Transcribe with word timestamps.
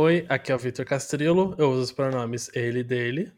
Oi, 0.00 0.24
aqui 0.28 0.52
é 0.52 0.54
o 0.54 0.58
Vitor 0.58 0.86
Castrillo, 0.86 1.56
eu 1.58 1.72
uso 1.72 1.82
os 1.82 1.90
pronomes 1.90 2.48
ele 2.54 2.78
e 2.78 2.84
dele. 2.84 3.32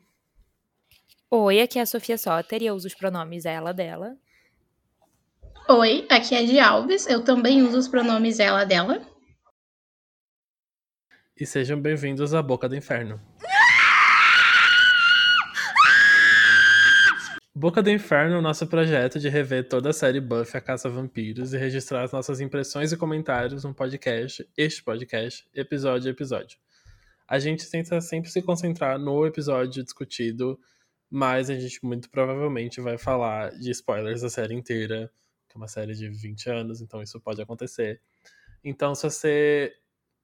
Oi, 1.30 1.58
aqui 1.58 1.78
é 1.78 1.82
a 1.82 1.86
Sofia 1.86 2.18
Soter 2.18 2.60
e 2.60 2.66
eu 2.66 2.74
uso 2.74 2.86
os 2.86 2.94
pronomes 2.94 3.46
ela, 3.46 3.72
dela. 3.72 4.14
Oi, 5.66 6.06
aqui 6.10 6.34
é 6.34 6.40
a 6.40 6.44
de 6.44 6.58
Alves, 6.58 7.06
eu 7.06 7.24
também 7.24 7.62
uso 7.62 7.78
os 7.78 7.88
pronomes 7.88 8.38
ela, 8.38 8.64
dela. 8.64 9.00
E 11.34 11.46
sejam 11.46 11.80
bem-vindos 11.80 12.34
à 12.34 12.42
Boca 12.42 12.68
do 12.68 12.76
Inferno. 12.76 13.18
Boca 17.60 17.82
do 17.82 17.90
Inferno 17.90 18.36
é 18.36 18.38
o 18.38 18.40
nosso 18.40 18.66
projeto 18.66 19.20
de 19.20 19.28
rever 19.28 19.68
toda 19.68 19.90
a 19.90 19.92
série 19.92 20.18
Buffy 20.18 20.56
a 20.56 20.62
Caça 20.62 20.88
a 20.88 20.90
Vampiros 20.90 21.52
e 21.52 21.58
registrar 21.58 22.02
as 22.02 22.10
nossas 22.10 22.40
impressões 22.40 22.90
e 22.90 22.96
comentários 22.96 23.64
no 23.64 23.74
podcast, 23.74 24.48
este 24.56 24.82
podcast, 24.82 25.46
episódio 25.54 26.08
a 26.08 26.10
episódio. 26.10 26.58
A 27.28 27.38
gente 27.38 27.70
tenta 27.70 28.00
sempre 28.00 28.30
se 28.30 28.40
concentrar 28.40 28.98
no 28.98 29.26
episódio 29.26 29.84
discutido, 29.84 30.58
mas 31.10 31.50
a 31.50 31.54
gente 31.54 31.84
muito 31.84 32.08
provavelmente 32.08 32.80
vai 32.80 32.96
falar 32.96 33.50
de 33.50 33.70
spoilers 33.72 34.22
da 34.22 34.30
série 34.30 34.54
inteira, 34.54 35.12
que 35.46 35.54
é 35.54 35.58
uma 35.58 35.68
série 35.68 35.92
de 35.92 36.08
20 36.08 36.48
anos, 36.48 36.80
então 36.80 37.02
isso 37.02 37.20
pode 37.20 37.42
acontecer. 37.42 38.00
Então, 38.64 38.94
se 38.94 39.02
você 39.02 39.76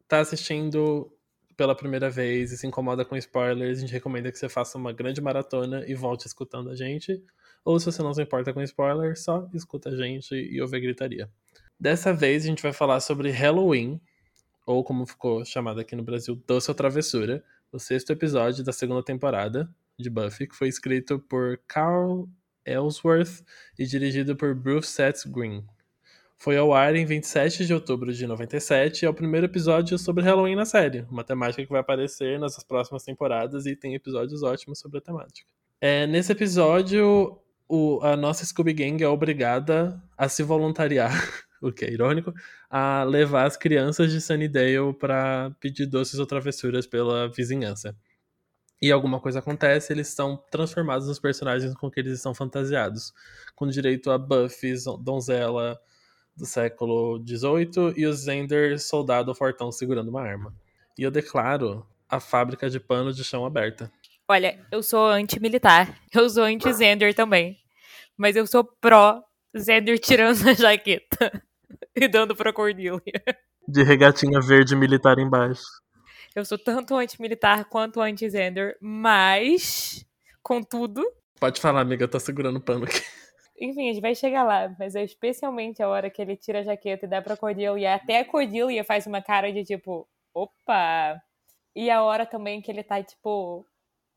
tá 0.09 0.20
assistindo 0.20 1.14
pela 1.56 1.74
primeira 1.74 2.10
vez 2.10 2.52
e 2.52 2.56
se 2.59 2.66
incomoda 2.66 3.05
com 3.05 3.16
spoilers, 3.16 3.78
a 3.78 3.80
gente 3.80 3.92
recomenda 3.92 4.30
que 4.30 4.38
você 4.38 4.48
faça 4.48 4.77
uma 4.77 4.92
grande 4.92 5.20
maratona 5.20 5.84
e 5.87 5.95
volte 5.95 6.27
escutando 6.27 6.70
a 6.70 6.77
gente. 6.77 7.23
Ou 7.64 7.80
se 7.80 7.87
você 7.87 8.02
não 8.02 8.12
se 8.12 8.23
importa 8.23 8.52
com 8.52 8.62
spoilers, 8.62 9.24
só 9.24 9.48
escuta 9.55 9.88
a 9.88 9.97
gente 9.97 10.34
e 10.34 10.61
ouve 10.61 10.77
a 10.77 10.80
gritaria. 10.80 11.30
Dessa 11.78 12.12
vez 12.12 12.45
a 12.45 12.47
gente 12.47 12.62
vai 12.62 12.72
falar 12.72 13.00
sobre 13.00 13.31
Halloween, 13.31 14.00
ou 14.66 14.84
como 14.84 15.06
ficou 15.06 15.44
chamado 15.44 15.81
aqui 15.81 15.97
no 15.97 16.03
Brasil, 16.03 16.41
Doce 16.47 16.70
ou 16.70 16.75
Travessura, 16.75 17.42
o 17.72 17.78
sexto 17.78 18.12
episódio 18.12 18.64
da 18.64 18.72
segunda 18.72 19.03
temporada 19.03 19.69
de 19.98 20.11
Buffy, 20.11 20.47
que 20.47 20.55
foi 20.55 20.69
escrito 20.69 21.19
por 21.19 21.59
Carl 21.66 22.28
Ellsworth 22.64 23.44
e 23.78 23.86
dirigido 23.86 24.36
por 24.36 24.55
Bruce 24.55 24.91
Seth 24.91 25.27
Green. 25.27 25.64
Foi 26.39 26.56
ao 26.56 26.75
ar 26.75 26.95
em 26.95 27.05
27 27.05 27.67
de 27.67 27.73
outubro 27.73 28.12
de 28.12 28.27
97 28.27 29.03
e 29.03 29.06
é 29.06 29.09
o 29.09 29.15
primeiro 29.15 29.47
episódio 29.47 29.98
sobre 29.98 30.23
Halloween 30.23 30.55
na 30.55 30.67
série, 30.67 31.06
uma 31.11 31.25
temática 31.25 31.65
que 31.65 31.70
vai 31.70 31.81
aparecer 31.81 32.39
nas 32.39 32.62
próximas 32.62 33.03
temporadas 33.03 33.65
e 33.67 33.75
tem 33.75 33.95
episódios 33.95 34.43
ótimos 34.43 34.78
sobre 34.78 34.98
a 34.98 35.01
temática. 35.01 35.48
É, 35.81 36.06
nesse 36.06 36.33
episódio, 36.33 37.39
o, 37.69 38.01
a 38.03 38.17
nossa 38.17 38.45
Scooby 38.45 38.75
Gang 38.75 39.03
é 39.03 39.09
obrigada 39.09 40.01
a 40.17 40.28
se 40.28 40.43
voluntariar, 40.43 41.11
o 41.61 41.73
que 41.73 41.87
é 41.87 41.91
irônico, 41.91 42.33
a 42.69 43.03
levar 43.03 43.47
as 43.47 43.56
crianças 43.56 44.12
de 44.12 44.21
Sunnydale 44.21 44.93
para 44.95 45.50
pedir 45.59 45.87
doces 45.87 46.19
ou 46.19 46.27
travessuras 46.27 46.87
pela 46.87 47.28
vizinhança. 47.28 47.97
E 48.81 48.93
alguma 48.93 49.19
coisa 49.21 49.39
acontece, 49.39 49.91
eles 49.93 50.09
são 50.09 50.37
transformados 50.50 51.09
nos 51.09 51.19
personagens 51.19 51.75
com 51.75 51.91
que 51.91 51.98
eles 51.98 52.12
estão 52.12 52.34
fantasiados, 52.34 53.12
com 53.55 53.67
direito 53.67 54.11
a 54.11 54.19
Buffy, 54.19 54.75
donzela, 55.00 55.81
do 56.37 56.45
século 56.45 57.19
XVIII 57.27 57.95
e 57.97 58.06
o 58.06 58.12
Zender, 58.12 58.79
soldado 58.79 59.34
fortão, 59.34 59.73
segurando 59.73 60.09
uma 60.09 60.23
arma. 60.23 60.55
E 60.98 61.03
eu 61.03 61.11
declaro 61.11 61.87
a 62.09 62.20
fábrica 62.20 62.69
de 62.69 62.78
pano 62.78 63.12
de 63.12 63.25
chão 63.25 63.45
aberta. 63.45 63.91
Olha, 64.28 64.59
eu 64.70 64.83
sou 64.83 65.06
anti-militar. 65.09 65.98
Eu 66.12 66.28
sou 66.28 66.45
anti-Zender 66.45 67.15
também. 67.15 67.59
Mas 68.17 68.37
eu 68.37 68.47
sou 68.47 68.65
pró-Zender 68.65 69.98
tirando 69.98 70.48
a 70.48 70.53
jaqueta 70.53 71.43
e 71.95 72.09
dando 72.09 72.34
pra 72.34 72.53
Cordelia. 72.53 73.00
De 73.67 73.83
regatinha 73.83 74.41
verde 74.41 74.77
militar 74.77 75.19
embaixo. 75.19 75.65
Eu 76.34 76.45
sou 76.45 76.59
tanto 76.59 76.94
anti-militar 76.94 77.65
quanto 77.65 78.00
anti-Zender, 78.00 78.77
mas, 78.81 80.05
contudo... 80.43 81.03
Pode 81.41 81.60
falar, 81.60 81.81
amiga, 81.81 82.05
eu 82.05 82.09
tô 82.09 82.21
segurando 82.21 82.56
o 82.56 82.60
pano 82.60 82.84
aqui. 82.84 83.03
Enfim, 83.59 83.89
a 83.89 83.93
gente 83.93 84.03
vai 84.03 84.15
chegar 84.15 84.44
lá, 84.44 84.75
mas 84.78 84.94
é 84.94 85.03
especialmente 85.03 85.83
a 85.83 85.89
hora 85.89 86.11
que 86.11 86.21
ele 86.21 86.37
tira 86.37 86.61
a 86.61 86.62
jaqueta 86.62 87.06
e 87.06 87.09
dá 87.09 87.22
pra 87.22 87.37
Cordelia. 87.37 87.94
Até 87.94 88.19
a 88.21 88.25
Cordelia 88.25 88.84
faz 88.84 89.06
uma 89.06 89.22
cara 89.22 89.53
de 89.53 89.65
tipo, 89.65 90.09
opa! 90.34 91.21
E 91.75 91.91
a 91.91 92.03
hora 92.03 92.27
também 92.27 92.62
que 92.62 92.71
ele 92.71 92.83
tá, 92.83 93.03
tipo, 93.03 93.66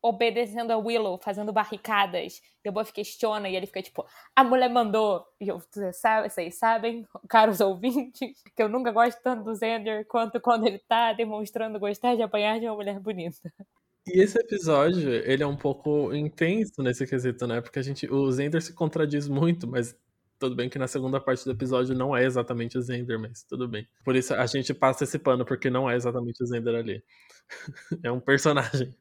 obedecendo 0.02 0.72
a 0.72 0.78
Willow, 0.78 1.18
fazendo 1.20 1.54
barricadas. 1.54 2.42
E 2.64 2.70
o 2.70 2.72
Buffy 2.72 2.94
questiona 2.94 3.50
e 3.50 3.56
ele 3.56 3.66
fica 3.68 3.82
tipo, 3.82 4.06
a 4.36 4.44
mulher 4.44 4.70
mandou. 4.70 5.26
E 5.42 5.48
eu, 5.50 5.60
vocês 5.60 6.58
sabem, 6.58 7.06
caros 7.30 7.62
ouvintes, 7.62 8.42
que 8.56 8.64
eu 8.64 8.70
nunca 8.70 8.92
gosto 8.92 9.22
tanto 9.22 9.44
do 9.44 9.56
Xander 9.58 10.06
quanto 10.08 10.40
quando 10.42 10.68
ele 10.68 10.80
tá 10.80 11.14
demonstrando 11.14 11.80
gostar 11.80 12.16
de 12.16 12.24
apanhar 12.24 12.60
de 12.60 12.68
uma 12.68 12.76
mulher 12.76 13.00
bonita. 13.00 13.52
E 14.14 14.22
esse 14.22 14.38
episódio, 14.40 15.10
ele 15.10 15.44
é 15.44 15.48
um 15.48 15.56
pouco 15.56 16.14
intenso 16.14 16.82
nesse 16.82 17.06
quesito, 17.06 17.46
né? 17.48 17.62
Porque 17.62 17.80
a 17.80 17.82
gente, 17.82 18.12
o 18.12 18.32
Zender 18.32 18.62
se 18.62 18.74
contradiz 18.74 19.28
muito, 19.28 19.68
mas 19.68 19.96
tudo 20.40 20.56
bem 20.56 20.70
que 20.70 20.80
na 20.80 20.88
segunda 20.88 21.20
parte 21.20 21.44
do 21.44 21.52
episódio 21.52 21.94
não 21.94 22.16
é 22.16 22.24
exatamente 22.24 22.78
o 22.78 22.82
Zender, 22.82 23.20
mas 23.20 23.44
tudo 23.44 23.68
bem. 23.68 23.88
Por 24.04 24.16
isso 24.16 24.34
a 24.34 24.46
gente 24.46 24.74
passa 24.74 25.04
esse 25.04 25.20
pano, 25.20 25.46
porque 25.46 25.70
não 25.70 25.90
é 25.90 25.96
exatamente 25.96 26.42
o 26.42 26.46
Zender 26.46 26.76
ali. 26.76 27.04
é 28.04 28.12
um 28.12 28.20
personagem. 28.20 28.96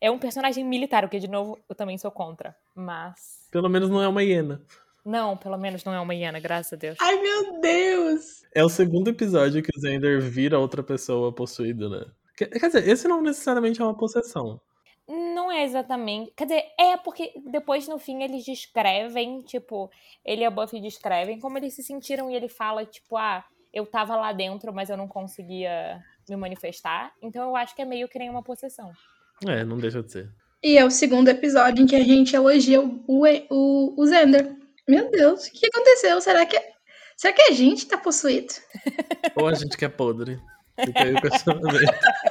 É 0.00 0.10
um 0.10 0.18
personagem 0.18 0.64
militar, 0.64 1.04
o 1.04 1.08
que, 1.08 1.18
de 1.18 1.28
novo, 1.28 1.58
eu 1.68 1.74
também 1.74 1.96
sou 1.96 2.10
contra. 2.10 2.54
Mas. 2.74 3.48
Pelo 3.50 3.68
menos 3.68 3.88
não 3.88 4.02
é 4.02 4.08
uma 4.08 4.22
hiena. 4.22 4.60
Não, 5.04 5.36
pelo 5.36 5.58
menos 5.58 5.84
não 5.84 5.92
é 5.92 6.00
uma 6.00 6.14
hiena, 6.14 6.40
graças 6.40 6.72
a 6.72 6.76
Deus. 6.76 6.96
Ai, 7.00 7.20
meu 7.20 7.60
Deus! 7.60 8.42
É 8.54 8.64
o 8.64 8.68
segundo 8.68 9.08
episódio 9.08 9.62
que 9.62 9.70
o 9.76 9.80
Zender 9.80 10.20
vira 10.20 10.58
outra 10.58 10.82
pessoa 10.82 11.32
possuída, 11.32 11.88
né? 11.88 12.06
Quer 12.36 12.66
dizer, 12.66 12.88
esse 12.88 13.06
não 13.06 13.22
necessariamente 13.22 13.80
é 13.80 13.84
uma 13.84 13.96
possessão. 13.96 14.60
Não 15.06 15.52
é 15.52 15.64
exatamente. 15.64 16.32
Quer 16.34 16.44
dizer, 16.44 16.64
é 16.78 16.96
porque 16.96 17.32
depois 17.46 17.86
no 17.86 17.98
fim 17.98 18.22
eles 18.22 18.44
descrevem, 18.44 19.42
tipo, 19.42 19.90
ele 20.24 20.42
e 20.42 20.44
a 20.44 20.50
Buffy 20.50 20.80
descrevem 20.80 21.38
como 21.38 21.58
eles 21.58 21.74
se 21.74 21.82
sentiram 21.82 22.30
e 22.30 22.34
ele 22.34 22.48
fala, 22.48 22.86
tipo, 22.86 23.16
ah, 23.16 23.44
eu 23.72 23.84
tava 23.84 24.16
lá 24.16 24.32
dentro, 24.32 24.72
mas 24.72 24.88
eu 24.88 24.96
não 24.96 25.06
conseguia 25.06 26.02
me 26.28 26.36
manifestar. 26.36 27.12
Então 27.20 27.42
eu 27.42 27.56
acho 27.56 27.74
que 27.74 27.82
é 27.82 27.84
meio 27.84 28.08
que 28.08 28.18
nem 28.18 28.30
uma 28.30 28.42
possessão. 28.42 28.90
É, 29.46 29.62
não 29.64 29.76
deixa 29.76 30.02
de 30.02 30.10
ser. 30.10 30.30
E 30.62 30.78
é 30.78 30.84
o 30.84 30.90
segundo 30.90 31.28
episódio 31.28 31.82
em 31.82 31.86
que 31.86 31.96
a 31.96 32.02
gente 32.02 32.34
elogia 32.34 32.80
o, 32.80 33.02
o, 33.06 34.00
o 34.00 34.06
Zender. 34.06 34.56
Meu 34.88 35.10
Deus, 35.10 35.46
o 35.46 35.52
que 35.52 35.66
aconteceu? 35.66 36.18
Será 36.22 36.46
que, 36.46 36.58
será 37.16 37.34
que 37.34 37.42
a 37.42 37.50
gente 37.50 37.86
tá 37.86 37.98
possuído? 37.98 38.54
Ou 39.36 39.48
a 39.48 39.54
gente 39.54 39.76
que 39.76 39.84
é 39.84 39.88
podre. 39.88 40.40
Fica 40.82 41.04
aí 41.04 41.14
o 41.14 41.20
questionamento. 41.20 41.84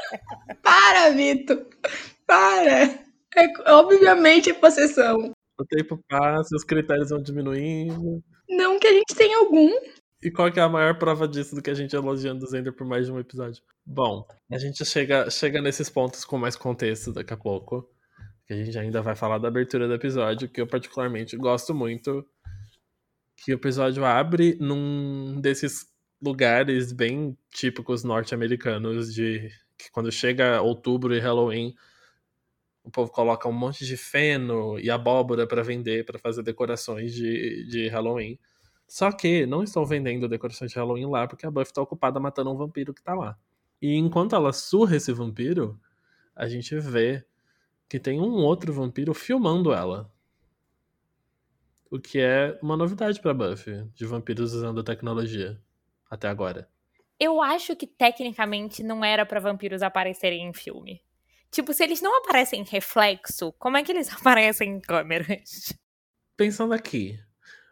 Para, 0.94 1.10
Vitor! 1.10 1.66
Para! 2.28 2.84
É, 3.36 3.72
obviamente 3.72 4.52
é 4.52 4.54
possessão. 4.54 5.34
O 5.60 5.66
tempo 5.66 6.00
passa, 6.08 6.56
os 6.56 6.64
critérios 6.64 7.10
vão 7.10 7.20
diminuindo. 7.20 8.24
Não 8.48 8.80
que 8.80 8.86
a 8.86 8.94
gente 8.94 9.16
tenha 9.16 9.40
algum. 9.40 9.72
E 10.22 10.30
qual 10.30 10.52
que 10.52 10.60
é 10.60 10.64
a 10.64 10.70
maior 10.70 11.00
prova 11.00 11.28
disso 11.28 11.56
do 11.56 11.64
que 11.64 11.72
a 11.72 11.74
gente 11.74 11.96
elogiando 11.96 12.46
o 12.46 12.48
Zender 12.48 12.74
por 12.74 12.86
mais 12.86 13.08
de 13.08 13.12
um 13.12 13.20
episódio? 13.20 13.64
Bom, 13.84 14.24
a 14.52 14.58
gente 14.60 14.86
chega, 14.86 15.32
chega 15.32 15.60
nesses 15.60 15.90
pontos 15.90 16.24
com 16.24 16.38
mais 16.38 16.56
contexto 16.56 17.12
daqui 17.12 17.34
a 17.34 17.38
pouco. 17.38 17.90
Que 18.46 18.54
a 18.54 18.64
gente 18.64 18.78
ainda 18.78 19.02
vai 19.02 19.16
falar 19.16 19.40
da 19.40 19.48
abertura 19.48 19.88
do 19.88 19.96
episódio, 19.96 20.48
que 20.48 20.62
eu 20.62 20.68
particularmente 20.68 21.36
gosto 21.36 21.74
muito. 21.74 22.24
Que 23.38 23.52
o 23.52 23.56
episódio 23.56 24.06
abre 24.06 24.56
num 24.62 25.42
desses 25.42 25.88
lugares 26.22 26.92
bem 26.94 27.36
típicos 27.50 28.04
norte-americanos 28.04 29.12
de 29.12 29.50
que 29.78 29.92
quando 29.92 30.12
chega 30.12 30.62
outubro 30.62 31.16
e 31.16 31.20
Halloween, 31.20 31.76
o 32.84 32.92
povo 32.92 33.12
coloca 33.12 33.48
um 33.48 33.54
monte 33.54 33.86
de 33.86 33.96
feno 33.96 34.78
e 34.80 34.92
abóbora 34.92 35.48
para 35.48 35.64
vender, 35.64 36.06
para 36.06 36.20
fazer 36.20 36.44
decorações 36.44 37.14
de, 37.14 37.66
de 37.68 37.88
Halloween. 37.88 38.38
Só 38.88 39.12
que 39.12 39.46
não 39.46 39.64
estão 39.64 39.86
vendendo 39.86 40.28
decorações 40.28 40.72
de 40.72 40.78
Halloween 40.78 41.10
lá 41.10 41.28
porque 41.28 41.46
a 41.46 41.52
Buffy 41.52 41.72
está 41.72 41.82
ocupada 41.82 42.20
matando 42.20 42.52
um 42.52 42.58
vampiro 42.58 42.94
que 42.94 43.00
está 43.00 43.14
lá. 43.14 43.38
E 43.82 43.96
enquanto 43.96 44.36
ela 44.36 44.54
surra 44.54 44.98
esse 44.98 45.12
vampiro, 45.12 45.80
a 46.36 46.48
gente 46.48 46.78
vê 46.80 47.26
que 47.90 48.00
tem 48.00 48.20
um 48.20 48.36
outro 48.36 48.74
vampiro 48.74 49.14
filmando 49.14 49.74
ela. 49.74 50.12
O 51.90 52.00
que 52.00 52.20
é 52.20 52.58
uma 52.62 52.76
novidade 52.76 53.22
para 53.22 53.34
Buffy, 53.34 53.86
de 53.94 54.06
vampiros 54.06 54.54
usando 54.54 54.82
a 54.82 54.84
tecnologia 54.84 55.62
até 56.10 56.28
agora. 56.28 56.68
Eu 57.24 57.42
acho 57.42 57.74
que 57.74 57.88
tecnicamente 57.88 58.84
não 58.84 59.02
era 59.02 59.26
para 59.26 59.40
vampiros 59.40 59.82
aparecerem 59.82 60.46
em 60.46 60.54
filme. 60.54 61.02
Tipo, 61.50 61.72
se 61.72 61.82
eles 61.82 62.02
não 62.02 62.18
aparecem 62.18 62.60
em 62.60 62.66
reflexo, 62.66 63.54
como 63.58 63.78
é 63.78 63.84
que 63.84 63.94
eles 63.94 64.12
aparecem 64.12 64.72
em 64.72 64.82
câmeras? 64.82 65.74
Pensando 66.36 66.74
aqui, 66.74 67.18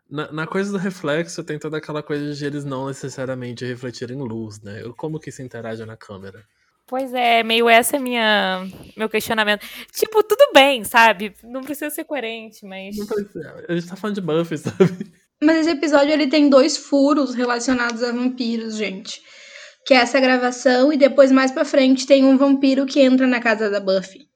na, 0.09 0.31
na, 0.31 0.47
coisa 0.47 0.71
do 0.71 0.77
reflexo 0.77 1.43
tem 1.43 1.59
toda 1.59 1.79
aquela 1.79 2.01
coisa 2.01 2.33
de 2.33 2.45
eles 2.45 2.63
não 2.63 2.87
necessariamente 2.87 3.65
refletirem 3.65 4.19
luz, 4.19 4.61
né? 4.61 4.83
Como 4.95 5.19
que 5.19 5.33
se 5.33 5.43
interage 5.43 5.85
na 5.85 5.97
câmera? 5.97 6.45
Pois 6.87 7.13
é, 7.13 7.43
meio 7.43 7.67
essa 7.67 7.97
é 7.97 7.99
minha 7.99 8.65
meu 8.95 9.09
questionamento. 9.09 9.67
Tipo, 9.91 10.23
tudo 10.23 10.53
bem, 10.53 10.85
sabe? 10.85 11.35
Não 11.43 11.61
precisa 11.61 11.89
ser 11.89 12.05
coerente, 12.05 12.65
mas. 12.65 12.95
Não 12.95 13.05
precisa. 13.05 13.65
A 13.67 13.73
gente 13.73 13.89
tá 13.89 13.97
falando 13.97 14.15
de 14.15 14.21
Buffy, 14.21 14.55
sabe? 14.59 15.11
Mas 15.43 15.57
esse 15.57 15.71
episódio 15.71 16.13
ele 16.13 16.27
tem 16.27 16.49
dois 16.49 16.77
furos 16.77 17.33
relacionados 17.35 18.01
a 18.01 18.13
vampiros, 18.13 18.77
gente. 18.77 19.21
Que 19.85 19.93
é 19.93 19.97
essa 19.97 20.19
gravação, 20.19 20.91
e 20.93 20.97
depois 20.97 21.31
mais 21.31 21.51
pra 21.51 21.65
frente 21.65 22.05
tem 22.05 22.23
um 22.23 22.37
vampiro 22.37 22.85
que 22.85 23.01
entra 23.01 23.27
na 23.27 23.39
casa 23.39 23.69
da 23.69 23.79
Buffy. 23.79 24.29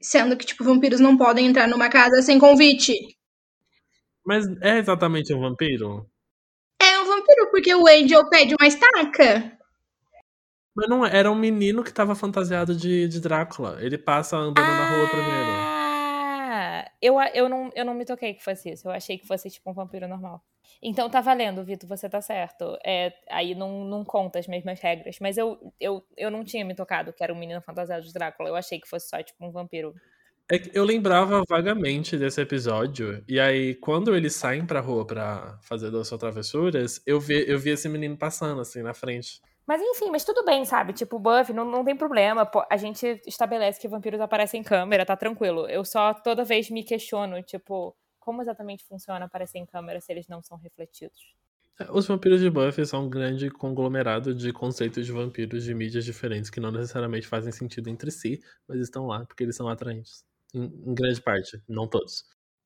Sendo 0.00 0.36
que, 0.36 0.44
tipo, 0.44 0.64
vampiros 0.64 1.00
não 1.00 1.16
podem 1.16 1.46
entrar 1.46 1.66
numa 1.66 1.88
casa 1.88 2.20
sem 2.20 2.38
convite. 2.38 2.94
Mas 4.24 4.46
é 4.60 4.78
exatamente 4.78 5.32
um 5.32 5.40
vampiro? 5.40 6.06
É 6.80 7.00
um 7.00 7.06
vampiro, 7.06 7.50
porque 7.50 7.74
o 7.74 7.86
Angel 7.86 8.28
pede 8.28 8.54
uma 8.58 8.66
estaca. 8.66 9.58
Mas 10.76 10.88
não, 10.88 11.06
era 11.06 11.30
um 11.30 11.36
menino 11.36 11.84
que 11.84 11.92
tava 11.92 12.14
fantasiado 12.14 12.74
de, 12.74 13.06
de 13.06 13.20
Drácula. 13.20 13.78
Ele 13.80 13.96
passa 13.96 14.36
andando 14.36 14.66
na 14.66 14.96
rua 14.96 15.08
primeiro. 15.08 15.50
Ah, 15.56 16.90
eu, 17.00 17.14
eu, 17.32 17.48
não, 17.48 17.70
eu 17.74 17.84
não 17.84 17.94
me 17.94 18.04
toquei 18.04 18.34
que 18.34 18.42
fosse 18.42 18.72
isso. 18.72 18.88
Eu 18.88 18.92
achei 18.92 19.16
que 19.16 19.26
fosse 19.26 19.48
tipo 19.48 19.70
um 19.70 19.74
vampiro 19.74 20.08
normal. 20.08 20.44
Então 20.82 21.08
tá 21.08 21.20
valendo, 21.20 21.64
Vitor, 21.64 21.88
você 21.88 22.08
tá 22.08 22.20
certo. 22.20 22.76
É, 22.84 23.12
aí 23.30 23.54
não, 23.54 23.84
não 23.84 24.04
conta 24.04 24.38
as 24.38 24.46
mesmas 24.46 24.80
regras. 24.80 25.18
Mas 25.20 25.36
eu, 25.36 25.58
eu, 25.80 26.04
eu 26.16 26.30
não 26.30 26.44
tinha 26.44 26.64
me 26.64 26.74
tocado 26.74 27.12
que 27.12 27.22
era 27.22 27.32
um 27.32 27.38
menino 27.38 27.60
fantasiado 27.62 28.04
de 28.04 28.12
Drácula. 28.12 28.48
Eu 28.48 28.56
achei 28.56 28.80
que 28.80 28.88
fosse 28.88 29.08
só 29.08 29.22
tipo 29.22 29.44
um 29.44 29.50
vampiro. 29.50 29.94
É 30.50 30.58
que 30.58 30.76
eu 30.76 30.84
lembrava 30.84 31.42
vagamente 31.48 32.18
desse 32.18 32.38
episódio, 32.38 33.24
e 33.26 33.40
aí 33.40 33.74
quando 33.76 34.14
eles 34.14 34.36
saem 34.36 34.66
pra 34.66 34.78
rua 34.78 35.06
pra 35.06 35.58
fazer 35.62 35.90
duas 35.90 36.10
travessuras, 36.10 37.00
eu 37.06 37.18
vi, 37.18 37.48
eu 37.48 37.58
vi 37.58 37.70
esse 37.70 37.88
menino 37.88 38.14
passando 38.14 38.60
assim 38.60 38.82
na 38.82 38.92
frente. 38.92 39.40
Mas 39.66 39.80
enfim, 39.80 40.10
mas 40.10 40.22
tudo 40.22 40.44
bem, 40.44 40.64
sabe? 40.66 40.92
Tipo, 40.92 41.18
Buffy, 41.18 41.54
não, 41.54 41.64
não 41.64 41.82
tem 41.82 41.96
problema. 41.96 42.50
A 42.70 42.76
gente 42.76 43.22
estabelece 43.26 43.80
que 43.80 43.88
vampiros 43.88 44.20
aparecem 44.20 44.60
em 44.60 44.64
câmera, 44.64 45.06
tá 45.06 45.16
tranquilo. 45.16 45.66
Eu 45.66 45.82
só 45.84 46.12
toda 46.12 46.44
vez 46.44 46.68
me 46.68 46.84
questiono, 46.84 47.42
tipo, 47.42 47.96
como 48.24 48.40
exatamente 48.40 48.84
funciona 48.84 49.26
aparecer 49.26 49.58
em 49.58 49.66
câmera 49.66 50.00
se 50.00 50.10
eles 50.10 50.26
não 50.26 50.42
são 50.42 50.56
refletidos? 50.56 51.34
É, 51.78 51.90
os 51.90 52.06
vampiros 52.06 52.40
de 52.40 52.48
Buffy 52.48 52.86
são 52.86 53.04
um 53.04 53.10
grande 53.10 53.50
conglomerado 53.50 54.34
de 54.34 54.52
conceitos 54.52 55.04
de 55.04 55.12
vampiros 55.12 55.64
de 55.64 55.74
mídias 55.74 56.04
diferentes 56.04 56.48
que 56.48 56.60
não 56.60 56.70
necessariamente 56.70 57.26
fazem 57.26 57.52
sentido 57.52 57.90
entre 57.90 58.10
si, 58.10 58.40
mas 58.66 58.80
estão 58.80 59.06
lá 59.06 59.26
porque 59.26 59.42
eles 59.42 59.56
são 59.56 59.68
atraentes. 59.68 60.24
Em, 60.54 60.64
em 60.64 60.94
grande 60.94 61.20
parte, 61.20 61.60
não 61.68 61.86
todos. 61.86 62.24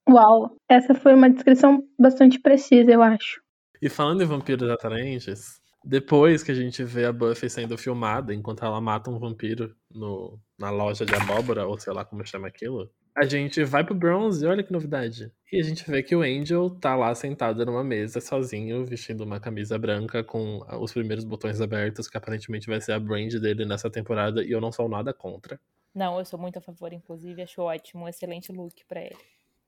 Uau, 0.08 0.56
essa 0.68 0.94
foi 0.94 1.14
uma 1.14 1.28
descrição 1.28 1.82
bastante 1.98 2.38
precisa, 2.38 2.92
eu 2.92 3.02
acho. 3.02 3.42
E 3.80 3.88
falando 3.88 4.22
em 4.22 4.26
vampiros 4.26 4.70
atraentes, 4.70 5.60
depois 5.84 6.42
que 6.42 6.50
a 6.50 6.54
gente 6.54 6.84
vê 6.84 7.04
a 7.06 7.12
Buffy 7.12 7.48
sendo 7.48 7.78
filmada 7.78 8.34
enquanto 8.34 8.64
ela 8.64 8.80
mata 8.80 9.10
um 9.10 9.18
vampiro 9.18 9.74
no, 9.90 10.38
na 10.58 10.70
loja 10.70 11.06
de 11.06 11.14
abóbora, 11.14 11.66
ou 11.66 11.78
sei 11.78 11.92
lá 11.92 12.04
como 12.04 12.26
chama 12.26 12.48
aquilo, 12.48 12.90
a 13.18 13.24
gente 13.24 13.64
vai 13.64 13.84
pro 13.84 13.94
bronze, 13.94 14.46
olha 14.46 14.62
que 14.62 14.72
novidade. 14.72 15.32
E 15.52 15.58
a 15.58 15.62
gente 15.62 15.90
vê 15.90 16.02
que 16.02 16.14
o 16.14 16.22
Angel 16.22 16.70
tá 16.70 16.94
lá 16.94 17.12
sentado 17.14 17.66
numa 17.66 17.82
mesa 17.82 18.20
sozinho, 18.20 18.84
vestindo 18.84 19.22
uma 19.22 19.40
camisa 19.40 19.76
branca 19.76 20.22
com 20.22 20.64
os 20.80 20.92
primeiros 20.92 21.24
botões 21.24 21.60
abertos, 21.60 22.08
que 22.08 22.16
aparentemente 22.16 22.68
vai 22.68 22.80
ser 22.80 22.92
a 22.92 23.00
brand 23.00 23.32
dele 23.34 23.64
nessa 23.64 23.90
temporada, 23.90 24.44
e 24.44 24.52
eu 24.52 24.60
não 24.60 24.70
sou 24.70 24.88
nada 24.88 25.12
contra. 25.12 25.58
Não, 25.94 26.18
eu 26.18 26.24
sou 26.24 26.38
muito 26.38 26.58
a 26.58 26.62
favor, 26.62 26.92
inclusive, 26.92 27.42
acho 27.42 27.60
ótimo, 27.60 28.04
um 28.04 28.08
excelente 28.08 28.52
look 28.52 28.84
para 28.86 29.00
ele. 29.00 29.16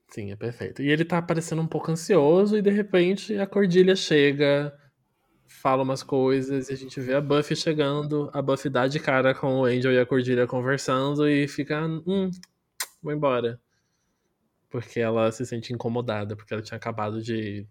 Sim, 0.08 0.30
é 0.30 0.36
perfeito. 0.36 0.82
E 0.82 0.90
ele 0.90 1.04
tá 1.04 1.20
parecendo 1.20 1.62
um 1.62 1.66
pouco 1.66 1.90
ansioso, 1.90 2.56
e 2.56 2.62
de 2.62 2.70
repente 2.70 3.36
a 3.36 3.46
Cordilha 3.46 3.96
chega, 3.96 4.72
fala 5.48 5.82
umas 5.82 6.02
coisas, 6.02 6.68
e 6.68 6.72
a 6.72 6.76
gente 6.76 7.00
vê 7.00 7.14
a 7.14 7.20
Buffy 7.20 7.56
chegando, 7.56 8.30
a 8.32 8.40
Buffy 8.40 8.70
dá 8.70 8.86
de 8.86 9.00
cara 9.00 9.34
com 9.34 9.60
o 9.60 9.64
Angel 9.64 9.92
e 9.92 9.98
a 9.98 10.06
Cordilha 10.06 10.46
conversando, 10.46 11.28
e 11.28 11.48
fica, 11.48 11.84
hum, 12.06 12.30
vou 13.02 13.12
embora. 13.12 13.60
Porque 14.68 15.00
ela 15.00 15.30
se 15.32 15.44
sente 15.44 15.72
incomodada, 15.72 16.36
porque 16.36 16.54
ela 16.54 16.62
tinha 16.62 16.76
acabado 16.76 17.22
de 17.22 17.66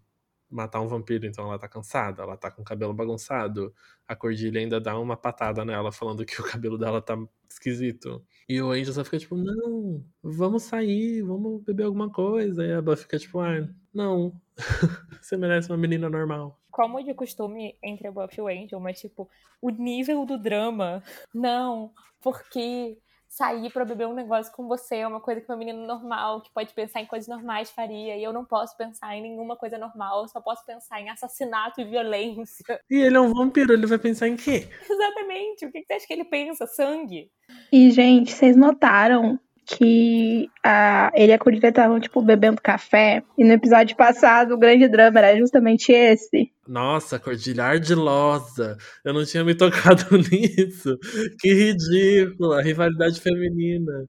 matar 0.49 0.81
um 0.81 0.87
vampiro, 0.87 1.25
então 1.25 1.45
ela 1.45 1.59
tá 1.59 1.67
cansada, 1.67 2.23
ela 2.23 2.35
tá 2.35 2.49
com 2.49 2.61
o 2.61 2.65
cabelo 2.65 2.93
bagunçado. 2.93 3.73
A 4.07 4.15
Cordilha 4.15 4.59
ainda 4.59 4.81
dá 4.81 4.97
uma 4.99 5.15
patada 5.15 5.63
nela, 5.63 5.91
falando 5.91 6.25
que 6.25 6.41
o 6.41 6.43
cabelo 6.43 6.77
dela 6.77 7.01
tá 7.01 7.17
esquisito. 7.47 8.25
E 8.47 8.61
o 8.61 8.71
Angel 8.71 8.93
só 8.93 9.03
fica 9.03 9.19
tipo, 9.19 9.35
não, 9.35 10.03
vamos 10.23 10.63
sair, 10.63 11.21
vamos 11.21 11.61
beber 11.63 11.83
alguma 11.83 12.09
coisa. 12.09 12.65
E 12.65 12.73
a 12.73 12.81
Buffy 12.81 13.03
fica 13.03 13.19
tipo, 13.19 13.39
ah, 13.39 13.67
não, 13.93 14.33
você 15.21 15.37
merece 15.37 15.69
uma 15.69 15.77
menina 15.77 16.09
normal. 16.09 16.59
Como 16.71 17.03
de 17.03 17.13
costume 17.13 17.77
entre 17.83 18.07
a 18.07 18.11
Buffy 18.11 18.39
e 18.39 18.41
o 18.41 18.47
Angel, 18.47 18.79
mas 18.79 18.99
tipo, 18.99 19.29
o 19.61 19.69
nível 19.69 20.25
do 20.25 20.37
drama, 20.37 21.03
não, 21.33 21.91
porque 22.21 22.97
sair 23.29 23.71
para 23.71 23.85
beber 23.85 24.07
um 24.07 24.13
negócio 24.13 24.51
com 24.51 24.67
você 24.67 24.97
é 24.97 25.07
uma 25.07 25.21
coisa 25.21 25.39
que 25.39 25.49
uma 25.49 25.57
menina 25.57 25.85
normal, 25.85 26.41
que 26.41 26.51
pode 26.51 26.73
pensar 26.73 26.99
em 26.99 27.05
coisas 27.05 27.27
normais, 27.27 27.69
faria. 27.69 28.17
E 28.17 28.23
eu 28.23 28.33
não 28.33 28.43
posso 28.43 28.75
pensar 28.75 29.15
em 29.15 29.21
nenhuma 29.21 29.55
coisa 29.55 29.77
normal, 29.77 30.23
eu 30.23 30.27
só 30.27 30.41
posso 30.41 30.65
pensar 30.65 30.99
em 30.99 31.09
assassinato 31.09 31.79
e 31.79 31.85
violência. 31.85 32.79
E 32.89 32.95
ele 32.95 33.15
é 33.15 33.19
um 33.19 33.31
vampiro, 33.31 33.71
ele 33.71 33.85
vai 33.85 33.99
pensar 33.99 34.27
em 34.27 34.35
quê? 34.35 34.67
Exatamente. 34.89 35.65
O 35.65 35.71
que 35.71 35.83
você 35.85 35.93
acha 35.93 36.07
que 36.07 36.13
ele 36.13 36.25
pensa? 36.25 36.65
Sangue. 36.65 37.29
E, 37.71 37.91
gente, 37.91 38.31
vocês 38.31 38.57
notaram 38.57 39.39
que 39.63 40.49
a, 40.63 41.11
ele 41.13 41.31
e 41.31 41.35
a 41.35 41.37
Corina 41.37 41.69
estavam, 41.69 41.99
tipo, 41.99 42.23
bebendo 42.23 42.59
café. 42.59 43.21
E 43.37 43.43
no 43.43 43.53
episódio 43.53 43.95
passado, 43.95 44.55
o 44.55 44.57
grande 44.57 44.87
drama 44.87 45.19
era 45.19 45.37
justamente 45.37 45.91
esse. 45.91 46.51
Nossa, 46.69 47.17
Cordilha 47.17 47.63
ardilosa. 47.63 48.77
Eu 49.03 49.11
não 49.11 49.25
tinha 49.25 49.43
me 49.43 49.55
tocado 49.57 50.05
nisso. 50.17 50.95
Que 51.39 51.51
ridículo, 51.51 52.53
a 52.53 52.61
rivalidade 52.61 53.19
feminina. 53.19 54.05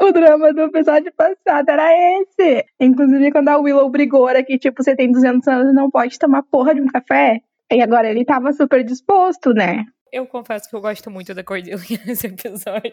O 0.00 0.10
drama 0.10 0.52
do 0.52 0.62
episódio 0.62 1.12
passado 1.16 1.68
era 1.68 2.20
esse. 2.20 2.66
Inclusive, 2.80 3.30
quando 3.30 3.48
a 3.50 3.58
Willow 3.58 3.88
brigou, 3.88 4.28
era 4.28 4.42
que, 4.42 4.58
tipo, 4.58 4.82
você 4.82 4.96
tem 4.96 5.12
200 5.12 5.46
anos 5.46 5.70
e 5.70 5.74
não 5.74 5.88
pode 5.88 6.18
tomar 6.18 6.42
porra 6.42 6.74
de 6.74 6.80
um 6.80 6.88
café. 6.88 7.40
E 7.72 7.80
agora 7.80 8.10
ele 8.10 8.24
tava 8.24 8.52
super 8.52 8.82
disposto, 8.82 9.54
né? 9.54 9.84
Eu 10.12 10.26
confesso 10.26 10.68
que 10.68 10.76
eu 10.76 10.80
gosto 10.82 11.10
muito 11.10 11.32
da 11.32 11.42
Cordelia 11.42 11.78
nesse 12.04 12.26
episódio. 12.26 12.92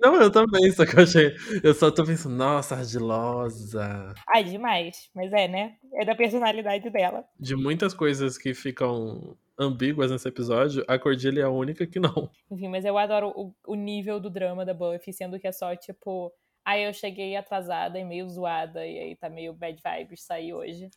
Não, 0.00 0.14
eu 0.16 0.32
também, 0.32 0.72
só 0.72 0.86
que 0.86 0.96
eu 0.96 1.02
achei. 1.02 1.36
Eu 1.62 1.74
só 1.74 1.90
tô 1.90 2.04
pensando, 2.04 2.36
nossa, 2.36 2.74
ardilosa. 2.74 4.14
Ai, 4.34 4.42
demais. 4.44 5.10
Mas 5.14 5.30
é, 5.34 5.46
né? 5.46 5.76
É 5.92 6.06
da 6.06 6.14
personalidade 6.14 6.88
dela. 6.88 7.22
De 7.38 7.54
muitas 7.54 7.92
coisas 7.92 8.38
que 8.38 8.54
ficam 8.54 9.36
ambíguas 9.58 10.10
nesse 10.10 10.26
episódio, 10.26 10.82
a 10.88 10.98
Cordelia 10.98 11.42
é 11.42 11.46
a 11.46 11.50
única 11.50 11.86
que 11.86 12.00
não. 12.00 12.30
Enfim, 12.50 12.68
mas 12.68 12.86
eu 12.86 12.96
adoro 12.96 13.28
o, 13.36 13.54
o 13.66 13.74
nível 13.74 14.18
do 14.18 14.30
drama 14.30 14.64
da 14.64 14.72
Buffy, 14.72 15.12
sendo 15.12 15.38
que 15.38 15.46
é 15.46 15.52
só, 15.52 15.76
tipo, 15.76 16.32
aí 16.64 16.84
eu 16.84 16.94
cheguei 16.94 17.36
atrasada 17.36 17.98
e 17.98 18.04
meio 18.04 18.26
zoada, 18.28 18.86
e 18.86 18.98
aí 18.98 19.16
tá 19.16 19.28
meio 19.28 19.52
bad 19.52 19.80
vibes 19.84 20.22
sair 20.22 20.54
hoje. 20.54 20.88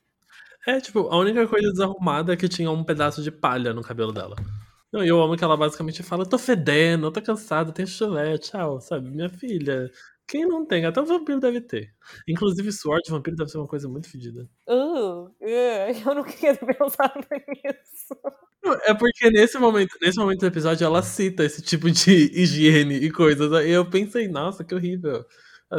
É, 0.66 0.80
tipo, 0.80 1.00
a 1.10 1.18
única 1.18 1.46
coisa 1.46 1.70
desarrumada 1.72 2.34
é 2.34 2.38
que 2.38 2.48
tinha 2.48 2.72
um 2.72 2.84
pedaço 2.84 3.22
de 3.22 3.32
palha 3.32 3.74
no 3.74 3.82
cabelo 3.82 4.14
dela. 4.14 4.36
Não, 4.92 5.04
eu 5.04 5.22
amo 5.22 5.36
que 5.36 5.44
ela 5.44 5.58
basicamente 5.58 6.04
fala: 6.04 6.26
tô 6.26 6.38
fedendo, 6.38 7.12
tô 7.12 7.22
cansada, 7.22 7.72
tenho 7.72 7.88
chulé, 7.88 8.38
tchau, 8.38 8.80
sabe? 8.80 9.10
Minha 9.10 9.30
filha. 9.30 9.92
Quem 10.28 10.46
não 10.46 10.66
tem? 10.66 10.86
Até 10.86 11.00
o 11.00 11.06
vampiro 11.06 11.40
deve 11.40 11.62
ter. 11.62 11.94
Inclusive, 12.28 12.70
suor 12.74 13.00
de 13.02 13.10
vampiro 13.10 13.38
deve 13.38 13.50
ser 13.50 13.58
uma 13.60 13.68
coisa 13.68 13.88
muito 13.88 14.12
fedida. 14.12 14.50
Uh, 14.68 15.24
uh, 15.24 15.30
eu 15.42 16.16
não 16.16 16.24
queria 16.24 16.56
ter 16.56 16.66
pensado 16.66 17.26
nisso. 17.48 18.14
É 18.86 18.94
porque 18.94 19.30
nesse 19.30 19.58
momento, 19.58 19.98
nesse 20.02 20.18
momento 20.18 20.42
do 20.42 20.48
episódio 20.48 20.84
ela 20.84 21.02
cita 21.02 21.46
esse 21.46 21.62
tipo 21.62 21.90
de 21.90 22.12
higiene 22.38 22.96
e 22.96 23.10
coisas. 23.10 23.50
E 23.66 23.70
eu 23.70 23.90
pensei, 23.90 24.28
nossa, 24.28 24.66
que 24.66 24.76
horrível. 24.76 25.26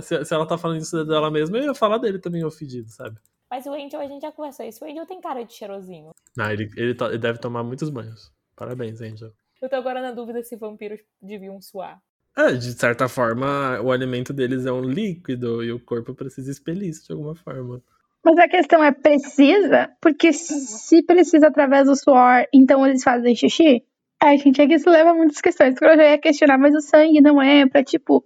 Se, 0.00 0.24
se 0.24 0.34
ela 0.34 0.46
tá 0.46 0.56
falando 0.56 0.80
isso 0.80 1.04
dela 1.04 1.30
mesma, 1.30 1.58
eu 1.58 1.64
ia 1.64 1.74
falar 1.74 1.98
dele 1.98 2.18
também, 2.18 2.42
o 2.42 2.50
fedido, 2.50 2.88
sabe? 2.88 3.18
Mas 3.50 3.66
o 3.66 3.72
Angel, 3.72 4.00
a 4.00 4.06
gente 4.06 4.22
já 4.22 4.32
conversou 4.32 4.64
isso. 4.64 4.82
O 4.84 4.88
Angel 4.88 5.06
tem 5.06 5.20
cara 5.20 5.42
de 5.42 5.52
cheirosinho. 5.52 6.10
Não, 6.36 6.50
ele, 6.50 6.70
ele, 6.76 6.96
ele 6.98 7.18
deve 7.18 7.38
tomar 7.38 7.62
muitos 7.62 7.90
banhos. 7.90 8.32
Parabéns, 8.58 9.00
Angel. 9.00 9.30
Eu 9.62 9.68
tô 9.68 9.76
agora 9.76 10.02
na 10.02 10.10
dúvida 10.10 10.42
se 10.42 10.56
vampiros 10.56 10.98
deviam 11.22 11.60
suar. 11.62 12.00
É, 12.36 12.52
de 12.52 12.72
certa 12.72 13.08
forma, 13.08 13.80
o 13.80 13.92
alimento 13.92 14.32
deles 14.32 14.66
é 14.66 14.72
um 14.72 14.82
líquido 14.82 15.62
e 15.62 15.70
o 15.70 15.78
corpo 15.78 16.12
precisa 16.12 16.50
expelir 16.50 16.88
isso 16.88 17.06
de 17.06 17.12
alguma 17.12 17.36
forma. 17.36 17.80
Mas 18.24 18.36
a 18.36 18.48
questão 18.48 18.82
é 18.82 18.90
precisa, 18.90 19.90
porque 20.00 20.32
se 20.32 21.04
precisa 21.04 21.46
através 21.46 21.86
do 21.86 21.94
suor, 21.94 22.44
então 22.52 22.84
eles 22.84 23.02
fazem 23.02 23.34
xixi? 23.34 23.84
A 24.20 24.36
gente 24.36 24.60
aqui 24.60 24.76
se 24.76 24.90
leva 24.90 25.10
a 25.10 25.14
muitas 25.14 25.40
questões, 25.40 25.74
porque 25.74 25.86
eu 25.86 25.96
já 25.96 26.10
ia 26.10 26.18
questionar, 26.18 26.58
mas 26.58 26.74
o 26.74 26.80
sangue 26.80 27.20
não 27.20 27.40
é 27.40 27.64
pra, 27.68 27.84
tipo, 27.84 28.24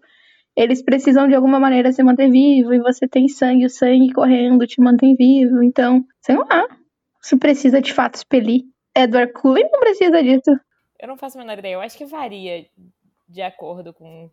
eles 0.57 0.83
precisam 0.83 1.29
de 1.29 1.35
alguma 1.35 1.61
maneira 1.61 1.93
se 1.93 2.03
manter 2.03 2.31
vivo, 2.31 2.73
e 2.73 2.81
você 2.81 3.07
tem 3.07 3.29
sangue, 3.29 3.67
o 3.67 3.71
sangue 3.71 4.13
correndo 4.15 4.67
te 4.67 4.81
mantém 4.81 5.15
vivo, 5.15 5.63
então, 5.63 6.03
sei 6.23 6.37
lá, 6.37 6.67
se 7.21 7.37
precisa 7.37 7.83
de 7.83 7.93
fato 7.93 8.15
expelir. 8.15 8.72
Edward 8.95 9.33
Cullen 9.33 9.69
não 9.71 9.81
precisa 9.81 10.23
disso. 10.23 10.59
Eu 10.99 11.09
não 11.09 11.17
faço 11.17 11.39
a 11.39 11.41
menor 11.41 11.59
ideia. 11.59 11.75
Eu 11.75 11.81
acho 11.81 11.97
que 11.97 12.05
varia 12.05 12.67
de 13.29 13.43
acordo 13.43 13.93
com 13.93 14.31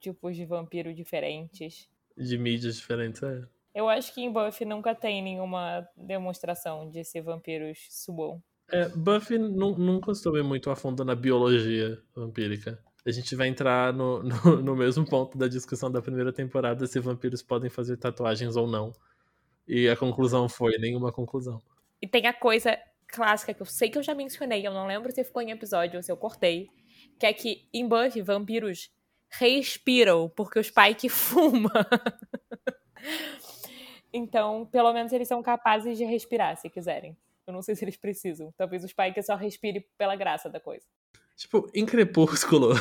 tipos 0.00 0.34
de 0.34 0.44
vampiro 0.44 0.92
diferentes. 0.94 1.88
De 2.16 2.38
mídias 2.38 2.76
diferentes, 2.76 3.22
é. 3.22 3.42
Eu 3.74 3.88
acho 3.88 4.12
que 4.12 4.20
em 4.20 4.32
Buffy 4.32 4.66
nunca 4.66 4.94
tem 4.94 5.22
nenhuma 5.22 5.86
demonstração 5.96 6.90
de 6.90 7.04
ser 7.04 7.22
vampiros 7.22 7.86
subam. 7.90 8.42
É, 8.68 8.88
Buffy 8.88 9.38
nunca 9.38 10.14
soube 10.14 10.42
muito 10.42 10.70
a 10.70 10.76
fundo 10.76 11.04
na 11.04 11.14
biologia 11.14 12.00
vampírica. 12.14 12.82
A 13.06 13.10
gente 13.10 13.34
vai 13.34 13.48
entrar 13.48 13.92
no, 13.92 14.22
no, 14.22 14.62
no, 14.62 14.76
mesmo 14.76 15.04
ponto 15.08 15.38
da 15.38 15.48
discussão 15.48 15.90
da 15.90 16.02
primeira 16.02 16.32
temporada 16.32 16.86
se 16.86 16.98
vampiros 17.00 17.42
podem 17.42 17.70
fazer 17.70 17.96
tatuagens 17.96 18.56
ou 18.56 18.66
não. 18.66 18.92
E 19.66 19.88
a 19.88 19.96
conclusão 19.96 20.48
foi 20.48 20.76
nenhuma 20.78 21.12
conclusão. 21.12 21.62
E 22.02 22.08
tem 22.08 22.26
a 22.26 22.32
coisa 22.32 22.76
clássica 23.10 23.52
que 23.52 23.62
eu 23.62 23.66
sei 23.66 23.90
que 23.90 23.98
eu 23.98 24.02
já 24.02 24.14
mencionei, 24.14 24.66
eu 24.66 24.72
não 24.72 24.86
lembro 24.86 25.12
se 25.12 25.24
ficou 25.24 25.42
em 25.42 25.50
episódio 25.50 25.96
ou 25.96 26.02
se 26.02 26.10
eu 26.10 26.16
cortei, 26.16 26.68
que 27.18 27.26
é 27.26 27.32
que 27.32 27.68
em 27.72 27.86
Buffy, 27.86 28.22
vampiros 28.22 28.90
respiram, 29.30 30.28
porque 30.28 30.58
o 30.58 30.64
Spike 30.64 31.08
fuma. 31.10 31.86
então, 34.12 34.66
pelo 34.66 34.92
menos 34.92 35.12
eles 35.12 35.28
são 35.28 35.42
capazes 35.42 35.98
de 35.98 36.04
respirar, 36.04 36.56
se 36.56 36.68
quiserem. 36.68 37.16
Eu 37.46 37.52
não 37.52 37.62
sei 37.62 37.74
se 37.74 37.84
eles 37.84 37.96
precisam. 37.96 38.52
Talvez 38.56 38.84
o 38.84 38.88
Spike 38.88 39.22
só 39.22 39.34
respire 39.34 39.86
pela 39.98 40.16
graça 40.16 40.48
da 40.48 40.60
coisa. 40.60 40.84
Tipo, 41.36 41.70
em 41.74 41.86
Crepúsculo, 41.86 42.74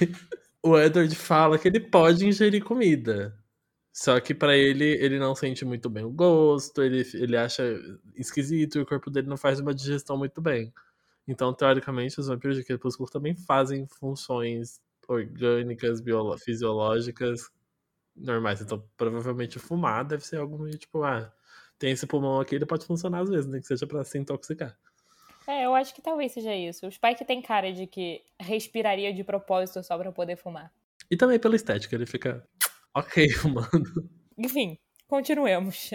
o 0.62 0.78
Edward 0.78 1.14
fala 1.14 1.58
que 1.58 1.68
ele 1.68 1.80
pode 1.80 2.26
ingerir 2.26 2.64
comida. 2.64 3.36
Só 3.96 4.20
que 4.20 4.34
para 4.34 4.54
ele, 4.54 4.84
ele 4.84 5.18
não 5.18 5.34
sente 5.34 5.64
muito 5.64 5.88
bem 5.88 6.04
o 6.04 6.10
gosto, 6.10 6.82
ele, 6.82 7.00
ele 7.14 7.34
acha 7.34 7.62
esquisito 8.14 8.76
e 8.76 8.82
o 8.82 8.84
corpo 8.84 9.10
dele 9.10 9.26
não 9.26 9.38
faz 9.38 9.58
uma 9.58 9.74
digestão 9.74 10.18
muito 10.18 10.38
bem. 10.38 10.70
Então, 11.26 11.54
teoricamente, 11.54 12.20
os 12.20 12.26
vampiros 12.26 12.58
de 12.58 12.62
Crepúsculo 12.62 13.08
também 13.08 13.34
fazem 13.34 13.86
funções 13.86 14.82
orgânicas, 15.08 16.02
fisiológicas 16.44 17.50
normais. 18.14 18.60
Então, 18.60 18.84
provavelmente 18.98 19.58
fumar 19.58 20.04
deve 20.04 20.26
ser 20.26 20.40
algo 20.40 20.58
meio 20.58 20.76
tipo, 20.76 21.02
ah, 21.02 21.32
tem 21.78 21.90
esse 21.92 22.06
pulmão 22.06 22.38
aqui, 22.38 22.54
ele 22.54 22.66
pode 22.66 22.84
funcionar 22.84 23.20
às 23.22 23.30
vezes, 23.30 23.46
nem 23.46 23.62
que 23.62 23.66
seja 23.66 23.86
para 23.86 24.04
se 24.04 24.18
intoxicar. 24.18 24.76
É, 25.46 25.64
eu 25.64 25.74
acho 25.74 25.94
que 25.94 26.02
talvez 26.02 26.32
seja 26.32 26.54
isso. 26.54 26.86
O 26.86 26.92
Spike 26.92 27.24
tem 27.24 27.40
cara 27.40 27.72
de 27.72 27.86
que 27.86 28.22
respiraria 28.38 29.14
de 29.14 29.24
propósito 29.24 29.82
só 29.82 29.96
pra 29.96 30.12
poder 30.12 30.36
fumar. 30.36 30.70
E 31.10 31.16
também 31.16 31.38
pela 31.38 31.56
estética, 31.56 31.94
ele 31.94 32.04
fica 32.04 32.46
ok 32.96 33.28
fumando. 33.36 34.08
Enfim, 34.38 34.78
continuemos. 35.06 35.90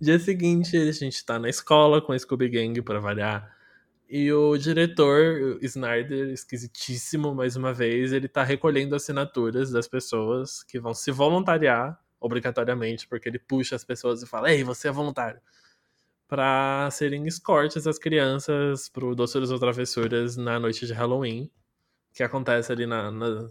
Dia 0.00 0.18
seguinte, 0.18 0.76
a 0.76 0.92
gente 0.92 1.24
tá 1.24 1.38
na 1.38 1.48
escola 1.48 2.02
com 2.02 2.12
a 2.12 2.18
Scooby 2.18 2.48
Gang 2.48 2.82
pra 2.82 2.98
variar. 2.98 3.54
E 4.08 4.32
o 4.32 4.56
diretor, 4.56 5.58
Snyder, 5.62 6.30
esquisitíssimo 6.30 7.34
mais 7.34 7.56
uma 7.56 7.72
vez, 7.72 8.12
ele 8.12 8.28
tá 8.28 8.42
recolhendo 8.42 8.94
assinaturas 8.94 9.70
das 9.70 9.88
pessoas 9.88 10.62
que 10.62 10.78
vão 10.78 10.94
se 10.94 11.10
voluntariar 11.10 12.00
obrigatoriamente, 12.20 13.06
porque 13.08 13.28
ele 13.28 13.38
puxa 13.38 13.76
as 13.76 13.84
pessoas 13.84 14.22
e 14.22 14.26
fala: 14.26 14.52
Ei, 14.52 14.62
você 14.64 14.88
é 14.88 14.92
voluntário. 14.92 15.40
Para 16.28 16.88
serem 16.90 17.26
escortes 17.26 17.86
as 17.86 17.98
crianças 17.98 18.88
pro 18.88 19.14
Doçuras 19.14 19.50
ou 19.50 19.58
Travessuras 19.58 20.36
na 20.36 20.58
noite 20.58 20.86
de 20.86 20.92
Halloween, 20.92 21.50
que 22.12 22.22
acontece 22.22 22.72
ali 22.72 22.86
na, 22.86 23.10
na, 23.10 23.48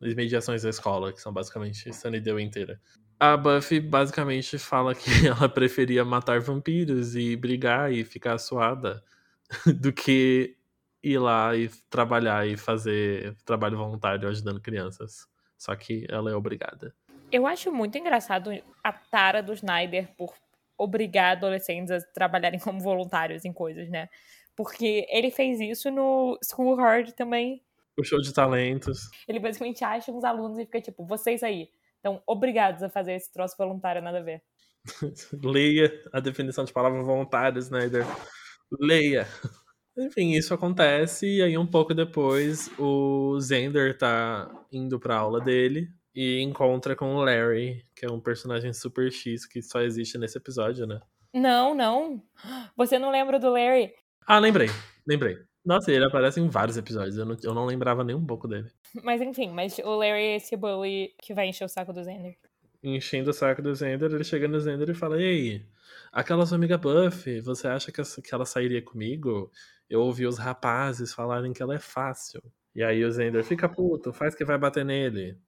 nas 0.00 0.14
mediações 0.14 0.62
da 0.62 0.70
escola, 0.70 1.12
que 1.12 1.20
são 1.20 1.32
basicamente 1.32 1.92
Sunnydale 1.92 2.42
inteira. 2.42 2.80
A 3.18 3.36
Buffy 3.36 3.80
basicamente 3.80 4.58
fala 4.58 4.94
que 4.94 5.10
ela 5.26 5.48
preferia 5.48 6.04
matar 6.04 6.40
vampiros 6.40 7.16
e 7.16 7.34
brigar 7.34 7.92
e 7.92 8.04
ficar 8.04 8.38
suada 8.38 9.02
do 9.80 9.92
que 9.92 10.56
ir 11.02 11.18
lá 11.18 11.56
e 11.56 11.68
trabalhar 11.88 12.46
e 12.46 12.56
fazer 12.56 13.34
trabalho 13.44 13.78
voluntário 13.78 14.28
ajudando 14.28 14.60
crianças. 14.60 15.26
Só 15.56 15.74
que 15.74 16.06
ela 16.10 16.30
é 16.30 16.34
obrigada. 16.34 16.94
Eu 17.32 17.46
acho 17.46 17.72
muito 17.72 17.96
engraçado 17.96 18.50
a 18.84 18.92
tara 18.92 19.42
do 19.42 19.52
Snyder 19.52 20.08
por 20.16 20.34
obrigar 20.78 21.36
adolescentes 21.36 21.90
a 21.90 22.00
trabalharem 22.12 22.60
como 22.60 22.80
voluntários 22.80 23.44
em 23.44 23.52
coisas, 23.52 23.88
né? 23.88 24.08
Porque 24.54 25.06
ele 25.10 25.30
fez 25.30 25.60
isso 25.60 25.90
no 25.90 26.38
School 26.42 26.76
Hard 26.76 27.12
também. 27.12 27.62
O 27.98 28.04
show 28.04 28.20
de 28.20 28.32
talentos. 28.32 29.10
Ele 29.26 29.40
basicamente 29.40 29.84
acha 29.84 30.12
uns 30.12 30.24
alunos 30.24 30.58
e 30.58 30.64
fica 30.66 30.80
tipo, 30.80 31.04
vocês 31.04 31.42
aí, 31.42 31.68
estão 31.96 32.22
obrigados 32.26 32.82
a 32.82 32.88
fazer 32.88 33.14
esse 33.14 33.32
troço 33.32 33.56
voluntário, 33.56 34.02
nada 34.02 34.18
a 34.18 34.22
ver. 34.22 34.42
Leia 35.42 35.92
a 36.12 36.20
definição 36.20 36.64
de 36.64 36.72
palavra 36.72 37.02
voluntário, 37.02 37.58
Snyder. 37.58 38.04
Leia. 38.78 39.26
Enfim, 39.98 40.32
isso 40.32 40.52
acontece 40.52 41.26
e 41.26 41.42
aí 41.42 41.56
um 41.56 41.66
pouco 41.66 41.94
depois 41.94 42.70
o 42.78 43.40
Zender 43.40 43.96
tá 43.96 44.50
indo 44.70 45.00
pra 45.00 45.16
aula 45.16 45.40
dele 45.40 45.88
e 46.14 46.40
encontra 46.40 46.94
com 46.94 47.14
o 47.14 47.24
Larry, 47.24 47.82
que 47.94 48.04
é 48.04 48.10
um 48.10 48.20
personagem 48.20 48.72
super 48.72 49.10
X 49.10 49.46
que 49.46 49.62
só 49.62 49.80
existe 49.80 50.18
nesse 50.18 50.36
episódio, 50.36 50.86
né? 50.86 51.00
Não, 51.32 51.74
não. 51.74 52.22
Você 52.76 52.98
não 52.98 53.10
lembra 53.10 53.38
do 53.38 53.50
Larry? 53.50 53.92
Ah, 54.26 54.38
lembrei. 54.38 54.68
Lembrei. 55.06 55.38
Nossa, 55.66 55.90
ele 55.90 56.04
aparece 56.04 56.40
em 56.40 56.48
vários 56.48 56.76
episódios. 56.76 57.18
Eu 57.18 57.26
não, 57.26 57.36
eu 57.42 57.54
não 57.54 57.66
lembrava 57.66 58.04
nem 58.04 58.14
um 58.14 58.24
pouco 58.24 58.46
dele. 58.46 58.70
Mas 59.02 59.20
enfim, 59.20 59.50
mas 59.50 59.78
o 59.78 59.96
Larry 59.96 60.22
é 60.22 60.36
esse 60.36 60.56
bully 60.56 61.12
que 61.20 61.34
vai 61.34 61.48
encher 61.48 61.64
o 61.64 61.68
saco 61.68 61.92
do 61.92 62.02
Zender. 62.04 62.36
Enchendo 62.82 63.30
o 63.30 63.34
saco 63.34 63.60
do 63.60 63.74
Zender, 63.74 64.12
ele 64.12 64.22
chega 64.22 64.46
no 64.46 64.60
Zender 64.60 64.88
e 64.88 64.94
fala: 64.94 65.20
E 65.20 65.24
aí, 65.24 65.66
Aquela 66.12 66.46
sua 66.46 66.56
amiga 66.56 66.78
Buffy, 66.78 67.40
você 67.40 67.68
acha 67.68 67.92
que, 67.92 68.02
que 68.22 68.34
ela 68.34 68.46
sairia 68.46 68.80
comigo? 68.80 69.50
Eu 69.88 70.00
ouvi 70.00 70.26
os 70.26 70.38
rapazes 70.38 71.12
falarem 71.12 71.52
que 71.52 71.62
ela 71.62 71.74
é 71.74 71.78
fácil. 71.78 72.42
E 72.74 72.82
aí 72.82 73.04
o 73.04 73.10
Zender 73.10 73.44
fica 73.44 73.68
puto, 73.68 74.12
faz 74.12 74.34
que 74.34 74.44
vai 74.44 74.58
bater 74.58 74.84
nele. 74.84 75.38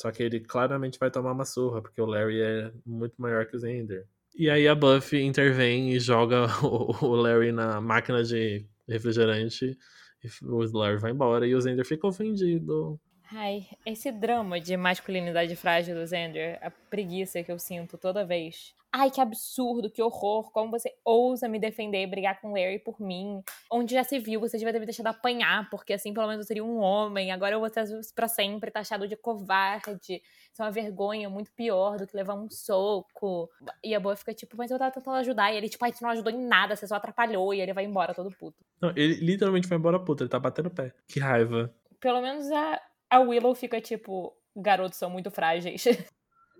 Só 0.00 0.10
que 0.10 0.22
ele 0.22 0.40
claramente 0.40 0.98
vai 0.98 1.10
tomar 1.10 1.32
uma 1.32 1.44
surra, 1.44 1.82
porque 1.82 2.00
o 2.00 2.06
Larry 2.06 2.40
é 2.40 2.72
muito 2.84 3.14
maior 3.20 3.46
que 3.46 3.56
o 3.56 3.58
Zender. 3.58 4.06
E 4.36 4.50
aí 4.50 4.68
a 4.68 4.74
Buffy 4.74 5.22
intervém 5.22 5.90
e 5.92 5.98
joga 5.98 6.46
o, 6.62 7.14
Larry 7.14 7.52
na 7.52 7.80
máquina 7.80 8.22
de 8.22 8.64
refrigerante. 8.88 9.76
E 10.24 10.44
o 10.44 10.78
Larry 10.78 10.98
vai 10.98 11.12
embora 11.12 11.46
e 11.46 11.54
o 11.54 11.60
Zender 11.60 11.84
fica 11.84 12.06
ofendido. 12.06 12.98
Ai, 13.32 13.66
esse 13.84 14.12
drama 14.12 14.60
de 14.60 14.76
masculinidade 14.76 15.56
frágil 15.56 15.96
do 15.96 16.06
Zender, 16.06 16.58
a 16.62 16.70
preguiça 16.70 17.42
que 17.42 17.50
eu 17.50 17.58
sinto 17.58 17.98
toda 17.98 18.24
vez. 18.24 18.72
Ai, 18.98 19.10
que 19.10 19.20
absurdo, 19.20 19.90
que 19.90 20.00
horror, 20.00 20.50
como 20.50 20.70
você 20.70 20.90
ousa 21.04 21.46
me 21.46 21.58
defender 21.58 22.02
e 22.02 22.06
brigar 22.06 22.40
com 22.40 22.48
Larry 22.48 22.78
por 22.78 22.98
mim. 22.98 23.42
Onde 23.70 23.92
já 23.92 24.02
se 24.02 24.18
viu, 24.18 24.40
você 24.40 24.56
devia 24.56 24.72
ter 24.72 24.78
me 24.78 24.86
deixado 24.86 25.08
apanhar, 25.08 25.68
porque 25.68 25.92
assim 25.92 26.14
pelo 26.14 26.26
menos 26.26 26.46
eu 26.46 26.46
seria 26.46 26.64
um 26.64 26.78
homem. 26.78 27.30
Agora 27.30 27.54
eu 27.54 27.60
vou 27.60 27.68
ser 27.68 27.84
pra 28.14 28.26
sempre 28.26 28.70
taxado 28.70 29.06
de 29.06 29.14
covarde. 29.14 30.22
Isso 30.50 30.62
é 30.62 30.64
uma 30.64 30.70
vergonha 30.70 31.28
muito 31.28 31.52
pior 31.52 31.98
do 31.98 32.06
que 32.06 32.16
levar 32.16 32.32
um 32.32 32.48
soco. 32.48 33.50
E 33.84 33.94
a 33.94 34.00
boa 34.00 34.16
fica 34.16 34.32
tipo, 34.32 34.56
mas 34.56 34.70
eu 34.70 34.78
tava 34.78 34.90
tentando 34.90 35.18
ajudar. 35.18 35.52
E 35.52 35.58
ele, 35.58 35.68
tipo, 35.68 35.84
ai, 35.84 35.92
você 35.92 36.02
não 36.02 36.12
ajudou 36.12 36.32
em 36.32 36.46
nada, 36.46 36.74
você 36.74 36.86
só 36.86 36.94
atrapalhou. 36.94 37.52
E 37.52 37.60
ele 37.60 37.74
vai 37.74 37.84
embora 37.84 38.14
todo 38.14 38.34
puto. 38.34 38.64
Não, 38.80 38.94
ele 38.96 39.16
literalmente 39.16 39.68
vai 39.68 39.76
embora 39.76 40.00
puto, 40.00 40.22
ele 40.22 40.30
tá 40.30 40.38
batendo 40.38 40.68
o 40.68 40.74
pé. 40.74 40.94
Que 41.06 41.20
raiva. 41.20 41.70
Pelo 42.00 42.22
menos 42.22 42.50
a, 42.50 42.80
a 43.10 43.20
Willow 43.20 43.54
fica 43.54 43.78
tipo, 43.78 44.34
garotos 44.56 44.96
são 44.98 45.10
muito 45.10 45.30
frágeis. 45.30 45.84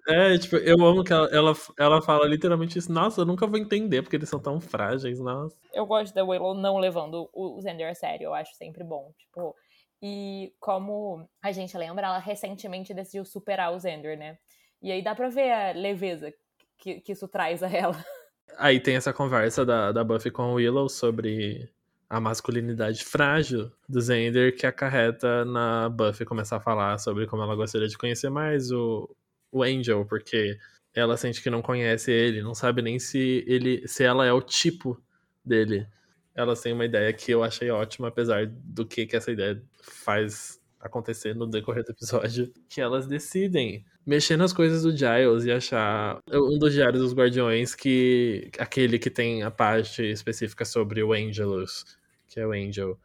É, 0.09 0.39
tipo, 0.39 0.57
eu 0.57 0.77
amo 0.85 1.03
que 1.03 1.13
ela, 1.13 1.29
ela, 1.29 1.53
ela 1.77 2.03
fala 2.03 2.27
literalmente 2.29 2.79
isso. 2.79 2.93
Nossa, 2.93 3.21
eu 3.21 3.25
nunca 3.25 3.47
vou 3.47 3.59
entender 3.59 4.03
porque 4.03 4.15
eles 4.15 4.29
são 4.29 4.39
tão 4.39 4.61
frágeis, 4.61 5.19
nossa. 5.19 5.57
Eu 5.75 5.85
gosto 5.85 6.15
da 6.15 6.25
Willow 6.25 6.55
não 6.55 6.79
levando 6.79 7.29
o 7.33 7.61
Xander 7.61 7.91
a 7.91 7.95
sério, 7.95 8.27
eu 8.27 8.35
acho 8.35 8.55
sempre 8.55 8.85
bom. 8.85 9.13
Tipo, 9.19 9.55
e 10.01 10.53
como 10.61 11.29
a 11.43 11.51
gente 11.51 11.77
lembra, 11.77 12.07
ela 12.07 12.19
recentemente 12.19 12.95
decidiu 12.95 13.25
superar 13.25 13.73
o 13.75 13.81
Xander, 13.81 14.17
né? 14.17 14.39
E 14.81 14.93
aí 14.93 15.03
dá 15.03 15.15
pra 15.15 15.29
ver 15.29 15.51
a 15.51 15.73
leveza 15.73 16.33
que, 16.79 17.01
que 17.01 17.13
isso 17.13 17.27
traz 17.27 17.63
a 17.63 17.69
ela. 17.69 17.97
Aí 18.59 18.79
tem 18.79 18.95
essa 18.95 19.13
conversa 19.13 19.67
da, 19.67 19.91
da 19.91 20.05
Buffy 20.05 20.31
com 20.31 20.43
a 20.43 20.53
Willow 20.53 20.89
sobre 20.89 21.69
a 22.09 22.21
masculinidade 22.21 23.05
frágil 23.05 23.71
do 23.89 24.01
Xander 24.01 24.57
que 24.57 24.67
acarreta 24.67 25.45
na 25.45 25.89
Buffy 25.89 26.25
começar 26.25 26.57
a 26.57 26.61
falar 26.61 26.97
sobre 26.99 27.27
como 27.27 27.43
ela 27.43 27.57
gostaria 27.57 27.89
de 27.89 27.99
conhecer 27.99 28.31
mais 28.31 28.71
o, 28.71 29.11
o 29.59 29.63
Angel, 29.63 30.05
porque 30.07 30.59
ela 30.95 31.17
sente 31.17 31.43
que 31.43 31.51
não 31.51 31.63
conhece 31.63 32.11
ele, 32.11 32.43
não 32.43 32.55
sabe 32.55 32.83
nem 32.83 32.99
se 32.99 33.45
ele 33.47 33.87
se 33.87 34.05
ela 34.05 34.27
é 34.27 34.33
o 34.33 34.41
tipo 34.41 35.01
dele. 35.45 35.87
Elas 36.35 36.61
têm 36.61 36.73
uma 36.73 36.85
ideia 36.85 37.13
que 37.13 37.31
eu 37.33 37.43
achei 37.43 37.71
ótima, 37.71 38.09
apesar 38.09 38.47
do 38.47 38.87
que, 38.87 39.07
que 39.07 39.17
essa 39.17 39.31
ideia 39.31 39.63
faz 39.81 40.61
acontecer 40.81 41.35
no 41.35 41.47
decorrer 41.47 41.85
do 41.85 41.93
episódio, 41.93 42.53
que 42.69 42.81
elas 42.81 43.07
decidem 43.07 43.85
mexer 44.05 44.37
nas 44.37 44.53
coisas 44.53 44.83
do 44.83 44.97
Giles 44.97 45.45
e 45.45 45.51
achar 45.51 46.21
um 46.33 46.59
dos 46.59 46.73
diários 46.73 47.03
dos 47.03 47.13
Guardiões 47.13 47.75
que 47.75 48.51
aquele 48.59 48.99
que 48.99 49.11
tem 49.11 49.43
a 49.43 49.51
parte 49.51 50.03
específica 50.03 50.65
sobre 50.65 51.03
o 51.03 51.13
Angelus, 51.13 51.85
que 52.29 52.39
é 52.39 52.47
o 52.47 52.53
Angel. 52.53 52.99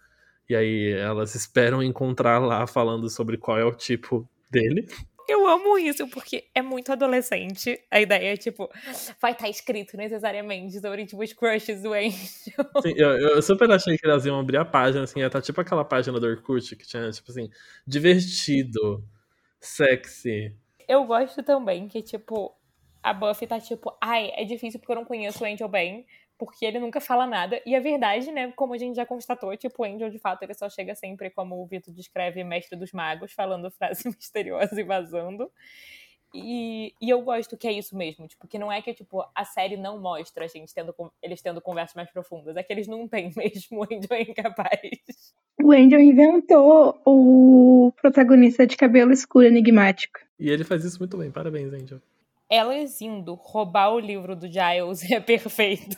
E 0.48 0.56
aí 0.56 0.92
elas 0.92 1.34
esperam 1.34 1.82
encontrar 1.82 2.40
lá 2.40 2.68
falando 2.68 3.10
sobre 3.10 3.38
qual 3.38 3.58
é 3.58 3.66
o 3.66 3.74
tipo 3.74 4.30
dele. 4.50 4.88
Eu 5.28 5.48
amo 5.48 5.78
isso, 5.78 6.08
porque 6.08 6.46
é 6.54 6.62
muito 6.62 6.92
adolescente. 6.92 7.80
A 7.90 8.02
ideia 8.02 8.34
é, 8.34 8.38
tipo, 8.38 8.70
vai 9.22 9.32
estar 9.32 9.46
tá 9.46 9.50
escrito 9.50 9.96
necessariamente 9.96 10.80
sobre, 10.80 11.06
tipo, 11.06 11.22
os 11.22 11.34
crushes 11.34 11.82
do 11.82 11.94
Angel. 11.94 12.14
Sim, 12.82 12.94
eu, 12.96 13.10
eu, 13.18 13.42
super 13.42 13.70
achei 13.72 13.98
que 13.98 14.06
elas 14.06 14.26
iam 14.26 14.40
abrir 14.40 14.58
a 14.58 14.66
página, 14.66 15.04
assim, 15.04 15.20
ia 15.20 15.28
estar 15.28 15.40
tá 15.40 15.46
tipo 15.46 15.62
aquela 15.62 15.86
página 15.86 16.20
do 16.20 16.28
Orkut 16.28 16.76
que 16.76 16.88
tinha, 16.88 17.10
tipo 17.12 17.32
assim, 17.32 17.50
divertido, 17.86 19.04
sexy. 19.60 20.56
Eu 20.88 21.06
gosto 21.06 21.42
também 21.44 21.88
que, 21.88 22.02
tipo, 22.02 22.54
a 23.04 23.14
Buffy 23.14 23.48
tá 23.48 23.60
tipo, 23.60 23.96
ai, 24.02 24.32
é 24.36 24.44
difícil 24.44 24.80
porque 24.80 24.92
eu 24.92 24.98
não 24.98 25.06
conheço 25.06 25.44
o 25.44 25.48
Angel 25.48 25.68
bem 25.68 26.06
porque 26.42 26.66
ele 26.66 26.80
nunca 26.80 27.00
fala 27.00 27.28
nada. 27.28 27.62
E 27.68 27.76
a 27.76 27.80
verdade, 27.80 28.32
né, 28.32 28.52
como 28.54 28.74
a 28.74 28.78
gente 28.80 28.96
já 28.96 29.06
constatou, 29.06 29.56
tipo, 29.56 29.84
o 29.84 29.86
Angel, 29.86 30.10
de 30.10 30.18
fato, 30.18 30.42
ele 30.42 30.56
só 30.56 30.68
chega 30.68 30.96
sempre, 30.96 31.30
como 31.30 31.62
o 31.62 31.68
Vitor 31.68 31.94
descreve, 31.94 32.44
mestre 32.44 32.76
dos 32.76 32.92
magos, 32.92 33.32
falando 33.32 33.70
frase 33.78 34.10
misteriosa 34.10 34.82
e 34.82 34.84
vazando. 34.84 35.52
E, 36.34 36.96
e 37.00 37.12
eu 37.12 37.22
gosto 37.22 37.56
que 37.56 37.68
é 37.68 37.72
isso 37.72 37.96
mesmo, 37.96 38.28
tipo, 38.28 38.48
que 38.48 38.58
não 38.58 38.72
é 38.72 38.82
que 38.82 38.92
tipo, 38.92 39.24
a 39.36 39.46
série 39.46 39.78
não 39.78 40.00
mostra 40.00 40.46
a 40.46 40.48
gente 40.48 40.74
tendo, 40.74 40.96
eles 41.22 41.44
tendo 41.44 41.62
conversas 41.62 41.94
mais 41.94 42.10
profundas, 42.10 42.56
é 42.58 42.64
que 42.64 42.74
eles 42.74 42.88
não 42.88 43.08
têm 43.08 43.32
mesmo, 43.38 43.82
o 43.82 43.84
Angel 43.84 44.18
é 44.18 44.22
incapaz. 44.24 45.36
O 45.62 45.72
Angel 45.72 46.00
inventou 46.00 47.00
o 47.06 47.94
protagonista 48.02 48.66
de 48.66 48.76
cabelo 48.76 49.12
escuro 49.12 49.46
enigmático. 49.46 50.22
E 50.40 50.50
ele 50.50 50.64
faz 50.64 50.84
isso 50.84 50.98
muito 50.98 51.18
bem, 51.18 51.30
parabéns, 51.30 51.72
Angel. 51.72 52.02
Elas 52.52 53.00
indo 53.00 53.34
roubar 53.34 53.94
o 53.94 54.00
livro 54.00 54.36
do 54.36 54.46
Giles 54.46 55.02
é 55.10 55.22
perfeito. 55.22 55.98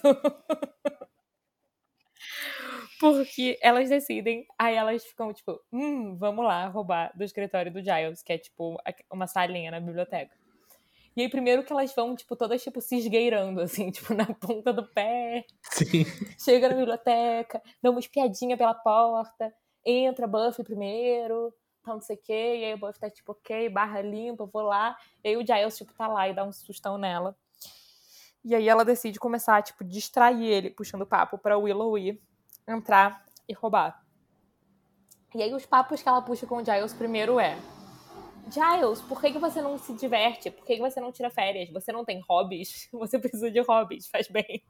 Porque 3.00 3.58
elas 3.62 3.90
decidem, 3.90 4.46
aí 4.58 4.76
elas 4.76 5.04
ficam 5.04 5.34
tipo, 5.34 5.60
hum, 5.72 6.16
vamos 6.16 6.46
lá 6.46 6.68
roubar 6.68 7.12
do 7.18 7.24
escritório 7.24 7.74
do 7.74 7.82
Giles, 7.82 8.22
que 8.22 8.34
é 8.34 8.38
tipo 8.38 8.78
uma 9.12 9.26
salinha 9.26 9.72
na 9.72 9.80
biblioteca. 9.80 10.38
E 11.16 11.22
aí, 11.22 11.30
primeiro 11.30 11.64
que 11.64 11.72
elas 11.72 11.94
vão, 11.94 12.16
tipo, 12.16 12.36
todas, 12.36 12.64
tipo, 12.64 12.82
se 12.82 12.96
esgueirando, 12.98 13.62
assim, 13.62 13.90
tipo, 13.92 14.14
na 14.14 14.26
ponta 14.26 14.74
do 14.74 14.84
pé. 14.84 15.46
Sim. 15.62 16.06
Chega 16.44 16.70
na 16.70 16.76
biblioteca, 16.76 17.62
dá 17.82 17.92
uma 17.92 18.00
espiadinha 18.00 18.58
pela 18.58 18.74
porta, 18.74 19.54
entra 19.86 20.28
Buffy 20.28 20.64
primeiro, 20.64 21.54
tá 21.84 21.94
não 21.94 22.02
sei 22.02 22.16
o 22.16 22.20
quê, 22.20 22.58
e 22.58 22.66
aí 22.66 22.74
o 22.74 22.78
Buffy 22.78 23.00
tá, 23.00 23.10
tipo, 23.10 23.32
ok, 23.32 23.70
barra 23.70 24.02
limpa, 24.02 24.46
vou 24.46 24.64
lá. 24.64 24.98
E 25.24 25.30
aí 25.30 25.38
o 25.38 25.46
Giles, 25.46 25.78
tipo, 25.78 25.94
tá 25.94 26.08
lá 26.08 26.28
e 26.28 26.34
dá 26.34 26.44
um 26.44 26.52
sustão 26.52 26.98
nela. 26.98 27.36
E 28.44 28.54
aí 28.54 28.68
ela 28.68 28.84
decide 28.84 29.20
começar, 29.20 29.62
tipo, 29.62 29.84
distrair 29.84 30.46
ele, 30.46 30.70
puxando 30.70 31.06
papo 31.06 31.38
pra 31.38 31.58
Willow 31.58 31.98
ir 31.98 32.22
entrar 32.68 33.26
e 33.48 33.54
roubar. 33.54 34.04
E 35.34 35.42
aí 35.42 35.54
os 35.54 35.66
papos 35.66 36.02
que 36.02 36.10
ela 36.10 36.22
puxa 36.22 36.46
com 36.46 36.58
o 36.58 36.66
Giles 36.66 36.94
primeiro 36.94 37.40
é 37.40 37.58
Giles, 38.50 39.02
por 39.02 39.22
que, 39.22 39.32
que 39.32 39.40
você 39.40 39.62
não 39.62 39.78
se 39.78 39.94
diverte? 39.94 40.52
Por 40.52 40.66
que, 40.66 40.76
que 40.76 40.82
você 40.82 41.00
não 41.00 41.12
tira 41.12 41.30
férias? 41.30 41.70
Você 41.70 41.92
não 41.92 42.04
tem 42.04 42.22
hobbies? 42.28 42.90
Você 42.94 43.18
precisa 43.18 43.50
de 43.50 43.62
hobbies, 43.62 44.08
faz 44.08 44.28
bem. 44.28 44.64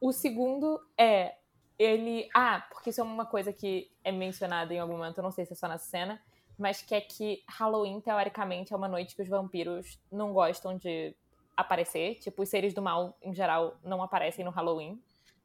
O 0.00 0.12
segundo 0.12 0.80
é 0.98 1.34
ele. 1.78 2.28
Ah, 2.34 2.64
porque 2.70 2.90
isso 2.90 3.00
é 3.00 3.04
uma 3.04 3.26
coisa 3.26 3.52
que 3.52 3.90
é 4.04 4.12
mencionada 4.12 4.74
em 4.74 4.78
algum 4.78 4.96
momento, 4.96 5.18
eu 5.18 5.24
não 5.24 5.30
sei 5.30 5.46
se 5.46 5.54
é 5.54 5.56
só 5.56 5.66
nessa 5.66 5.86
cena, 5.86 6.20
mas 6.58 6.82
que 6.82 6.94
é 6.94 7.00
que 7.00 7.42
Halloween, 7.48 8.00
teoricamente, 8.00 8.72
é 8.72 8.76
uma 8.76 8.88
noite 8.88 9.14
que 9.16 9.22
os 9.22 9.28
vampiros 9.28 9.98
não 10.10 10.32
gostam 10.32 10.76
de 10.76 11.14
aparecer. 11.56 12.16
Tipo, 12.16 12.42
os 12.42 12.48
seres 12.48 12.74
do 12.74 12.82
mal, 12.82 13.16
em 13.22 13.34
geral, 13.34 13.78
não 13.82 14.02
aparecem 14.02 14.44
no 14.44 14.50
Halloween. 14.50 15.00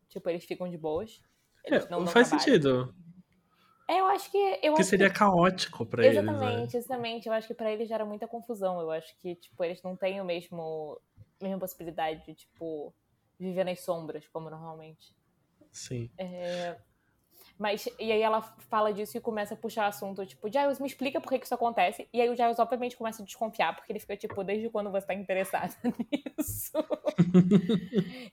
Tipo, 0.08 0.30
eles 0.30 0.46
ficam 0.46 0.70
de 0.70 0.78
boas. 0.78 1.22
Eles 1.64 1.86
é, 1.86 1.90
não, 1.90 2.02
não 2.02 2.08
faz 2.08 2.30
trabalho. 2.30 2.46
sentido. 2.46 2.96
É, 3.88 4.00
eu 4.00 4.06
acho 4.06 4.30
que. 4.30 4.38
Eu 4.62 4.76
que 4.76 4.82
acho 4.82 4.90
seria 4.90 5.10
que... 5.10 5.18
caótico 5.18 5.86
pra 5.86 6.06
eles. 6.06 6.18
Exatamente, 6.18 6.74
né? 6.74 6.80
exatamente. 6.80 7.28
Eu 7.28 7.34
acho 7.34 7.48
que 7.48 7.54
pra 7.54 7.72
eles 7.72 7.88
gera 7.88 8.06
muita 8.06 8.28
confusão. 8.28 8.80
Eu 8.80 8.92
acho 8.92 9.18
que, 9.20 9.36
tipo, 9.36 9.64
eles 9.64 9.82
não 9.82 9.96
têm 9.96 10.22
o 10.22 10.26
mesmo. 10.26 11.00
A 11.40 11.44
mesma 11.44 11.60
possibilidade 11.60 12.24
de, 12.26 12.36
tipo, 12.36 12.94
viver 13.40 13.64
nas 13.64 13.80
sombras, 13.80 14.28
como 14.28 14.50
normalmente. 14.50 15.16
Sim. 15.72 16.10
É... 16.18 16.78
Mas, 17.60 17.90
e 18.00 18.10
aí 18.10 18.22
ela 18.22 18.42
fala 18.42 18.94
disso 18.94 19.18
e 19.18 19.20
começa 19.20 19.54
a 19.54 19.58
puxar 19.58 19.88
assunto, 19.88 20.26
tipo, 20.26 20.50
Giles, 20.50 20.80
me 20.80 20.88
explica 20.88 21.20
por 21.20 21.28
que, 21.28 21.40
que 21.40 21.44
isso 21.44 21.54
acontece. 21.54 22.08
E 22.14 22.22
aí 22.22 22.30
o 22.30 22.36
Giles, 22.36 22.58
obviamente, 22.58 22.96
começa 22.96 23.22
a 23.22 23.26
desconfiar, 23.26 23.76
porque 23.76 23.92
ele 23.92 24.00
fica, 24.00 24.16
tipo, 24.16 24.42
desde 24.46 24.70
quando 24.70 24.90
você 24.90 25.06
tá 25.06 25.14
interessada 25.14 25.74
nisso? 25.84 26.72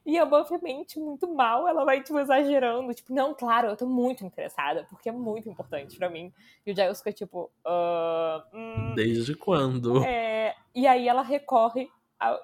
e 0.06 0.20
obviamente, 0.20 1.00
muito 1.00 1.26
mal, 1.34 1.66
ela 1.66 1.84
vai, 1.84 2.00
tipo, 2.04 2.20
exagerando. 2.20 2.94
Tipo, 2.94 3.12
não, 3.12 3.34
claro, 3.34 3.66
eu 3.66 3.76
tô 3.76 3.84
muito 3.84 4.24
interessada, 4.24 4.86
porque 4.88 5.08
é 5.08 5.12
muito 5.12 5.48
importante 5.48 5.98
para 5.98 6.08
mim. 6.08 6.32
E 6.64 6.70
o 6.70 6.76
Giles 6.76 6.98
fica, 6.98 7.12
tipo, 7.12 7.50
uh, 7.66 8.56
hum. 8.56 8.94
Desde 8.94 9.34
quando? 9.34 10.04
É... 10.04 10.54
E 10.72 10.86
aí 10.86 11.08
ela 11.08 11.22
recorre 11.22 11.90
à 12.20 12.38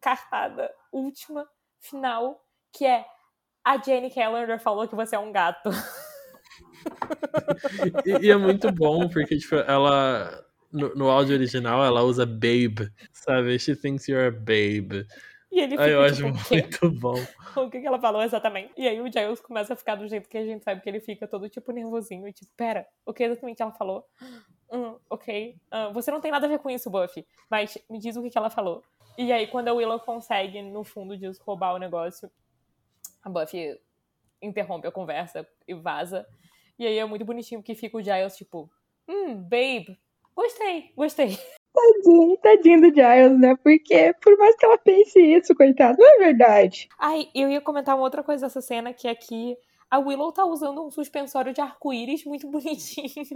cartada 0.00 0.74
última, 0.90 1.48
final, 1.78 2.44
que 2.72 2.84
é 2.84 3.06
a 3.64 3.78
Jenny 3.78 4.10
Callender 4.10 4.60
falou 4.60 4.88
que 4.88 4.94
você 4.94 5.14
é 5.14 5.18
um 5.18 5.30
gato. 5.30 5.70
e, 8.04 8.26
e, 8.26 8.30
é 8.30 8.36
muito 8.36 8.70
bom, 8.72 9.08
porque, 9.08 9.36
tipo, 9.38 9.56
ela. 9.56 10.42
No, 10.72 10.92
no, 10.94 11.08
áudio 11.08 11.36
original, 11.36 11.84
ela 11.84 12.02
usa 12.02 12.26
babe, 12.26 12.90
sabe? 13.12 13.56
She 13.60 13.76
thinks 13.76 14.08
you're 14.08 14.26
a 14.26 14.30
babe. 14.32 15.06
E 15.54 15.60
ele 15.60 15.70
fica, 15.70 15.84
Aí 15.84 15.92
eu 15.92 16.12
tipo, 16.12 16.28
acho 16.28 16.52
muito 16.52 16.90
bom. 16.90 17.14
o 17.56 17.70
que, 17.70 17.80
que 17.80 17.86
ela 17.86 18.00
falou 18.00 18.24
exatamente? 18.24 18.72
E 18.76 18.88
aí 18.88 19.00
o 19.00 19.06
Giles 19.06 19.40
começa 19.40 19.74
a 19.74 19.76
ficar 19.76 19.94
do 19.94 20.08
jeito 20.08 20.28
que 20.28 20.36
a 20.36 20.44
gente 20.44 20.64
sabe 20.64 20.80
que 20.80 20.88
ele 20.88 20.98
fica, 20.98 21.28
todo 21.28 21.48
tipo 21.48 21.70
nervosinho. 21.70 22.26
E 22.26 22.32
tipo, 22.32 22.50
pera, 22.56 22.84
o 23.06 23.12
que 23.12 23.22
exatamente 23.22 23.62
ela 23.62 23.72
falou? 23.72 24.04
Hum, 24.72 24.96
ok. 25.08 25.56
Uh, 25.72 25.92
você 25.92 26.10
não 26.10 26.20
tem 26.20 26.32
nada 26.32 26.46
a 26.46 26.48
ver 26.48 26.58
com 26.58 26.68
isso, 26.68 26.90
Buffy. 26.90 27.24
Mas 27.48 27.78
me 27.88 28.00
diz 28.00 28.16
o 28.16 28.22
que, 28.22 28.30
que 28.30 28.36
ela 28.36 28.50
falou. 28.50 28.82
E 29.16 29.30
aí, 29.30 29.46
quando 29.46 29.68
a 29.68 29.72
Willow 29.72 30.00
consegue, 30.00 30.60
no 30.62 30.82
fundo 30.82 31.16
disso, 31.16 31.40
roubar 31.44 31.74
o 31.74 31.78
negócio, 31.78 32.28
a 33.22 33.28
Buffy 33.28 33.78
interrompe 34.42 34.88
a 34.88 34.90
conversa 34.90 35.46
e 35.68 35.74
vaza. 35.74 36.26
E 36.78 36.86
aí 36.86 36.98
é 36.98 37.04
muito 37.04 37.24
bonitinho 37.24 37.62
que 37.62 37.74
fica 37.74 37.96
o 37.96 38.02
Giles, 38.02 38.36
tipo, 38.36 38.70
hum, 39.08 39.36
babe, 39.36 39.98
gostei, 40.34 40.92
gostei. 40.96 41.38
Tadinho, 41.74 42.36
tadinho 42.36 42.80
do 42.82 42.94
Giles, 42.94 43.40
né? 43.40 43.56
Porque 43.56 44.14
por 44.22 44.38
mais 44.38 44.54
que 44.54 44.64
ela 44.64 44.78
pense 44.78 45.20
isso, 45.20 45.52
coitado, 45.56 45.98
não 45.98 46.06
é 46.06 46.18
verdade. 46.18 46.88
Ai, 46.96 47.28
eu 47.34 47.50
ia 47.50 47.60
comentar 47.60 47.96
uma 47.96 48.04
outra 48.04 48.22
coisa 48.22 48.46
dessa 48.46 48.60
cena, 48.60 48.92
que 48.92 49.08
é 49.08 49.14
que 49.14 49.58
a 49.90 49.98
Willow 49.98 50.30
tá 50.30 50.44
usando 50.44 50.86
um 50.86 50.90
suspensório 50.90 51.52
de 51.52 51.60
arco-íris 51.60 52.24
muito 52.24 52.46
bonitinho. 52.50 53.26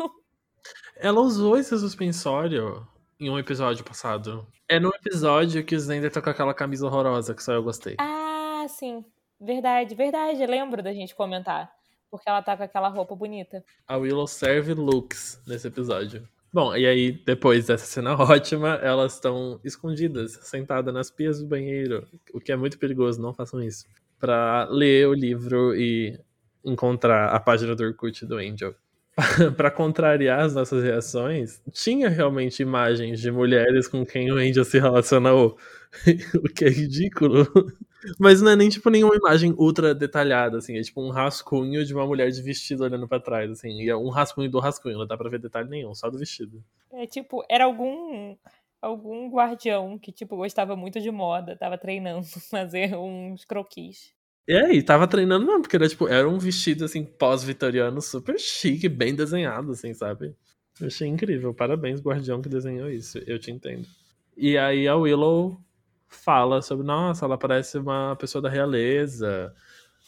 Ela 0.96 1.20
usou 1.20 1.56
esse 1.56 1.76
suspensório 1.76 2.86
em 3.18 3.28
um 3.28 3.38
episódio 3.38 3.84
passado. 3.84 4.46
É 4.68 4.78
no 4.78 4.90
episódio 4.90 5.64
que 5.64 5.74
o 5.74 5.80
Zender 5.80 6.12
tá 6.12 6.22
com 6.22 6.30
aquela 6.30 6.54
camisa 6.54 6.86
horrorosa, 6.86 7.34
que 7.34 7.42
só 7.42 7.52
eu 7.52 7.62
gostei. 7.62 7.96
Ah, 7.98 8.66
sim. 8.68 9.04
Verdade, 9.40 9.94
verdade. 9.94 10.42
Eu 10.42 10.48
lembro 10.48 10.82
da 10.82 10.92
gente 10.92 11.14
comentar. 11.14 11.72
Porque 12.10 12.28
ela 12.28 12.42
tá 12.42 12.56
com 12.56 12.62
aquela 12.62 12.88
roupa 12.88 13.14
bonita. 13.14 13.62
A 13.86 13.96
Willow 13.96 14.26
serve 14.26 14.74
looks 14.74 15.40
nesse 15.46 15.68
episódio. 15.68 16.26
Bom, 16.50 16.74
e 16.74 16.86
aí, 16.86 17.12
depois 17.12 17.66
dessa 17.66 17.84
cena 17.84 18.16
ótima, 18.20 18.76
elas 18.76 19.14
estão 19.14 19.60
escondidas, 19.62 20.32
sentadas 20.42 20.92
nas 20.94 21.10
pias 21.10 21.40
do 21.40 21.46
banheiro, 21.46 22.06
o 22.32 22.40
que 22.40 22.50
é 22.50 22.56
muito 22.56 22.78
perigoso, 22.78 23.20
não 23.20 23.34
façam 23.34 23.62
isso. 23.62 23.86
Pra 24.18 24.66
ler 24.70 25.06
o 25.06 25.12
livro 25.12 25.74
e 25.76 26.18
encontrar 26.64 27.28
a 27.28 27.38
página 27.38 27.76
do 27.76 27.84
Orkut 27.84 28.24
do 28.24 28.36
Angel. 28.38 28.74
para 29.56 29.70
contrariar 29.70 30.40
as 30.40 30.54
nossas 30.54 30.82
reações, 30.82 31.60
tinha 31.72 32.08
realmente 32.08 32.62
imagens 32.62 33.20
de 33.20 33.30
mulheres 33.30 33.88
com 33.88 34.06
quem 34.06 34.30
o 34.30 34.36
Angel 34.36 34.64
se 34.64 34.78
relacionou, 34.78 35.56
o 36.36 36.48
que 36.48 36.64
é 36.64 36.68
ridículo. 36.68 37.44
Mas 38.18 38.40
não 38.40 38.52
é 38.52 38.56
nem, 38.56 38.68
tipo, 38.68 38.88
nenhuma 38.90 39.16
imagem 39.16 39.52
ultra 39.58 39.92
detalhada, 39.92 40.58
assim. 40.58 40.78
É 40.78 40.82
tipo 40.82 41.02
um 41.02 41.10
rascunho 41.10 41.84
de 41.84 41.92
uma 41.92 42.06
mulher 42.06 42.30
de 42.30 42.40
vestido 42.40 42.84
olhando 42.84 43.08
para 43.08 43.20
trás, 43.20 43.50
assim. 43.50 43.82
E 43.82 43.90
é 43.90 43.96
um 43.96 44.08
rascunho 44.08 44.48
do 44.48 44.60
rascunho, 44.60 44.96
não 44.96 45.06
dá 45.06 45.16
pra 45.16 45.28
ver 45.28 45.40
detalhe 45.40 45.68
nenhum, 45.68 45.92
só 45.94 46.08
do 46.08 46.16
vestido. 46.16 46.62
É 46.92 47.06
tipo, 47.06 47.44
era 47.50 47.64
algum 47.64 48.36
algum 48.80 49.28
guardião 49.28 49.98
que, 49.98 50.12
tipo, 50.12 50.36
gostava 50.36 50.76
muito 50.76 51.00
de 51.00 51.10
moda, 51.10 51.56
tava 51.56 51.76
treinando 51.76 52.24
fazer 52.48 52.96
uns 52.96 53.44
croquis. 53.44 54.14
E 54.48 54.56
aí, 54.56 54.82
tava 54.82 55.06
treinando 55.06 55.44
mesmo, 55.44 55.60
porque 55.60 55.76
era, 55.76 55.86
tipo, 55.86 56.08
era 56.08 56.26
um 56.26 56.38
vestido, 56.38 56.82
assim, 56.86 57.04
pós-vitoriano, 57.04 58.00
super 58.00 58.40
chique, 58.40 58.88
bem 58.88 59.14
desenhado, 59.14 59.72
assim, 59.72 59.92
sabe? 59.92 60.34
Eu 60.80 60.86
achei 60.86 61.06
incrível. 61.06 61.52
Parabéns, 61.52 62.00
guardião, 62.00 62.40
que 62.40 62.48
desenhou 62.48 62.88
isso. 62.88 63.18
Eu 63.26 63.38
te 63.38 63.50
entendo. 63.50 63.86
E 64.34 64.56
aí 64.56 64.88
a 64.88 64.96
Willow 64.96 65.60
fala 66.08 66.62
sobre, 66.62 66.86
nossa, 66.86 67.26
ela 67.26 67.36
parece 67.36 67.76
uma 67.76 68.16
pessoa 68.16 68.40
da 68.40 68.48
realeza. 68.48 69.54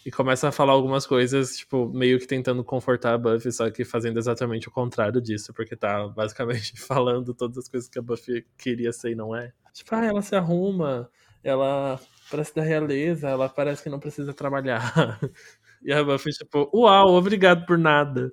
E 0.06 0.10
começa 0.10 0.48
a 0.48 0.52
falar 0.52 0.72
algumas 0.72 1.06
coisas, 1.06 1.58
tipo, 1.58 1.90
meio 1.92 2.18
que 2.18 2.26
tentando 2.26 2.64
confortar 2.64 3.12
a 3.12 3.18
Buffy, 3.18 3.52
só 3.52 3.70
que 3.70 3.84
fazendo 3.84 4.18
exatamente 4.18 4.68
o 4.68 4.70
contrário 4.70 5.20
disso, 5.20 5.52
porque 5.52 5.76
tá 5.76 6.08
basicamente 6.08 6.72
falando 6.80 7.34
todas 7.34 7.58
as 7.58 7.68
coisas 7.68 7.90
que 7.90 7.98
a 7.98 8.02
Buffy 8.02 8.46
queria 8.56 8.90
ser 8.90 9.10
e 9.10 9.14
não 9.14 9.36
é. 9.36 9.52
Tipo, 9.74 9.94
ah, 9.96 10.06
ela 10.06 10.22
se 10.22 10.34
arruma, 10.34 11.10
ela 11.44 12.00
parece 12.30 12.54
da 12.54 12.62
realeza, 12.62 13.28
ela 13.28 13.48
parece 13.48 13.82
que 13.82 13.90
não 13.90 14.00
precisa 14.00 14.34
trabalhar. 14.34 15.18
E 15.82 15.94
a 15.94 16.04
Buffy, 16.04 16.30
tipo, 16.30 16.70
uau, 16.74 17.14
obrigado 17.14 17.64
por 17.64 17.78
nada. 17.78 18.30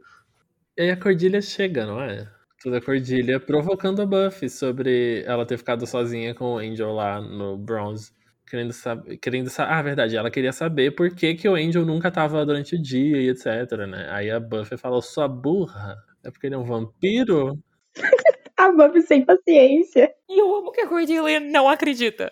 E 0.78 0.82
aí 0.82 0.92
a 0.92 0.98
Cordilha 0.98 1.42
chega, 1.42 1.86
não 1.86 2.02
é? 2.02 2.30
toda 2.62 2.78
a 2.78 2.82
Cordilha, 2.82 3.40
provocando 3.40 4.02
a 4.02 4.06
Buffy 4.06 4.50
sobre 4.50 5.24
ela 5.26 5.46
ter 5.46 5.58
ficado 5.58 5.86
sozinha 5.86 6.34
com 6.34 6.56
o 6.56 6.58
Angel 6.58 6.92
lá 6.92 7.22
no 7.22 7.58
Bronze. 7.58 8.12
Querendo 8.50 8.74
saber. 8.74 9.18
Querendo 9.18 9.50
saber. 9.50 9.74
Ah, 9.74 9.82
verdade, 9.82 10.16
ela 10.16 10.32
queria 10.32 10.54
saber 10.54 10.92
por 10.92 11.14
que, 11.14 11.36
que 11.36 11.50
o 11.50 11.56
Angel 11.56 11.86
nunca 11.86 12.10
tava 12.10 12.46
durante 12.46 12.76
o 12.76 12.82
dia 12.82 13.18
e 13.18 13.30
etc, 13.30 13.46
né? 13.88 14.08
Aí 14.12 14.32
a 14.32 14.40
Buffy 14.40 14.78
falou, 14.78 15.02
sua 15.02 15.28
burra. 15.28 15.98
É 16.24 16.32
porque 16.32 16.48
ele 16.48 16.56
é 16.56 16.58
um 16.58 16.64
vampiro? 16.64 17.58
a 18.58 18.72
Buffy 18.72 19.02
sem 19.02 19.26
paciência. 19.26 20.14
E 20.30 20.42
eu 20.42 20.56
amo 20.56 20.72
que 20.72 20.82
a 20.82 20.88
Cordelia 20.88 21.40
não 21.40 21.68
acredita. 21.70 22.32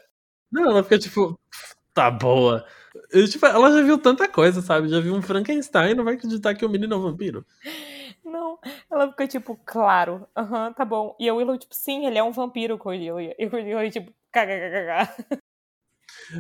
Não, 0.56 0.72
ela 0.72 0.84
fica 0.84 0.98
tipo, 0.98 1.38
tá 1.94 2.10
boa. 2.10 2.65
Eu, 3.12 3.28
tipo, 3.28 3.46
ela 3.46 3.70
já 3.74 3.82
viu 3.84 3.98
tanta 3.98 4.26
coisa, 4.26 4.62
sabe? 4.62 4.88
Já 4.88 5.02
viu 5.02 5.13
um 5.13 5.22
Frankenstein, 5.22 5.94
não 5.94 6.06
vai 6.06 6.13
acreditar 6.13 6.56
que 6.56 6.65
o 6.65 6.70
menino 6.70 6.94
é 6.94 6.98
um 6.98 7.02
vampiro. 7.02 7.46
Não, 8.24 8.58
ela 8.89 9.10
fica 9.10 9.28
tipo, 9.28 9.60
claro, 9.65 10.26
aham, 10.36 10.72
tá 10.72 10.86
bom. 10.86 11.13
E 11.20 11.28
a 11.28 11.34
Willow, 11.34 11.58
tipo, 11.58 11.76
sim, 11.76 12.06
ele 12.08 12.18
é 12.18 12.24
um 12.24 12.32
vampiro, 12.32 12.78
Cordelia. 12.78 13.36
E 13.38 13.46
o 13.46 13.50
Cordelia, 13.50 13.91
tipo, 13.91 14.13
kkkk. 14.32 15.36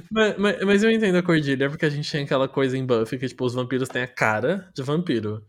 Mas, 0.09 0.37
mas, 0.37 0.63
mas 0.63 0.83
eu 0.83 0.89
entendo 0.91 1.17
a 1.17 1.23
Cordilha, 1.23 1.69
porque 1.69 1.85
a 1.85 1.89
gente 1.89 2.09
tinha 2.09 2.23
aquela 2.23 2.47
coisa 2.47 2.77
em 2.77 2.85
Buffy 2.85 3.19
que, 3.19 3.27
tipo, 3.27 3.45
os 3.45 3.53
vampiros 3.53 3.89
têm 3.89 4.03
a 4.03 4.07
cara 4.07 4.69
de 4.73 4.81
vampiro. 4.81 5.45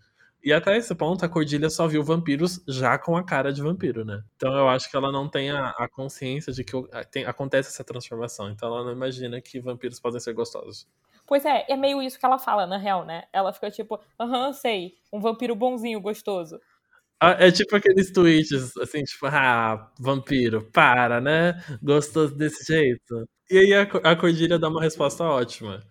E 0.47 0.53
até 0.53 0.77
esse 0.77 0.95
ponto, 0.95 1.25
a 1.25 1.29
Cordilha 1.29 1.69
só 1.69 1.89
viu 1.89 2.05
vampiros 2.05 2.63
já 2.69 2.97
com 2.97 3.17
a 3.17 3.25
cara 3.25 3.53
de 3.53 3.61
vampiro, 3.61 4.05
né? 4.05 4.23
Então 4.37 4.57
eu 4.57 4.69
acho 4.69 4.89
que 4.89 4.97
ela 4.97 5.11
não 5.11 5.29
tem 5.29 5.51
a, 5.51 5.71
a 5.71 5.89
consciência 5.89 6.53
de 6.53 6.63
que 6.63 6.73
tem, 7.11 7.25
acontece 7.25 7.71
essa 7.71 7.83
transformação. 7.83 8.49
Então 8.49 8.69
ela 8.69 8.85
não 8.85 8.93
imagina 8.93 9.41
que 9.41 9.59
vampiros 9.59 9.99
podem 9.99 10.21
ser 10.21 10.33
gostosos. 10.35 10.87
Pois 11.27 11.45
é, 11.45 11.67
é 11.69 11.77
meio 11.77 12.01
isso 12.01 12.17
que 12.17 12.25
ela 12.25 12.39
fala, 12.39 12.65
na 12.65 12.77
real, 12.77 13.05
né? 13.05 13.25
Ela 13.33 13.53
fica 13.53 13.73
tipo, 13.73 13.99
aham, 14.21 14.53
sei, 14.53 14.95
um 15.13 15.19
vampiro 15.19 15.57
bonzinho, 15.57 16.01
gostoso. 16.01 16.61
Ah, 17.19 17.33
é 17.41 17.51
tipo 17.51 17.75
aqueles 17.75 18.13
tweets, 18.13 18.77
assim, 18.77 19.03
tipo, 19.03 19.27
ah, 19.27 19.91
vampiro, 19.99 20.71
para, 20.71 21.21
né? 21.21 21.61
Gostoso 21.83 22.37
desse 22.37 22.65
jeito. 22.73 23.29
E 23.51 23.59
aí 23.59 23.75
a, 23.75 23.83
a 24.13 24.15
Cordilha 24.15 24.61
dá 24.61 24.69
uma 24.69 24.81
resposta 24.81 25.25
ótima. 25.25 25.83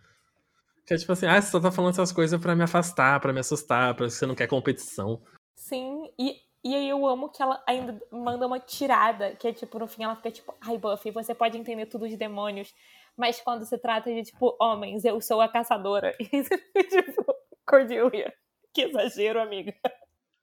Que 0.85 0.93
é 0.93 0.97
tipo 0.97 1.11
assim, 1.11 1.25
ah, 1.25 1.41
você 1.41 1.49
só 1.49 1.59
tá 1.59 1.71
falando 1.71 1.93
essas 1.93 2.11
coisas 2.11 2.39
para 2.39 2.55
me 2.55 2.63
afastar, 2.63 3.19
para 3.19 3.33
me 3.33 3.39
assustar, 3.39 3.95
pra 3.95 4.07
você 4.07 4.25
não 4.25 4.35
quer 4.35 4.47
competição. 4.47 5.19
Sim, 5.55 6.11
e, 6.17 6.35
e 6.63 6.75
aí 6.75 6.87
eu 6.87 7.05
amo 7.07 7.29
que 7.29 7.41
ela 7.41 7.63
ainda 7.67 7.99
manda 8.11 8.45
uma 8.45 8.59
tirada, 8.59 9.35
que 9.35 9.47
é 9.47 9.53
tipo, 9.53 9.79
no 9.79 9.87
fim 9.87 10.03
ela 10.03 10.15
fica 10.15 10.29
tipo, 10.29 10.53
ai 10.61 10.77
Buffy, 10.77 11.09
você 11.09 11.33
pode 11.33 11.57
entender 11.57 11.87
tudo 11.87 12.07
de 12.07 12.15
demônios, 12.15 12.71
mas 13.17 13.41
quando 13.41 13.65
se 13.65 13.77
trata 13.79 14.13
de, 14.13 14.23
tipo, 14.23 14.55
homens, 14.59 15.05
eu 15.05 15.19
sou 15.21 15.41
a 15.41 15.47
caçadora. 15.47 16.15
E 16.19 16.43
você 16.43 16.57
fica 16.57 17.01
tipo, 17.01 17.25
Cordelia, 17.65 18.31
que 18.73 18.83
exagero, 18.83 19.41
amiga. 19.41 19.73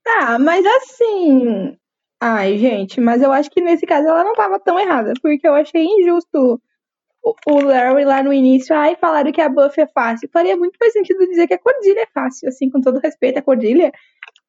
Tá, 0.03 0.37
mas 0.37 0.65
assim. 0.65 1.77
Ai, 2.19 2.57
gente, 2.57 2.99
mas 2.99 3.21
eu 3.21 3.31
acho 3.31 3.49
que 3.49 3.61
nesse 3.61 3.85
caso 3.85 4.07
ela 4.07 4.23
não 4.23 4.33
tava 4.33 4.59
tão 4.59 4.79
errada, 4.79 5.13
porque 5.21 5.47
eu 5.47 5.53
achei 5.53 5.85
injusto 5.85 6.61
o, 7.23 7.61
Larry 7.61 8.03
lá 8.03 8.21
no 8.21 8.33
início, 8.33 8.75
ai, 8.75 8.97
falaram 8.97 9.31
que 9.31 9.39
a 9.39 9.47
Buffy 9.47 9.83
é 9.83 9.87
fácil. 9.87 10.29
Faria 10.31 10.57
muito 10.57 10.77
mais 10.79 10.91
sentido 10.91 11.25
dizer 11.25 11.47
que 11.47 11.53
a 11.53 11.57
Cordilha 11.59 12.01
é 12.01 12.07
fácil, 12.07 12.49
assim, 12.49 12.69
com 12.69 12.81
todo 12.81 12.99
respeito 12.99 13.39
à 13.39 13.41
Cordilha. 13.41 13.91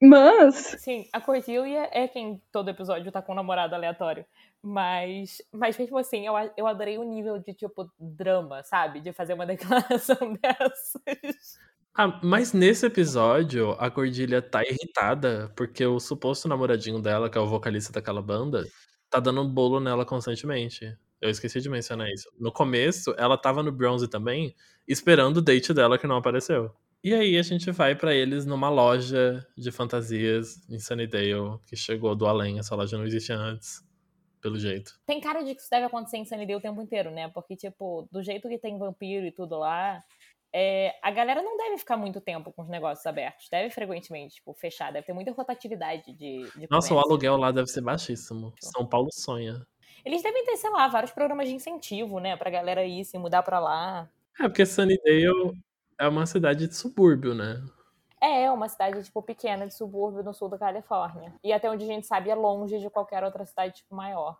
Mas. 0.03 0.77
Sim, 0.79 1.07
a 1.13 1.21
Cordilha 1.21 1.89
é 1.93 2.09
quem 2.09 2.43
todo 2.51 2.71
episódio 2.71 3.13
tá 3.13 3.23
com 3.23 3.33
um 3.33 3.37
namorado 3.37 3.75
aleatório. 3.75 4.25
Mas, 4.61 5.43
mas 5.53 5.79
mesmo 5.79 5.99
assim, 5.99 6.27
eu, 6.27 6.35
eu 6.57 6.67
adorei 6.67 6.99
o 6.99 7.05
nível 7.05 7.39
de, 7.39 7.55
tipo, 7.55 7.89
drama, 7.99 8.63
sabe? 8.65 9.01
De 9.01 9.13
fazer 9.13 9.35
uma 9.35 9.47
declaração 9.47 10.35
dessas. 10.35 11.59
Ah, 11.97 12.19
mas 12.25 12.53
nesse 12.53 12.87
episódio, 12.87 13.71
a 13.79 13.89
Cordilha 13.89 14.43
tá 14.43 14.65
irritada 14.65 15.53
porque 15.55 15.87
o 15.87 16.01
suposto 16.01 16.49
namoradinho 16.49 17.01
dela, 17.01 17.31
que 17.31 17.39
é 17.39 17.41
o 17.41 17.47
vocalista 17.47 17.93
daquela 17.93 18.21
banda, 18.21 18.65
tá 19.09 19.21
dando 19.21 19.43
um 19.43 19.49
bolo 19.49 19.79
nela 19.79 20.05
constantemente. 20.05 20.99
Eu 21.25 21.31
esqueci 21.31 21.59
de 21.59 21.71
mencionar 21.71 22.07
isso. 22.11 22.29
No 22.39 22.53
começo, 22.53 23.15
ela 23.17 23.39
tava 23.39 23.63
no 23.63 23.73
bronze 23.73 24.07
também, 24.07 24.55
esperando 24.87 25.39
o 25.39 25.43
date 25.43 25.73
dela 25.73 25.97
que 25.97 26.07
não 26.07 26.19
apareceu. 26.19 26.71
E 27.03 27.15
aí 27.15 27.39
a 27.39 27.43
gente 27.43 27.71
vai 27.71 27.95
para 27.95 28.15
eles 28.15 28.45
numa 28.45 28.69
loja 28.69 29.43
de 29.57 29.73
fantasias 29.73 30.61
em 30.69 30.79
Sunnydale, 30.79 31.59
que 31.67 31.77
chegou 31.77 32.15
do 32.15 32.27
além. 32.27 32.59
Essa 32.59 32.75
loja 32.75 32.99
não 32.99 33.07
existia 33.07 33.37
antes, 33.37 33.83
pelo 34.39 34.59
jeito. 34.59 35.01
Tem 35.07 35.19
cara 35.19 35.43
de 35.43 35.55
que 35.55 35.63
isso 35.63 35.71
deve 35.71 35.87
acontecer 35.87 36.19
em 36.19 36.27
Sunnydale 36.27 36.57
o 36.57 36.61
tempo 36.61 36.83
inteiro, 36.83 37.11
né? 37.11 37.27
Porque, 37.31 37.57
tipo, 37.57 38.07
do 38.13 38.23
jeito 38.23 38.47
que 38.47 38.59
tem 38.59 38.79
vampiro 38.79 39.25
e 39.25 39.33
tudo 39.33 39.57
lá, 39.57 40.05
é, 40.53 40.95
a 41.03 41.11
galera 41.11 41.43
não 41.43 41.57
deve 41.57 41.79
ficar 41.79 41.97
muito 41.97 42.21
tempo 42.21 42.53
com 42.53 42.61
os 42.61 42.69
negócios 42.69 43.07
abertos. 43.07 43.49
Deve 43.51 43.71
frequentemente, 43.71 44.35
tipo, 44.35 44.53
fechar. 44.53 44.93
Deve 44.93 45.07
ter 45.07 45.15
muita 45.15 45.33
rotatividade 45.33 46.13
de, 46.13 46.43
de 46.51 46.69
Nossa, 46.71 46.89
comércio. 46.91 46.97
o 46.97 46.99
aluguel 46.99 47.39
lá 47.39 47.51
deve 47.51 47.69
ser 47.69 47.81
baixíssimo. 47.81 48.53
São 48.61 48.87
Paulo 48.87 49.09
sonha. 49.11 49.67
Eles 50.05 50.23
devem 50.23 50.45
ter, 50.45 50.57
sei 50.57 50.71
lá, 50.71 50.87
vários 50.89 51.13
programas 51.13 51.49
de 51.49 51.55
incentivo, 51.55 52.21
né? 52.21 52.37
Pra 52.37 52.51
galera 52.51 52.85
ir 52.85 53.05
se 53.05 53.17
mudar 53.19 53.43
pra 53.43 53.59
lá. 53.59 54.09
É, 54.39 54.43
porque 54.49 54.67
Sunnydale 54.67 55.63
é 55.99 56.09
uma 56.09 56.27
cidade 56.27 56.67
de 56.67 56.75
subúrbio, 56.75 57.35
né? 57.35 57.65
É, 58.21 58.45
é, 58.45 58.51
uma 58.51 58.69
cidade, 58.69 59.03
tipo, 59.03 59.23
pequena 59.23 59.67
de 59.67 59.75
subúrbio 59.75 60.23
no 60.23 60.35
sul 60.35 60.49
da 60.49 60.59
Califórnia. 60.59 61.35
E 61.43 61.53
até 61.53 61.71
onde 61.71 61.85
a 61.85 61.87
gente 61.87 62.07
sabe 62.07 62.31
é 62.31 62.35
longe 62.35 62.79
de 62.79 62.91
qualquer 62.91 63.23
outra 63.25 63.47
cidade, 63.47 63.77
tipo, 63.77 63.95
maior. 63.95 64.39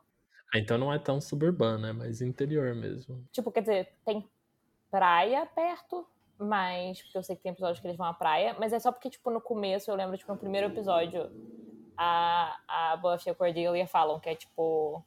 Ah, 0.55 0.59
então 0.59 0.79
não 0.79 0.93
é 0.93 0.99
tão 0.99 1.21
suburbano, 1.21 1.87
é 1.87 1.93
mais 1.93 2.21
interior 2.21 2.75
mesmo. 2.75 3.25
Tipo, 3.33 3.51
quer 3.51 3.61
dizer, 3.61 3.89
tem 4.05 4.29
praia 4.91 5.47
perto, 5.47 6.07
mas. 6.39 7.03
Porque 7.03 7.19
eu 7.19 7.23
sei 7.23 7.37
que 7.37 7.43
tem 7.43 7.53
episódios 7.53 7.81
que 7.81 7.87
eles 7.87 7.97
vão 7.97 8.07
à 8.07 8.15
praia, 8.15 8.57
mas 8.59 8.73
é 8.73 8.79
só 8.79 8.93
porque, 8.93 9.11
tipo, 9.11 9.31
no 9.31 9.41
começo, 9.41 9.91
eu 9.91 9.95
lembro, 9.95 10.17
tipo, 10.17 10.33
no 10.33 10.39
primeiro 10.39 10.69
episódio, 10.69 11.31
a, 11.97 12.57
a 12.67 12.97
Buffy 12.97 13.29
e 13.29 13.31
a 13.31 13.35
Cordelia 13.35 13.87
falam 13.87 14.21
que 14.21 14.29
é, 14.29 14.35
tipo 14.35 15.05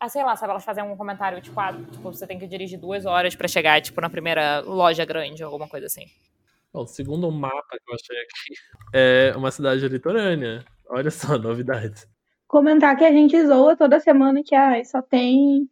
ah, 0.00 0.08
sei 0.08 0.24
lá, 0.24 0.34
sabe, 0.34 0.52
elas 0.52 0.64
fazem 0.64 0.82
um 0.82 0.96
comentário, 0.96 1.42
tipo, 1.42 1.60
ah, 1.60 1.74
tipo, 1.74 2.10
você 2.10 2.26
tem 2.26 2.38
que 2.38 2.46
dirigir 2.46 2.80
duas 2.80 3.04
horas 3.04 3.34
para 3.34 3.46
chegar, 3.46 3.80
tipo, 3.82 4.00
na 4.00 4.08
primeira 4.08 4.60
loja 4.60 5.04
grande, 5.04 5.42
alguma 5.42 5.68
coisa 5.68 5.86
assim. 5.86 6.06
Bom, 6.72 6.86
segundo 6.86 7.28
o 7.28 7.32
mapa 7.32 7.62
que 7.70 7.90
eu 7.90 7.94
achei 7.94 8.16
aqui, 8.16 8.54
é 8.94 9.34
uma 9.36 9.50
cidade 9.50 9.86
litorânea. 9.86 10.64
Olha 10.88 11.10
só, 11.10 11.36
novidades. 11.38 12.08
Comentar 12.48 12.96
que 12.96 13.04
a 13.04 13.12
gente 13.12 13.40
zoa 13.46 13.76
toda 13.76 14.00
semana 14.00 14.40
que 14.42 14.54
ah, 14.54 14.82
só 14.84 15.02
tem 15.02 15.68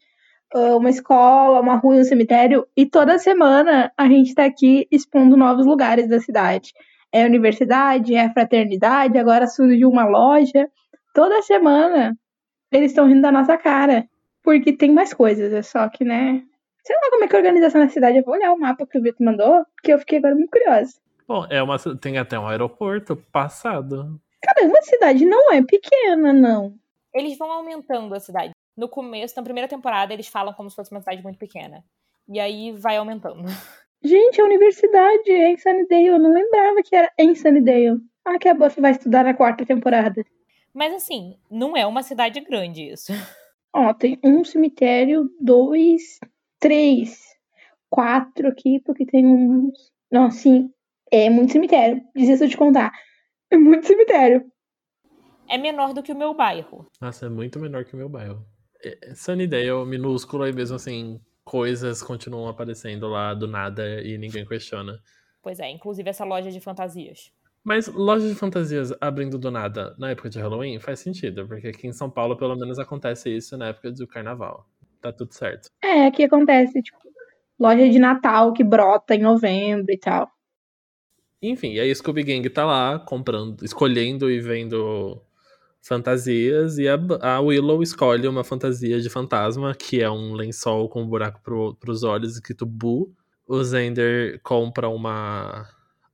uh, 0.55 0.77
uma 0.77 0.91
escola, 0.91 1.61
uma 1.61 1.77
rua 1.77 1.97
e 1.97 2.01
um 2.01 2.05
cemitério, 2.05 2.67
e 2.77 2.85
toda 2.85 3.19
semana 3.19 3.91
a 3.97 4.07
gente 4.07 4.35
tá 4.35 4.45
aqui 4.45 4.87
expondo 4.91 5.39
novos 5.39 5.65
lugares 5.65 6.07
da 6.07 6.21
cidade. 6.21 6.75
É 7.11 7.25
universidade, 7.25 8.15
é 8.15 8.31
fraternidade, 8.31 9.17
agora 9.17 9.47
surge 9.47 9.87
uma 9.87 10.05
loja. 10.05 10.69
Toda 11.15 11.41
semana 11.43 12.15
eles 12.71 12.91
estão 12.91 13.07
rindo 13.07 13.23
da 13.23 13.33
nossa 13.33 13.57
cara. 13.57 14.07
Porque 14.49 14.73
tem 14.73 14.91
mais 14.91 15.13
coisas, 15.13 15.53
é 15.53 15.61
só 15.61 15.87
que, 15.91 16.07
né? 16.07 16.43
Sei 16.83 16.97
lá 16.97 17.11
como 17.11 17.23
é 17.23 17.29
que 17.29 17.37
é 17.37 17.39
a 17.39 17.41
organização 17.41 17.83
na 17.83 17.91
cidade. 17.91 18.17
Eu 18.17 18.25
vou 18.25 18.33
olhar 18.33 18.51
o 18.51 18.59
mapa 18.59 18.87
que 18.87 18.97
o 18.97 19.03
Vitor 19.03 19.23
mandou, 19.27 19.63
que 19.83 19.93
eu 19.93 19.99
fiquei 19.99 20.17
agora 20.17 20.35
muito 20.35 20.49
curiosa. 20.51 20.95
Bom, 21.29 21.47
é 21.51 21.63
uma, 21.63 21.77
tem 22.01 22.17
até 22.17 22.39
um 22.39 22.47
aeroporto 22.47 23.15
passado. 23.31 24.19
Caramba, 24.41 24.79
a 24.79 24.83
cidade 24.83 25.27
não 25.27 25.53
é 25.53 25.63
pequena, 25.63 26.33
não. 26.33 26.75
Eles 27.13 27.37
vão 27.37 27.53
aumentando 27.53 28.15
a 28.15 28.21
cidade. 28.21 28.53
No 28.75 28.89
começo, 28.89 29.35
na 29.37 29.43
primeira 29.43 29.69
temporada, 29.69 30.15
eles 30.15 30.29
falam 30.29 30.55
como 30.55 30.71
se 30.71 30.77
fosse 30.77 30.93
uma 30.93 31.01
cidade 31.01 31.23
muito 31.23 31.39
pequena. 31.39 31.85
E 32.27 32.41
aí 32.41 32.73
vai 32.73 32.97
aumentando. 32.97 33.45
Gente, 34.03 34.41
a 34.41 34.45
universidade 34.47 35.31
é 35.31 35.51
em 35.51 35.59
Sunnydale. 35.59 36.07
Eu 36.07 36.19
não 36.19 36.33
lembrava 36.33 36.83
que 36.83 36.97
era 36.97 37.13
em 37.19 37.35
Sunnydale. 37.35 38.01
Ah, 38.25 38.39
que 38.39 38.49
a 38.49 38.55
Buffy 38.55 38.81
vai 38.81 38.93
estudar 38.93 39.25
na 39.25 39.35
quarta 39.35 39.67
temporada. 39.67 40.25
Mas 40.73 40.95
assim, 40.95 41.37
não 41.51 41.77
é 41.77 41.87
uma 41.87 42.03
cidade 42.03 42.41
grande 42.41 42.93
isso. 42.93 43.13
Ó, 43.75 43.93
tem 43.95 44.19
um 44.25 44.45
cemitério, 44.45 45.31
dois, 45.41 46.19
três, 46.59 47.21
quatro 47.89 48.49
aqui, 48.49 48.81
porque 48.85 49.05
tem 49.05 49.27
uns. 49.27 49.93
Não, 50.11 50.31
sim, 50.31 50.71
é 51.11 51.29
muito 51.29 51.53
cemitério. 51.53 52.03
Desisto 52.15 52.49
de 52.49 52.57
contar. 52.57 52.93
É 53.51 53.57
muito 53.57 53.87
cemitério. 53.87 54.45
É 55.49 55.57
menor 55.57 55.95
do 55.95 56.03
que 56.03 56.13
o 56.13 56.17
meu 56.17 56.35
bairro. 56.35 56.87
Nossa, 57.01 57.27
é 57.27 57.29
muito 57.29 57.59
menor 57.59 57.85
que 57.85 57.95
o 57.95 57.97
meu 57.97 58.09
bairro. 58.09 58.45
É, 58.85 59.15
Sunnydale, 59.15 59.87
minúsculo, 59.87 60.47
e 60.47 60.53
mesmo 60.53 60.77
assim, 60.77 61.21
coisas 61.45 62.03
continuam 62.03 62.49
aparecendo 62.49 63.09
lá 63.09 63.33
do 63.33 63.49
nada 63.49 64.03
e 64.03 64.19
ninguém 64.19 64.47
questiona. 64.47 65.01
Pois 65.43 65.59
é, 65.59 65.71
inclusive 65.71 66.11
essa 66.11 66.25
loja 66.25 66.51
de 66.51 66.61
fantasias. 66.61 67.33
Mas 67.65 67.87
loja 67.89 68.29
de 68.29 68.35
fantasias 68.35 68.93
abrindo 69.01 69.39
do 69.39 69.51
nada 69.51 69.95
na 69.99 70.11
época 70.11 70.31
de 70.31 70.39
Halloween 70.39 70.79
faz 70.79 71.01
sentido, 71.01 71.47
porque 71.47 71.69
aqui 71.69 71.87
em 71.87 71.93
São 71.93 72.11
Paulo 72.11 72.37
pelo 72.37 72.57
menos 72.57 72.79
acontece 72.79 73.29
isso 73.29 73.57
na 73.57 73.69
época 73.69 73.93
do 73.93 74.07
carnaval. 74.07 74.67
Tá 75.01 75.13
tudo 75.13 75.33
certo. 75.33 75.69
É, 75.83 76.07
aqui 76.07 76.25
acontece, 76.25 76.83
tipo, 76.83 76.99
loja 77.59 77.89
de 77.89 77.99
Natal 77.99 78.53
que 78.53 78.65
brota 78.65 79.15
em 79.15 79.23
novembro 79.23 79.93
e 79.93 79.99
tal. 79.99 80.31
Enfim, 81.41 81.75
e 81.75 81.81
aí 81.81 81.95
Scooby 81.95 82.25
Gang 82.25 82.49
tá 82.51 82.65
lá 82.65 82.99
comprando, 82.99 83.65
escolhendo 83.65 84.29
e 84.29 84.41
vendo 84.41 85.23
fantasias, 85.81 86.79
e 86.79 86.89
a, 86.89 86.99
a, 87.21 87.41
Willow 87.41 87.83
escolhe 87.83 88.27
uma 88.27 88.43
fantasia 88.43 89.01
de 89.01 89.09
fantasma, 89.09 89.75
que 89.75 90.03
é 90.03 90.11
um 90.11 90.33
lençol 90.35 90.89
com 90.89 91.03
um 91.03 91.07
buraco 91.07 91.41
pro, 91.43 91.75
pros 91.77 92.03
olhos 92.03 92.35
escrito 92.35 92.67
Boo. 92.67 93.15
O 93.47 93.63
Zender 93.63 94.41
compra 94.43 94.89
uma 94.89 95.67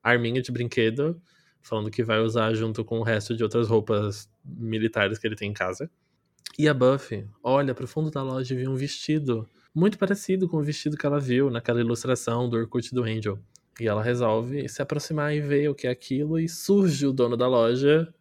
arminha 0.02 0.42
de 0.42 0.52
brinquedo 0.52 1.20
falando 1.64 1.90
que 1.90 2.04
vai 2.04 2.20
usar 2.20 2.54
junto 2.54 2.84
com 2.84 3.00
o 3.00 3.02
resto 3.02 3.34
de 3.34 3.42
outras 3.42 3.68
roupas 3.68 4.30
militares 4.44 5.18
que 5.18 5.26
ele 5.26 5.34
tem 5.34 5.50
em 5.50 5.54
casa. 5.54 5.90
E 6.56 6.68
a 6.68 6.74
Buffy 6.74 7.26
olha 7.42 7.74
pro 7.74 7.88
fundo 7.88 8.10
da 8.10 8.22
loja 8.22 8.54
e 8.54 8.56
vê 8.56 8.68
um 8.68 8.76
vestido 8.76 9.48
muito 9.74 9.98
parecido 9.98 10.48
com 10.48 10.58
o 10.58 10.62
vestido 10.62 10.96
que 10.96 11.04
ela 11.04 11.18
viu 11.18 11.50
naquela 11.50 11.80
ilustração 11.80 12.48
do 12.48 12.56
Orkut 12.56 12.94
do 12.94 13.02
Angel. 13.02 13.38
E 13.80 13.88
ela 13.88 14.02
resolve 14.02 14.68
se 14.68 14.80
aproximar 14.80 15.34
e 15.34 15.40
ver 15.40 15.68
o 15.68 15.74
que 15.74 15.88
é 15.88 15.90
aquilo, 15.90 16.38
e 16.38 16.48
surge 16.48 17.06
o 17.06 17.12
dono 17.12 17.36
da 17.36 17.48
loja, 17.48 18.14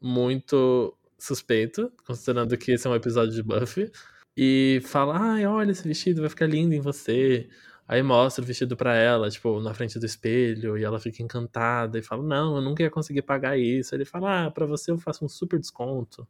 muito 0.00 0.92
suspeito, 1.16 1.92
considerando 2.04 2.56
que 2.56 2.72
esse 2.72 2.86
é 2.86 2.90
um 2.90 2.96
episódio 2.96 3.32
de 3.32 3.42
Buffy, 3.42 3.92
e 4.36 4.80
fala: 4.84 5.16
Ai, 5.34 5.46
olha, 5.46 5.70
esse 5.70 5.86
vestido 5.86 6.22
vai 6.22 6.30
ficar 6.30 6.46
lindo 6.46 6.74
em 6.74 6.80
você. 6.80 7.48
Aí 7.88 8.02
mostra 8.02 8.44
o 8.44 8.46
vestido 8.46 8.76
pra 8.76 8.94
ela, 8.94 9.30
tipo, 9.30 9.60
na 9.60 9.72
frente 9.72 9.98
do 9.98 10.04
espelho, 10.04 10.76
e 10.76 10.84
ela 10.84 11.00
fica 11.00 11.22
encantada 11.22 11.98
e 11.98 12.02
fala: 12.02 12.22
Não, 12.22 12.56
eu 12.56 12.60
nunca 12.60 12.82
ia 12.82 12.90
conseguir 12.90 13.22
pagar 13.22 13.58
isso. 13.58 13.94
Ele 13.94 14.04
fala: 14.04 14.46
Ah, 14.46 14.50
pra 14.50 14.66
você 14.66 14.90
eu 14.90 14.98
faço 14.98 15.24
um 15.24 15.28
super 15.28 15.58
desconto. 15.58 16.28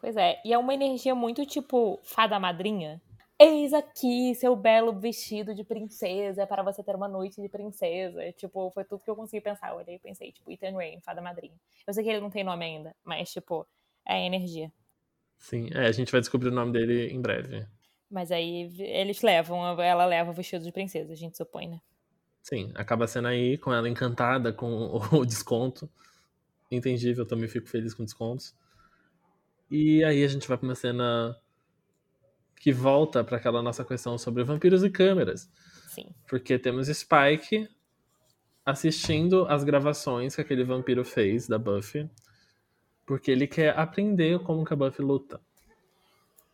Pois 0.00 0.16
é, 0.16 0.40
e 0.42 0.52
é 0.52 0.58
uma 0.58 0.72
energia 0.72 1.14
muito 1.14 1.44
tipo 1.44 2.00
fada 2.02 2.40
madrinha. 2.40 3.02
Eis 3.38 3.74
aqui 3.74 4.34
seu 4.34 4.56
belo 4.56 4.98
vestido 4.98 5.54
de 5.54 5.64
princesa 5.64 6.46
para 6.46 6.62
você 6.62 6.82
ter 6.82 6.94
uma 6.94 7.08
noite 7.08 7.42
de 7.42 7.48
princesa. 7.50 8.32
Tipo, 8.32 8.70
foi 8.70 8.84
tudo 8.84 9.02
que 9.02 9.10
eu 9.10 9.16
consegui 9.16 9.42
pensar. 9.42 9.70
Eu 9.70 9.76
olhei 9.76 9.96
e 9.96 9.98
pensei, 9.98 10.32
tipo, 10.32 10.50
Ethan 10.50 10.72
Rain, 10.72 11.00
fada 11.00 11.20
madrinha. 11.20 11.56
Eu 11.86 11.92
sei 11.92 12.02
que 12.02 12.10
ele 12.10 12.20
não 12.20 12.30
tem 12.30 12.44
nome 12.44 12.64
ainda, 12.64 12.94
mas, 13.04 13.30
tipo, 13.30 13.66
é 14.06 14.24
energia. 14.24 14.72
Sim, 15.36 15.68
é, 15.74 15.86
a 15.86 15.92
gente 15.92 16.12
vai 16.12 16.20
descobrir 16.20 16.48
o 16.48 16.52
nome 16.52 16.72
dele 16.72 17.08
em 17.12 17.20
breve. 17.20 17.66
Mas 18.14 18.30
aí 18.30 18.72
eles 18.78 19.22
levam, 19.22 19.80
ela 19.82 20.06
leva 20.06 20.30
o 20.30 20.32
vestido 20.32 20.64
de 20.64 20.70
princesa, 20.70 21.12
a 21.12 21.16
gente 21.16 21.36
supõe, 21.36 21.66
né? 21.68 21.80
Sim, 22.40 22.70
acaba 22.76 23.08
sendo 23.08 23.26
aí 23.26 23.58
com 23.58 23.74
ela 23.74 23.88
encantada 23.88 24.52
com 24.52 25.00
o 25.10 25.26
desconto. 25.26 25.90
Entendível, 26.70 27.26
também 27.26 27.48
fico 27.48 27.68
feliz 27.68 27.92
com 27.92 28.04
descontos. 28.04 28.54
E 29.68 30.04
aí 30.04 30.22
a 30.22 30.28
gente 30.28 30.46
vai 30.46 30.56
pra 30.56 30.64
uma 30.64 30.76
cena 30.76 31.36
que 32.54 32.70
volta 32.70 33.24
para 33.24 33.36
aquela 33.36 33.60
nossa 33.60 33.84
questão 33.84 34.16
sobre 34.16 34.44
vampiros 34.44 34.84
e 34.84 34.90
câmeras. 34.90 35.50
Sim. 35.88 36.14
Porque 36.28 36.56
temos 36.56 36.86
Spike 36.86 37.68
assistindo 38.64 39.44
as 39.48 39.64
gravações 39.64 40.36
que 40.36 40.40
aquele 40.40 40.62
vampiro 40.62 41.04
fez 41.04 41.48
da 41.48 41.58
Buffy, 41.58 42.08
porque 43.04 43.32
ele 43.32 43.48
quer 43.48 43.76
aprender 43.76 44.38
como 44.44 44.64
que 44.64 44.72
a 44.72 44.76
Buffy 44.76 45.04
luta. 45.04 45.40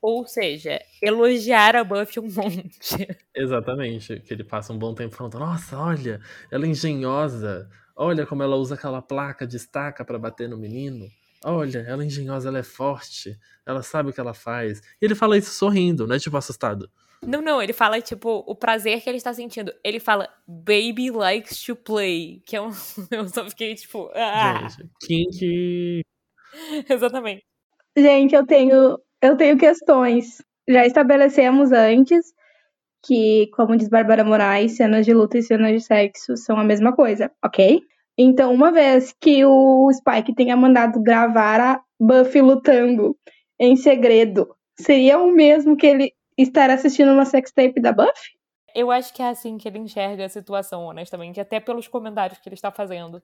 Ou 0.03 0.27
seja, 0.27 0.81
elogiar 1.03 1.77
a 1.77 1.85
Buffy 1.85 2.21
um 2.21 2.29
monte. 2.31 3.17
Exatamente, 3.35 4.21
que 4.21 4.33
ele 4.33 4.45
passa 4.45 4.73
um 4.73 4.79
bom 4.79 4.95
tempo 4.95 5.15
falando: 5.15 5.39
"Nossa, 5.39 5.79
olha, 5.79 6.21
ela 6.51 6.65
é 6.65 6.69
engenhosa. 6.69 7.69
Olha 7.95 8.25
como 8.25 8.43
ela 8.43 8.57
usa 8.57 8.75
aquela 8.75 9.03
placa 9.03 9.47
de 9.47 9.57
estaca 9.57 10.05
para 10.05 10.19
bater 10.19 10.49
no 10.49 10.57
menino." 10.57 11.07
Olha, 11.43 11.79
ela 11.79 12.03
é 12.03 12.07
engenhosa, 12.07 12.49
ela 12.49 12.59
é 12.59 12.63
forte, 12.63 13.39
ela 13.65 13.83
sabe 13.83 14.11
o 14.11 14.13
que 14.13 14.21
ela 14.21 14.35
faz. 14.35 14.83
E 15.01 15.05
ele 15.07 15.15
fala 15.15 15.39
isso 15.39 15.51
sorrindo, 15.53 16.07
não 16.07 16.15
é 16.15 16.19
tipo 16.19 16.37
assustado. 16.37 16.91
Não, 17.27 17.43
não, 17.43 17.63
ele 17.63 17.73
fala, 17.73 18.01
tipo, 18.01 18.43
o 18.47 18.55
prazer 18.55 19.03
que 19.03 19.09
ele 19.09 19.19
está 19.19 19.33
sentindo. 19.33 19.73
Ele 19.85 20.01
fala, 20.01 20.29
baby 20.47 21.11
likes 21.11 21.63
to 21.63 21.77
play. 21.77 22.43
Que 22.47 22.57
é 22.57 22.61
um. 22.63 22.71
Eu 23.11 23.29
só 23.29 23.49
fiquei, 23.49 23.75
tipo. 23.75 24.11
Ah. 24.15 24.69
Gente, 24.69 24.91
Kink. 25.01 26.03
Exatamente. 26.89 27.45
Gente, 27.97 28.35
eu 28.35 28.47
tenho, 28.47 28.99
eu 29.23 29.37
tenho 29.37 29.59
questões. 29.59 30.43
Já 30.69 30.87
estabelecemos 30.87 31.73
antes 31.73 32.33
que, 33.03 33.49
como 33.55 33.77
diz 33.77 33.89
Bárbara 33.89 34.25
Moraes, 34.25 34.77
cenas 34.77 35.07
de 35.07 35.15
luta 35.15 35.39
e 35.39 35.43
cenas 35.43 35.73
de 35.73 35.81
sexo 35.81 36.37
são 36.37 36.59
a 36.59 36.65
mesma 36.65 36.95
coisa, 36.95 37.31
ok? 37.45 37.83
Então, 38.19 38.53
uma 38.53 38.71
vez 38.71 39.15
que 39.19 39.45
o 39.45 39.91
Spike 39.93 40.35
tenha 40.35 40.57
mandado 40.57 41.03
gravar 41.03 41.61
a 41.61 41.83
Buffy 41.99 42.43
lutando 42.43 43.17
em 43.59 43.77
segredo, 43.77 44.55
seria 44.79 45.19
o 45.19 45.33
mesmo 45.33 45.77
que 45.77 45.87
ele 45.87 46.13
estar 46.37 46.71
assistindo 46.71 47.13
uma 47.13 47.25
sextape 47.25 47.81
da 47.81 47.93
Buffy? 47.93 48.39
Eu 48.75 48.91
acho 48.91 49.13
que 49.13 49.23
é 49.23 49.29
assim 49.29 49.59
que 49.59 49.67
ele 49.67 49.79
enxerga 49.79 50.25
a 50.25 50.29
situação, 50.29 50.85
honestamente, 50.85 51.41
até 51.41 51.59
pelos 51.59 51.89
comentários 51.89 52.39
que 52.39 52.49
ele 52.49 52.55
está 52.55 52.71
fazendo, 52.71 53.23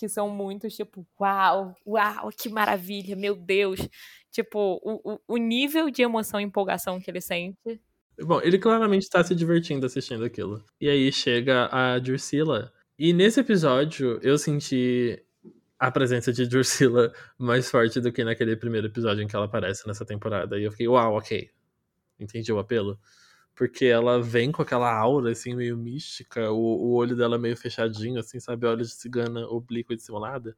que 0.00 0.08
são 0.08 0.30
muitos, 0.30 0.74
tipo, 0.74 1.06
uau, 1.20 1.76
uau, 1.86 2.30
que 2.30 2.48
maravilha, 2.48 3.14
meu 3.14 3.36
Deus. 3.36 3.78
Tipo, 4.32 4.80
o, 4.82 5.12
o, 5.12 5.20
o 5.28 5.36
nível 5.36 5.90
de 5.90 6.00
emoção 6.00 6.40
e 6.40 6.44
empolgação 6.44 6.98
que 6.98 7.10
ele 7.10 7.20
sente. 7.20 7.80
Bom, 8.18 8.40
ele 8.42 8.58
claramente 8.58 9.02
está 9.02 9.22
se 9.22 9.34
divertindo 9.34 9.84
assistindo 9.84 10.24
aquilo. 10.24 10.64
E 10.80 10.88
aí 10.88 11.12
chega 11.12 11.68
a 11.70 11.98
Drusilla 11.98 12.72
e 13.02 13.14
nesse 13.14 13.40
episódio, 13.40 14.20
eu 14.22 14.36
senti 14.36 15.24
a 15.78 15.90
presença 15.90 16.30
de 16.30 16.46
Drusilla 16.46 17.10
mais 17.38 17.70
forte 17.70 17.98
do 17.98 18.12
que 18.12 18.22
naquele 18.22 18.54
primeiro 18.56 18.88
episódio 18.88 19.22
em 19.22 19.26
que 19.26 19.34
ela 19.34 19.46
aparece 19.46 19.86
nessa 19.86 20.04
temporada. 20.04 20.58
E 20.58 20.64
eu 20.64 20.70
fiquei, 20.70 20.86
uau, 20.86 21.16
ok. 21.16 21.50
Entendi 22.18 22.52
o 22.52 22.58
apelo. 22.58 22.98
Porque 23.54 23.84
ela 23.86 24.22
vem 24.22 24.50
com 24.52 24.62
aquela 24.62 24.92
aura, 24.92 25.32
assim, 25.32 25.54
meio 25.54 25.76
mística, 25.76 26.50
o, 26.50 26.56
o 26.58 26.94
olho 26.94 27.16
dela 27.16 27.38
meio 27.38 27.56
fechadinho, 27.56 28.18
assim, 28.18 28.40
sabe? 28.40 28.66
Olho 28.66 28.82
de 28.82 28.90
cigana 28.90 29.46
oblíqua 29.46 29.92
e 29.94 29.96
dissimulada. 29.96 30.56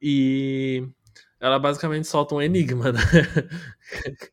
E 0.00 0.86
ela 1.40 1.58
basicamente 1.58 2.06
solta 2.06 2.34
um 2.34 2.42
enigma, 2.42 2.92
né? 2.92 3.00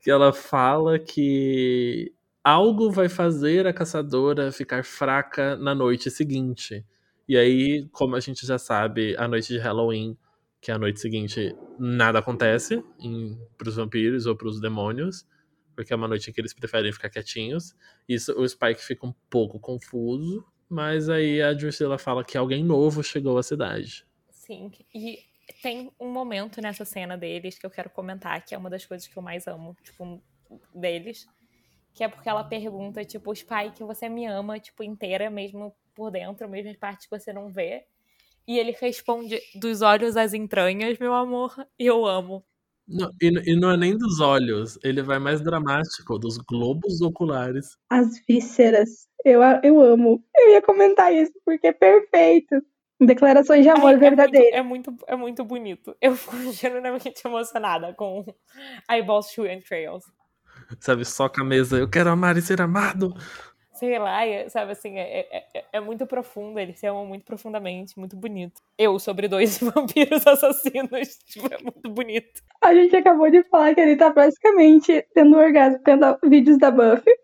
que 0.00 0.10
ela 0.10 0.32
fala 0.32 0.98
que 0.98 2.12
algo 2.42 2.90
vai 2.90 3.08
fazer 3.08 3.66
a 3.66 3.72
caçadora 3.72 4.52
ficar 4.52 4.84
fraca 4.84 5.56
na 5.56 5.74
noite 5.74 6.10
seguinte. 6.10 6.84
E 7.28 7.36
aí, 7.36 7.86
como 7.92 8.16
a 8.16 8.20
gente 8.20 8.46
já 8.46 8.58
sabe, 8.58 9.14
a 9.18 9.28
noite 9.28 9.52
de 9.52 9.58
Halloween, 9.58 10.16
que 10.60 10.70
é 10.70 10.74
a 10.74 10.78
noite 10.78 11.00
seguinte, 11.00 11.54
nada 11.78 12.18
acontece 12.20 12.82
para 13.56 13.68
os 13.68 13.76
vampiros 13.76 14.26
ou 14.26 14.34
para 14.34 14.48
os 14.48 14.60
demônios, 14.60 15.26
porque 15.78 15.92
é 15.92 15.96
uma 15.96 16.08
noite 16.08 16.32
que 16.32 16.40
eles 16.40 16.52
preferem 16.52 16.92
ficar 16.92 17.08
quietinhos. 17.08 17.72
Isso 18.08 18.32
o 18.36 18.48
Spike 18.48 18.82
fica 18.82 19.06
um 19.06 19.14
pouco 19.30 19.60
confuso, 19.60 20.44
mas 20.68 21.08
aí 21.08 21.40
a 21.40 21.52
Drusilla 21.52 21.96
fala 21.96 22.24
que 22.24 22.36
alguém 22.36 22.64
novo 22.64 23.00
chegou 23.00 23.38
à 23.38 23.44
cidade. 23.44 24.04
Sim, 24.28 24.72
e 24.92 25.20
tem 25.62 25.92
um 26.00 26.10
momento 26.10 26.60
nessa 26.60 26.84
cena 26.84 27.16
deles 27.16 27.56
que 27.56 27.64
eu 27.64 27.70
quero 27.70 27.88
comentar, 27.90 28.44
que 28.44 28.56
é 28.56 28.58
uma 28.58 28.68
das 28.68 28.84
coisas 28.84 29.06
que 29.06 29.16
eu 29.16 29.22
mais 29.22 29.46
amo, 29.46 29.76
tipo, 29.80 30.20
deles, 30.74 31.28
que 31.94 32.02
é 32.02 32.08
porque 32.08 32.28
ela 32.28 32.42
pergunta, 32.42 33.04
tipo, 33.04 33.32
Spike, 33.32 33.84
você 33.84 34.08
me 34.08 34.26
ama, 34.26 34.58
tipo, 34.58 34.82
inteira, 34.82 35.30
mesmo 35.30 35.72
por 35.94 36.10
dentro, 36.10 36.48
mesmo 36.48 36.72
as 36.72 36.76
partes 36.76 37.06
que 37.06 37.16
você 37.16 37.32
não 37.32 37.52
vê. 37.52 37.86
E 38.48 38.58
ele 38.58 38.72
responde, 38.72 39.40
dos 39.54 39.80
olhos 39.80 40.16
às 40.16 40.34
entranhas, 40.34 40.98
meu 40.98 41.14
amor, 41.14 41.54
eu 41.78 42.04
amo. 42.04 42.44
Não, 42.88 43.10
e, 43.20 43.52
e, 43.52 43.60
não 43.60 43.70
é 43.70 43.76
nem 43.76 43.96
dos 43.96 44.18
olhos, 44.18 44.78
ele 44.82 45.02
vai 45.02 45.18
mais 45.18 45.42
dramático, 45.42 46.18
dos 46.18 46.38
globos 46.38 47.02
oculares. 47.02 47.76
As 47.90 48.18
vísceras. 48.26 49.06
Eu, 49.24 49.42
eu 49.62 49.80
amo. 49.82 50.24
Eu 50.34 50.52
ia 50.52 50.62
comentar 50.62 51.12
isso, 51.12 51.32
porque 51.44 51.66
é 51.66 51.72
perfeito. 51.72 52.62
Declarações 52.98 53.62
de 53.62 53.68
amor 53.68 53.92
é, 53.92 53.96
verdadeiro. 53.96 54.56
É 54.56 54.62
muito, 54.62 54.90
é 54.90 54.94
muito, 54.94 55.04
é 55.08 55.16
muito 55.16 55.44
bonito. 55.44 55.94
Eu 56.00 56.16
fico 56.16 56.36
genuinamente 56.52 57.20
emocionada 57.24 57.92
com 57.92 58.24
Eyeballs 58.90 59.30
Shoe 59.32 59.48
and 59.48 59.60
Trails. 59.60 60.04
Sabe, 60.80 61.04
só 61.04 61.28
com 61.28 61.42
a 61.42 61.44
mesa, 61.44 61.78
eu 61.78 61.88
quero 61.88 62.10
amar 62.10 62.36
e 62.36 62.42
ser 62.42 62.60
amado. 62.60 63.14
Sei 63.78 63.96
lá, 63.96 64.20
sabe 64.48 64.72
assim, 64.72 64.98
é, 64.98 65.20
é, 65.30 65.46
é, 65.54 65.64
é 65.74 65.80
muito 65.80 66.04
profundo, 66.04 66.58
eles 66.58 66.78
se 66.78 66.86
amam 66.86 67.06
muito 67.06 67.24
profundamente, 67.24 67.96
muito 67.96 68.16
bonito. 68.16 68.60
Eu 68.76 68.98
sobre 68.98 69.28
dois 69.28 69.58
vampiros 69.62 70.26
assassinos, 70.26 71.18
tipo, 71.26 71.46
é 71.52 71.62
muito 71.62 71.88
bonito. 71.88 72.42
A 72.60 72.74
gente 72.74 72.96
acabou 72.96 73.30
de 73.30 73.44
falar 73.44 73.74
que 73.74 73.80
ele 73.80 73.96
tá 73.96 74.10
basicamente 74.10 75.06
tendo 75.14 75.36
orgasmo 75.36 75.78
tendo 75.84 76.18
vídeos 76.24 76.58
da 76.58 76.72
Buffy. 76.72 77.14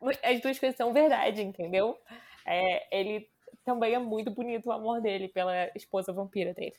Mas 0.00 0.18
é, 0.22 0.34
as 0.34 0.40
duas 0.40 0.58
coisas 0.58 0.76
são 0.76 0.92
verdade, 0.92 1.42
entendeu? 1.42 1.96
É, 2.44 2.98
ele 3.00 3.28
também 3.64 3.94
é 3.94 3.98
muito 3.98 4.32
bonito 4.32 4.66
o 4.66 4.72
amor 4.72 5.00
dele 5.00 5.28
pela 5.28 5.70
esposa 5.76 6.12
vampira 6.12 6.52
dele. 6.54 6.74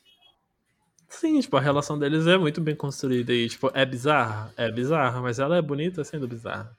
Sim, 1.08 1.40
tipo, 1.40 1.56
a 1.58 1.62
relação 1.62 1.98
deles 1.98 2.28
é 2.28 2.38
muito 2.38 2.60
bem 2.60 2.76
construída 2.76 3.34
e, 3.34 3.48
tipo, 3.48 3.72
é 3.74 3.86
bizarra, 3.86 4.54
é 4.58 4.72
bizarra, 4.72 5.22
mas 5.22 5.40
ela 5.40 5.58
é 5.58 5.62
bonita 5.62 6.04
sendo 6.04 6.28
bizarra. 6.28 6.78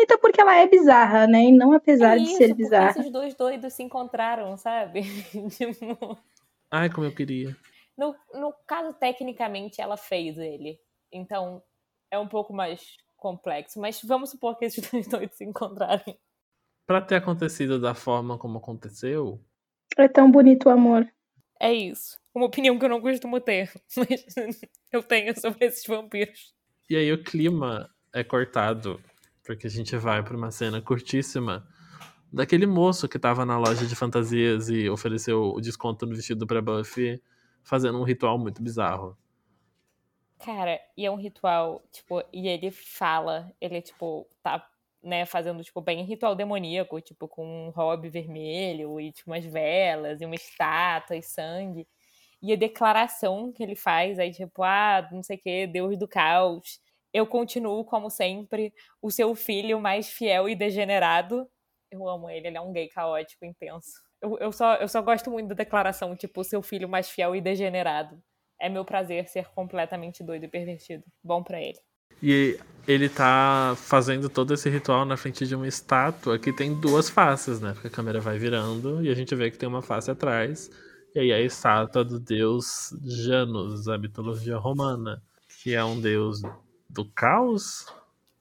É 0.00 0.06
bonita 0.06 0.18
porque 0.18 0.40
ela 0.40 0.56
é 0.56 0.66
bizarra, 0.66 1.26
né? 1.26 1.44
E 1.44 1.52
não 1.52 1.72
apesar 1.72 2.16
é 2.16 2.22
isso, 2.22 2.32
de 2.32 2.36
ser 2.36 2.54
bizarra. 2.54 2.90
esses 2.90 3.12
dois 3.12 3.34
doidos 3.34 3.72
se 3.72 3.82
encontraram, 3.82 4.56
sabe? 4.56 5.02
tipo... 5.50 6.18
Ai, 6.70 6.88
como 6.90 7.06
eu 7.06 7.14
queria. 7.14 7.56
No, 7.96 8.14
no 8.34 8.52
caso, 8.66 8.94
tecnicamente, 8.94 9.80
ela 9.80 9.96
fez 9.96 10.38
ele. 10.38 10.78
Então, 11.12 11.62
é 12.10 12.18
um 12.18 12.28
pouco 12.28 12.52
mais 12.52 12.96
complexo. 13.16 13.80
Mas 13.80 14.00
vamos 14.02 14.30
supor 14.30 14.56
que 14.56 14.64
esses 14.64 14.86
dois 14.90 15.06
doidos 15.06 15.36
se 15.36 15.44
encontrarem. 15.44 16.18
Pra 16.86 17.00
ter 17.00 17.16
acontecido 17.16 17.80
da 17.80 17.94
forma 17.94 18.38
como 18.38 18.58
aconteceu... 18.58 19.40
É 19.98 20.08
tão 20.08 20.30
bonito 20.30 20.66
o 20.66 20.70
amor. 20.70 21.06
É 21.60 21.72
isso 21.72 22.20
uma 22.34 22.46
opinião 22.46 22.78
que 22.78 22.84
eu 22.84 22.88
não 22.88 23.00
costumo 23.00 23.40
ter, 23.40 23.70
mas 23.96 24.24
eu 24.92 25.02
tenho 25.02 25.38
sobre 25.38 25.66
esses 25.66 25.84
vampiros. 25.86 26.54
E 26.88 26.96
aí 26.96 27.12
o 27.12 27.22
clima 27.22 27.88
é 28.12 28.24
cortado, 28.24 29.00
porque 29.50 29.66
a 29.66 29.70
gente 29.70 29.96
vai 29.96 30.22
para 30.22 30.36
uma 30.36 30.52
cena 30.52 30.80
curtíssima 30.80 31.66
daquele 32.32 32.66
moço 32.66 33.08
que 33.08 33.18
tava 33.18 33.44
na 33.44 33.58
loja 33.58 33.84
de 33.84 33.96
fantasias 33.96 34.68
e 34.68 34.88
ofereceu 34.88 35.42
o 35.42 35.60
desconto 35.60 36.06
no 36.06 36.14
vestido 36.14 36.46
pra 36.46 36.62
Buffy, 36.62 37.20
fazendo 37.64 37.98
um 37.98 38.04
ritual 38.04 38.38
muito 38.38 38.62
bizarro. 38.62 39.18
Cara, 40.38 40.80
e 40.96 41.04
é 41.04 41.10
um 41.10 41.16
ritual, 41.16 41.82
tipo, 41.90 42.22
e 42.32 42.46
ele 42.46 42.70
fala, 42.70 43.52
ele, 43.60 43.82
tipo, 43.82 44.24
tá 44.40 44.64
né, 45.02 45.26
fazendo, 45.26 45.64
tipo, 45.64 45.80
bem 45.80 46.04
ritual 46.04 46.36
demoníaco, 46.36 47.00
tipo, 47.00 47.26
com 47.26 47.66
um 47.66 47.70
hobby 47.70 48.08
vermelho 48.08 49.00
e, 49.00 49.10
tipo, 49.10 49.32
umas 49.32 49.44
velas 49.44 50.20
e 50.20 50.24
uma 50.24 50.36
estátua 50.36 51.16
e 51.16 51.22
sangue. 51.22 51.88
E 52.40 52.52
a 52.52 52.56
declaração 52.56 53.52
que 53.52 53.64
ele 53.64 53.74
faz 53.74 54.20
aí, 54.20 54.30
tipo, 54.30 54.62
ah, 54.62 55.08
não 55.10 55.24
sei 55.24 55.36
o 55.36 55.40
que, 55.40 55.66
Deus 55.66 55.98
do 55.98 56.06
caos. 56.06 56.80
Eu 57.12 57.26
continuo, 57.26 57.84
como 57.84 58.08
sempre, 58.08 58.72
o 59.02 59.10
seu 59.10 59.34
filho 59.34 59.80
mais 59.80 60.08
fiel 60.08 60.48
e 60.48 60.54
degenerado. 60.54 61.48
Eu 61.90 62.08
amo 62.08 62.30
ele, 62.30 62.46
ele 62.46 62.56
é 62.56 62.60
um 62.60 62.72
gay 62.72 62.88
caótico, 62.88 63.44
intenso. 63.44 63.90
Eu, 64.22 64.38
eu, 64.38 64.52
só, 64.52 64.76
eu 64.76 64.88
só 64.88 65.02
gosto 65.02 65.30
muito 65.30 65.48
da 65.48 65.54
declaração, 65.54 66.14
tipo, 66.14 66.44
seu 66.44 66.62
filho 66.62 66.88
mais 66.88 67.10
fiel 67.10 67.34
e 67.34 67.40
degenerado. 67.40 68.22
É 68.60 68.68
meu 68.68 68.84
prazer 68.84 69.26
ser 69.28 69.48
completamente 69.48 70.22
doido 70.22 70.44
e 70.44 70.48
pervertido. 70.48 71.02
Bom 71.24 71.42
para 71.42 71.60
ele. 71.60 71.78
E 72.22 72.58
ele 72.86 73.08
tá 73.08 73.74
fazendo 73.76 74.28
todo 74.28 74.52
esse 74.52 74.68
ritual 74.68 75.06
na 75.06 75.16
frente 75.16 75.46
de 75.46 75.54
uma 75.54 75.66
estátua 75.66 76.38
que 76.38 76.52
tem 76.52 76.78
duas 76.78 77.08
faces, 77.08 77.60
né? 77.60 77.72
Porque 77.72 77.88
a 77.88 77.90
câmera 77.90 78.20
vai 78.20 78.38
virando 78.38 79.02
e 79.02 79.08
a 79.08 79.14
gente 79.14 79.34
vê 79.34 79.50
que 79.50 79.56
tem 79.56 79.68
uma 79.68 79.80
face 79.80 80.10
atrás. 80.10 80.70
E 81.14 81.18
aí 81.18 81.32
a 81.32 81.40
estátua 81.40 82.04
do 82.04 82.20
deus 82.20 82.90
Janus, 83.02 83.86
da 83.86 83.96
mitologia 83.96 84.58
romana, 84.58 85.22
que 85.62 85.74
é 85.74 85.82
um 85.82 85.98
deus 85.98 86.42
do 86.90 87.04
caos. 87.10 87.86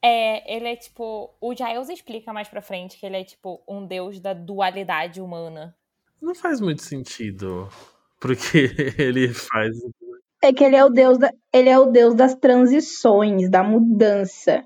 É, 0.02 0.56
ele 0.56 0.68
é 0.68 0.76
tipo. 0.76 1.34
O 1.40 1.56
Giles 1.56 1.90
explica 1.90 2.34
mais 2.34 2.48
pra 2.48 2.62
frente 2.62 2.98
que 2.98 3.06
ele 3.06 3.18
é 3.18 3.24
tipo 3.24 3.62
um 3.68 3.86
deus 3.86 4.20
da 4.20 4.34
dualidade 4.34 5.22
humana. 5.22 5.76
Não 6.22 6.34
faz 6.34 6.60
muito 6.60 6.82
sentido. 6.82 7.70
Porque 8.20 8.70
ele 8.98 9.34
faz. 9.34 9.76
É 10.42 10.54
que 10.54 10.64
ele 10.64 10.76
é 10.76 10.86
o 10.86 10.90
deus 10.90 11.18
da, 11.18 11.32
ele 11.54 11.70
é 11.70 11.78
o 11.78 11.88
deus 11.88 12.16
das 12.16 12.34
transições, 12.36 13.50
da 13.50 13.62
mudança. 13.62 14.66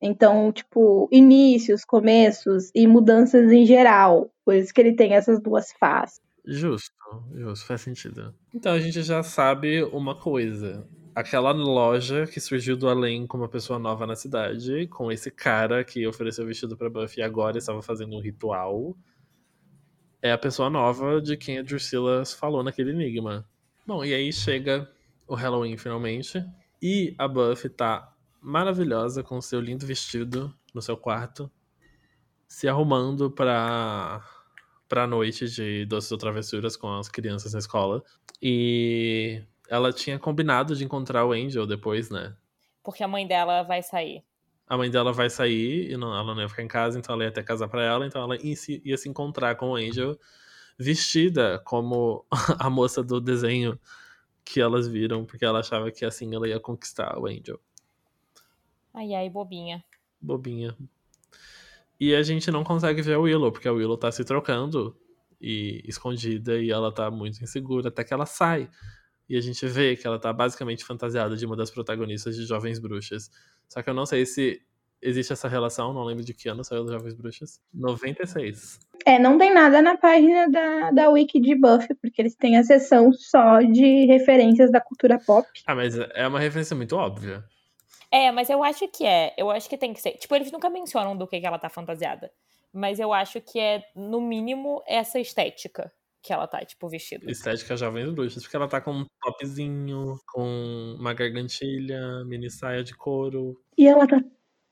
Então, 0.00 0.52
tipo, 0.52 1.08
inícios, 1.10 1.84
começos 1.84 2.70
e 2.72 2.86
mudanças 2.86 3.50
em 3.50 3.66
geral. 3.66 4.30
Por 4.44 4.54
isso 4.54 4.72
que 4.72 4.80
ele 4.80 4.94
tem 4.94 5.14
essas 5.14 5.40
duas 5.42 5.72
faces. 5.72 6.20
Justo, 6.44 6.94
justo, 7.34 7.66
faz 7.66 7.80
sentido. 7.80 8.32
Então 8.54 8.72
a 8.72 8.80
gente 8.80 9.02
já 9.02 9.22
sabe 9.22 9.82
uma 9.82 10.14
coisa. 10.14 10.86
Aquela 11.18 11.50
loja 11.50 12.28
que 12.28 12.38
surgiu 12.38 12.76
do 12.76 12.88
além 12.88 13.26
com 13.26 13.36
uma 13.36 13.48
pessoa 13.48 13.76
nova 13.76 14.06
na 14.06 14.14
cidade, 14.14 14.86
com 14.86 15.10
esse 15.10 15.32
cara 15.32 15.82
que 15.82 16.06
ofereceu 16.06 16.44
o 16.44 16.46
vestido 16.46 16.76
pra 16.76 16.88
Buffy 16.88 17.18
e 17.18 17.22
agora 17.24 17.58
estava 17.58 17.82
fazendo 17.82 18.14
um 18.14 18.20
ritual, 18.20 18.96
é 20.22 20.30
a 20.30 20.38
pessoa 20.38 20.70
nova 20.70 21.20
de 21.20 21.36
quem 21.36 21.58
a 21.58 21.62
Drusilla 21.62 22.24
falou 22.24 22.62
naquele 22.62 22.92
enigma. 22.92 23.44
Bom, 23.84 24.04
e 24.04 24.14
aí 24.14 24.32
chega 24.32 24.88
o 25.26 25.34
Halloween 25.34 25.76
finalmente. 25.76 26.40
E 26.80 27.16
a 27.18 27.26
Buffy 27.26 27.68
tá 27.68 28.14
maravilhosa 28.40 29.20
com 29.20 29.40
seu 29.40 29.60
lindo 29.60 29.84
vestido 29.84 30.54
no 30.72 30.80
seu 30.80 30.96
quarto, 30.96 31.50
se 32.46 32.68
arrumando 32.68 33.28
pra, 33.28 34.24
pra 34.88 35.04
noite 35.04 35.48
de 35.48 35.84
doces 35.84 36.12
ou 36.12 36.18
travessuras 36.18 36.76
com 36.76 36.96
as 36.96 37.08
crianças 37.08 37.54
na 37.54 37.58
escola. 37.58 38.04
E 38.40 39.42
ela 39.68 39.92
tinha 39.92 40.18
combinado 40.18 40.74
de 40.74 40.84
encontrar 40.84 41.24
o 41.24 41.32
Angel 41.32 41.66
depois, 41.66 42.10
né? 42.10 42.34
Porque 42.82 43.02
a 43.02 43.08
mãe 43.08 43.26
dela 43.26 43.62
vai 43.62 43.82
sair. 43.82 44.24
A 44.66 44.76
mãe 44.76 44.90
dela 44.90 45.12
vai 45.12 45.30
sair 45.30 45.90
e 45.90 45.96
não, 45.96 46.14
ela 46.14 46.34
não 46.34 46.42
ia 46.42 46.48
ficar 46.48 46.62
em 46.62 46.68
casa, 46.68 46.98
então 46.98 47.14
ela 47.14 47.24
ia 47.24 47.30
até 47.30 47.42
casar 47.42 47.68
pra 47.68 47.82
ela, 47.82 48.06
então 48.06 48.22
ela 48.22 48.36
ia 48.42 48.56
se, 48.56 48.82
ia 48.84 48.96
se 48.96 49.08
encontrar 49.08 49.54
com 49.56 49.70
o 49.70 49.76
Angel 49.76 50.18
vestida 50.78 51.58
como 51.64 52.24
a 52.58 52.70
moça 52.70 53.02
do 53.02 53.20
desenho 53.20 53.78
que 54.44 54.60
elas 54.60 54.88
viram, 54.88 55.24
porque 55.24 55.44
ela 55.44 55.60
achava 55.60 55.90
que 55.90 56.04
assim 56.04 56.34
ela 56.34 56.48
ia 56.48 56.60
conquistar 56.60 57.18
o 57.18 57.26
Angel. 57.26 57.60
Ai, 58.94 59.14
ai, 59.14 59.28
bobinha. 59.28 59.84
Bobinha. 60.20 60.76
E 62.00 62.14
a 62.14 62.22
gente 62.22 62.50
não 62.50 62.64
consegue 62.64 63.02
ver 63.02 63.14
a 63.14 63.18
Willow, 63.18 63.52
porque 63.52 63.68
a 63.68 63.72
Willow 63.72 63.96
tá 63.96 64.10
se 64.10 64.24
trocando 64.24 64.96
e 65.40 65.82
escondida 65.84 66.58
e 66.58 66.70
ela 66.70 66.92
tá 66.92 67.10
muito 67.10 67.42
insegura 67.42 67.88
até 67.88 68.04
que 68.04 68.14
ela 68.14 68.26
sai. 68.26 68.70
E 69.28 69.36
a 69.36 69.40
gente 69.40 69.66
vê 69.66 69.94
que 69.94 70.06
ela 70.06 70.18
tá 70.18 70.32
basicamente 70.32 70.84
fantasiada 70.84 71.36
de 71.36 71.44
uma 71.44 71.56
das 71.56 71.70
protagonistas 71.70 72.34
de 72.34 72.46
Jovens 72.46 72.78
Bruxas. 72.78 73.30
Só 73.68 73.82
que 73.82 73.90
eu 73.90 73.94
não 73.94 74.06
sei 74.06 74.24
se 74.24 74.62
existe 75.02 75.32
essa 75.32 75.48
relação, 75.48 75.92
não 75.92 76.04
lembro 76.04 76.24
de 76.24 76.34
que 76.34 76.48
ano 76.48 76.64
saiu 76.64 76.88
Jovens 76.88 77.14
Bruxas. 77.14 77.60
96. 77.72 78.80
É, 79.04 79.18
não 79.18 79.38
tem 79.38 79.52
nada 79.52 79.80
na 79.80 79.96
página 79.96 80.48
da, 80.50 80.90
da 80.90 81.10
Wiki 81.10 81.40
de 81.40 81.54
Buffy, 81.54 81.94
porque 81.94 82.20
eles 82.20 82.34
têm 82.34 82.56
a 82.56 82.64
seção 82.64 83.12
só 83.12 83.60
de 83.60 84.06
referências 84.06 84.72
da 84.72 84.80
cultura 84.80 85.18
pop. 85.18 85.46
Ah, 85.66 85.74
mas 85.74 85.96
é 85.96 86.26
uma 86.26 86.40
referência 86.40 86.74
muito 86.74 86.96
óbvia. 86.96 87.44
É, 88.10 88.32
mas 88.32 88.48
eu 88.48 88.64
acho 88.64 88.88
que 88.88 89.04
é. 89.04 89.34
Eu 89.36 89.50
acho 89.50 89.68
que 89.68 89.76
tem 89.76 89.92
que 89.92 90.00
ser. 90.00 90.12
Tipo, 90.12 90.34
eles 90.34 90.50
nunca 90.50 90.70
mencionam 90.70 91.16
do 91.16 91.26
que, 91.26 91.38
que 91.38 91.46
ela 91.46 91.58
tá 91.58 91.68
fantasiada. 91.68 92.30
Mas 92.72 92.98
eu 92.98 93.12
acho 93.12 93.40
que 93.40 93.58
é, 93.58 93.84
no 93.94 94.20
mínimo, 94.20 94.82
essa 94.86 95.20
estética 95.20 95.92
que 96.28 96.32
ela 96.34 96.46
tá, 96.46 96.62
tipo, 96.62 96.86
vestida. 96.90 97.30
Estética 97.30 97.74
Jovens 97.74 98.10
Bruxas, 98.10 98.42
porque 98.42 98.54
ela 98.54 98.68
tá 98.68 98.82
com 98.82 98.92
um 98.92 99.06
topzinho, 99.22 100.20
com 100.26 100.94
uma 101.00 101.14
gargantilha, 101.14 102.22
mini 102.26 102.50
saia 102.50 102.84
de 102.84 102.94
couro. 102.94 103.58
E 103.78 103.88
ela 103.88 104.06
tá 104.06 104.22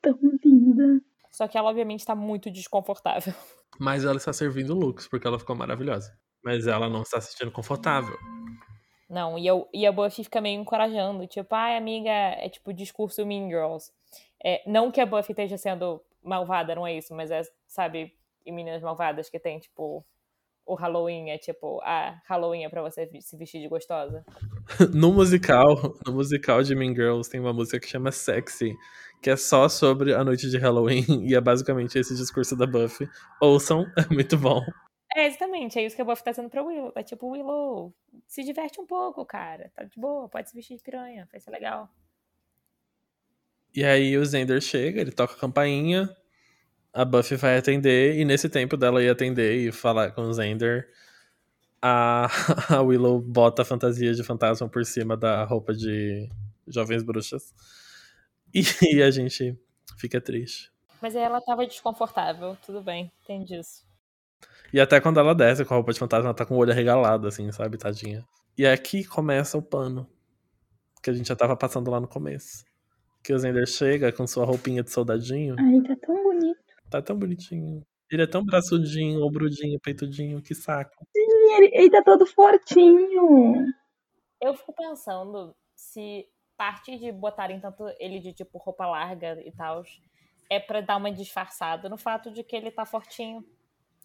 tão 0.03 0.19
linda. 0.45 1.01
Só 1.31 1.49
que 1.49 1.57
ela, 1.57 1.71
obviamente, 1.71 2.05
tá 2.05 2.15
muito 2.15 2.51
desconfortável. 2.51 3.33
Mas 3.81 4.05
ela 4.05 4.19
está 4.19 4.35
servindo 4.35 4.75
looks, 4.75 5.09
porque 5.09 5.27
ela 5.27 5.39
ficou 5.39 5.57
maravilhosa. 5.57 6.15
Mas 6.45 6.67
ela 6.67 6.91
não 6.91 7.01
está 7.01 7.23
se 7.23 7.33
sentindo 7.33 7.51
confortável. 7.51 8.19
Não, 9.09 9.39
e, 9.39 9.47
eu, 9.47 9.67
e 9.73 9.87
a 9.87 9.93
Buffy 9.93 10.25
fica 10.25 10.41
meio 10.43 10.61
encorajando, 10.61 11.27
tipo, 11.27 11.55
ai, 11.55 11.79
amiga, 11.79 12.11
é 12.11 12.51
tipo 12.51 12.71
discurso 12.71 13.25
Mean 13.25 13.49
Girls. 13.49 13.91
É, 14.45 14.63
não 14.71 14.91
que 14.91 15.01
a 15.01 15.07
Buffy 15.07 15.33
esteja 15.33 15.57
sendo 15.57 16.03
malvada, 16.23 16.75
não 16.75 16.87
é 16.87 16.99
isso, 16.99 17.15
mas 17.15 17.31
é, 17.31 17.41
sabe, 17.67 18.13
em 18.45 18.53
Meninas 18.53 18.83
Malvadas 18.83 19.31
que 19.31 19.39
tem, 19.39 19.59
tipo, 19.59 20.05
o 20.67 20.75
Halloween 20.75 21.31
é 21.31 21.39
tipo, 21.39 21.81
ah, 21.85 22.21
Halloween 22.27 22.65
é 22.65 22.69
pra 22.69 22.83
você 22.83 23.09
se 23.21 23.37
vestir 23.37 23.61
de 23.61 23.69
gostosa. 23.69 24.25
no 24.93 25.13
musical, 25.13 25.95
no 26.05 26.13
musical 26.13 26.63
de 26.63 26.75
Mean 26.75 26.93
Girls 26.93 27.31
tem 27.31 27.41
uma 27.41 27.53
música 27.53 27.79
que 27.79 27.87
chama 27.87 28.11
Sexy, 28.11 28.77
que 29.23 29.31
é 29.31 29.37
só 29.37 29.69
sobre 29.69 30.13
a 30.13 30.25
noite 30.25 30.51
de 30.51 30.59
Halloween 30.59 31.05
e 31.25 31.35
é 31.35 31.41
basicamente 31.41 31.99
esse 31.99 32.15
discurso 32.17 32.57
da 32.57 32.67
Buffy. 32.67 33.09
Ouçam, 33.41 33.87
é 33.97 34.13
muito 34.13 34.37
bom. 34.37 34.61
É, 35.15 35.27
exatamente, 35.27 35.79
é 35.79 35.87
isso 35.87 35.95
que 35.95 36.03
a 36.03 36.05
Buffy 36.05 36.25
tá 36.25 36.33
sendo 36.33 36.51
pra 36.51 36.63
Willow. 36.63 36.93
É 36.97 37.03
tipo, 37.03 37.31
Willow, 37.31 37.95
se 38.27 38.43
diverte 38.43 38.81
um 38.81 38.87
pouco, 38.87 39.25
cara. 39.25 39.71
Tá 39.75 39.85
de 39.85 39.99
boa, 39.99 40.29
pode 40.29 40.51
se 40.51 40.57
vestir 40.57 40.77
de 40.77 40.83
piranha, 40.83 41.29
vai 41.31 41.41
ser 41.41 41.51
legal. 41.53 41.89
E 43.75 43.85
aí 43.85 44.17
o 44.19 44.25
Zender 44.25 44.61
chega, 44.61 45.01
ele 45.01 45.13
toca 45.13 45.35
a 45.35 45.39
campainha, 45.39 46.09
a 46.97 47.05
Buffy 47.05 47.37
vai 47.37 47.59
atender, 47.59 48.19
e 48.19 48.25
nesse 48.25 48.49
tempo 48.49 48.75
dela 48.75 49.03
ir 49.03 49.11
atender 49.11 49.55
e 49.55 49.71
falar 49.71 50.13
com 50.13 50.23
o 50.23 50.33
Zender, 50.33 50.89
a, 51.81 52.27
a 52.75 52.81
Willow 52.81 53.21
bota 53.21 53.61
a 53.61 53.65
fantasia 53.67 54.15
de 54.15 54.25
fantasma 54.25 54.67
por 54.67 54.83
cima 54.87 55.15
da 55.15 55.45
roupa 55.45 55.75
de 55.75 56.27
jovens 56.67 57.03
bruxas. 57.03 57.55
E, 58.55 58.63
e 58.97 59.03
a 59.03 59.11
gente 59.11 59.55
fica 59.99 60.23
triste. 60.23 60.73
Mas 61.03 61.15
aí 61.15 61.23
ela 61.23 61.39
tava 61.43 61.67
desconfortável, 61.67 62.57
tudo 62.65 62.81
bem, 62.81 63.13
entendi 63.25 63.61
isso. 63.61 63.85
E 64.73 64.81
até 64.81 64.99
quando 64.99 65.21
ela 65.21 65.35
desce 65.35 65.67
com 65.67 65.75
a 65.75 65.77
roupa 65.77 65.93
de 65.93 65.99
fantasma, 65.99 66.29
ela 66.29 66.35
tá 66.35 66.47
com 66.47 66.55
o 66.55 66.59
olho 66.59 66.73
arregalado, 66.73 67.29
assim, 67.29 67.53
sabe, 67.53 67.77
tadinha. 67.77 68.25
E 68.57 68.67
aqui 68.67 69.05
começa 69.05 69.59
o 69.59 69.63
pano. 69.63 70.09
Que 71.03 71.11
a 71.11 71.13
gente 71.13 71.29
já 71.29 71.37
tava 71.37 71.55
passando 71.55 71.91
lá 71.91 72.01
no 72.01 72.09
começo. 72.09 72.65
Que 73.23 73.35
o 73.35 73.39
Zender 73.39 73.67
chega 73.67 74.11
com 74.11 74.27
sua 74.27 74.47
roupinha 74.47 74.83
de 74.83 74.91
soldadinho. 74.91 75.57
Ai, 75.59 75.81
tá 75.83 75.95
tão. 76.05 76.26
Tá 76.91 77.03
tão 77.03 77.19
bonitinho. 77.19 77.85
Ele 78.11 78.23
é 78.23 78.27
tão 78.27 78.45
braçudinho, 78.45 79.21
obrudinho, 79.23 79.81
peitudinho, 79.81 80.41
que 80.41 80.55
saco. 80.55 81.05
Sim, 81.17 81.55
ele, 81.57 81.71
ele 81.75 81.91
tá 81.91 82.03
todo 82.05 82.25
fortinho. 82.25 83.67
Eu 84.41 84.55
fico 84.55 84.73
pensando 84.73 85.55
se 85.75 86.27
parte 86.57 86.97
de 86.99 87.11
botarem 87.13 87.61
tanto 87.61 87.85
ele 87.99 88.21
de 88.21 88.33
tipo 88.33 88.59
roupa 88.59 88.87
larga 88.87 89.41
e 89.45 89.53
tal 89.53 89.83
é 90.49 90.61
para 90.61 90.81
dar 90.81 90.97
uma 90.97 91.11
disfarçada 91.11 91.89
no 91.89 91.97
fato 91.97 92.31
de 92.31 92.43
que 92.43 92.55
ele 92.55 92.71
tá 92.71 92.87
fortinho. 92.87 93.45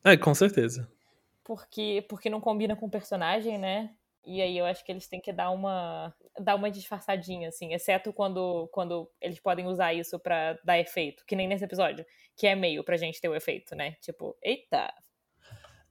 É, 0.04 0.17
com 0.17 0.34
certeza. 0.34 0.91
Porque, 1.44 2.06
porque 2.10 2.30
não 2.30 2.41
combina 2.41 2.76
com 2.76 2.88
o 2.88 2.91
personagem, 2.91 3.58
né? 3.58 3.96
E 4.25 4.41
aí 4.41 4.57
eu 4.57 4.65
acho 4.65 4.86
que 4.86 4.91
eles 4.91 5.07
têm 5.07 5.19
que 5.19 5.34
dar 5.34 5.49
uma 5.49 6.13
dar 6.39 6.55
uma 6.55 6.71
disfarçadinha, 6.71 7.49
assim, 7.49 7.73
exceto 7.73 8.13
quando, 8.13 8.67
quando 8.71 9.10
eles 9.19 9.39
podem 9.39 9.67
usar 9.67 9.93
isso 9.93 10.19
para 10.19 10.57
dar 10.63 10.79
efeito, 10.79 11.25
que 11.25 11.36
nem 11.36 11.47
nesse 11.47 11.65
episódio, 11.65 12.05
que 12.38 12.47
é 12.47 12.55
meio 12.55 12.84
pra 12.84 12.97
gente 12.97 13.19
ter 13.19 13.29
o 13.29 13.36
efeito, 13.36 13.75
né? 13.75 13.95
Tipo, 14.01 14.36
eita. 14.41 14.93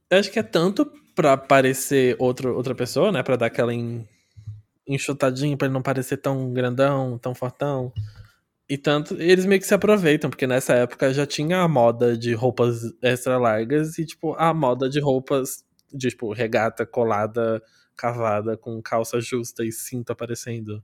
Eu 0.09 0.19
acho 0.19 0.31
que 0.31 0.39
é 0.39 0.43
tanto 0.43 0.91
pra 1.15 1.37
parecer 1.37 2.15
outro, 2.19 2.55
outra 2.55 2.73
pessoa, 2.75 3.11
né? 3.11 3.21
Pra 3.23 3.35
dar 3.35 3.47
aquela 3.47 3.73
en... 3.73 4.07
enxutadinha, 4.87 5.55
pra 5.55 5.67
ele 5.67 5.73
não 5.73 5.81
parecer 5.81 6.17
tão 6.17 6.51
grandão, 6.53 7.17
tão 7.17 7.35
fortão. 7.35 7.93
E 8.67 8.77
tanto, 8.77 9.21
eles 9.21 9.45
meio 9.45 9.59
que 9.59 9.67
se 9.67 9.73
aproveitam, 9.73 10.29
porque 10.29 10.47
nessa 10.47 10.73
época 10.73 11.13
já 11.13 11.25
tinha 11.25 11.59
a 11.59 11.67
moda 11.67 12.17
de 12.17 12.33
roupas 12.33 12.83
extra 13.01 13.37
largas 13.37 13.97
e, 13.97 14.05
tipo, 14.05 14.33
a 14.37 14.53
moda 14.53 14.89
de 14.89 14.99
roupas 14.99 15.63
de, 15.93 16.09
tipo, 16.09 16.31
regata 16.31 16.85
colada, 16.85 17.61
cavada, 17.95 18.57
com 18.57 18.81
calça 18.81 19.19
justa 19.19 19.63
e 19.63 19.71
cinto 19.71 20.11
aparecendo. 20.11 20.83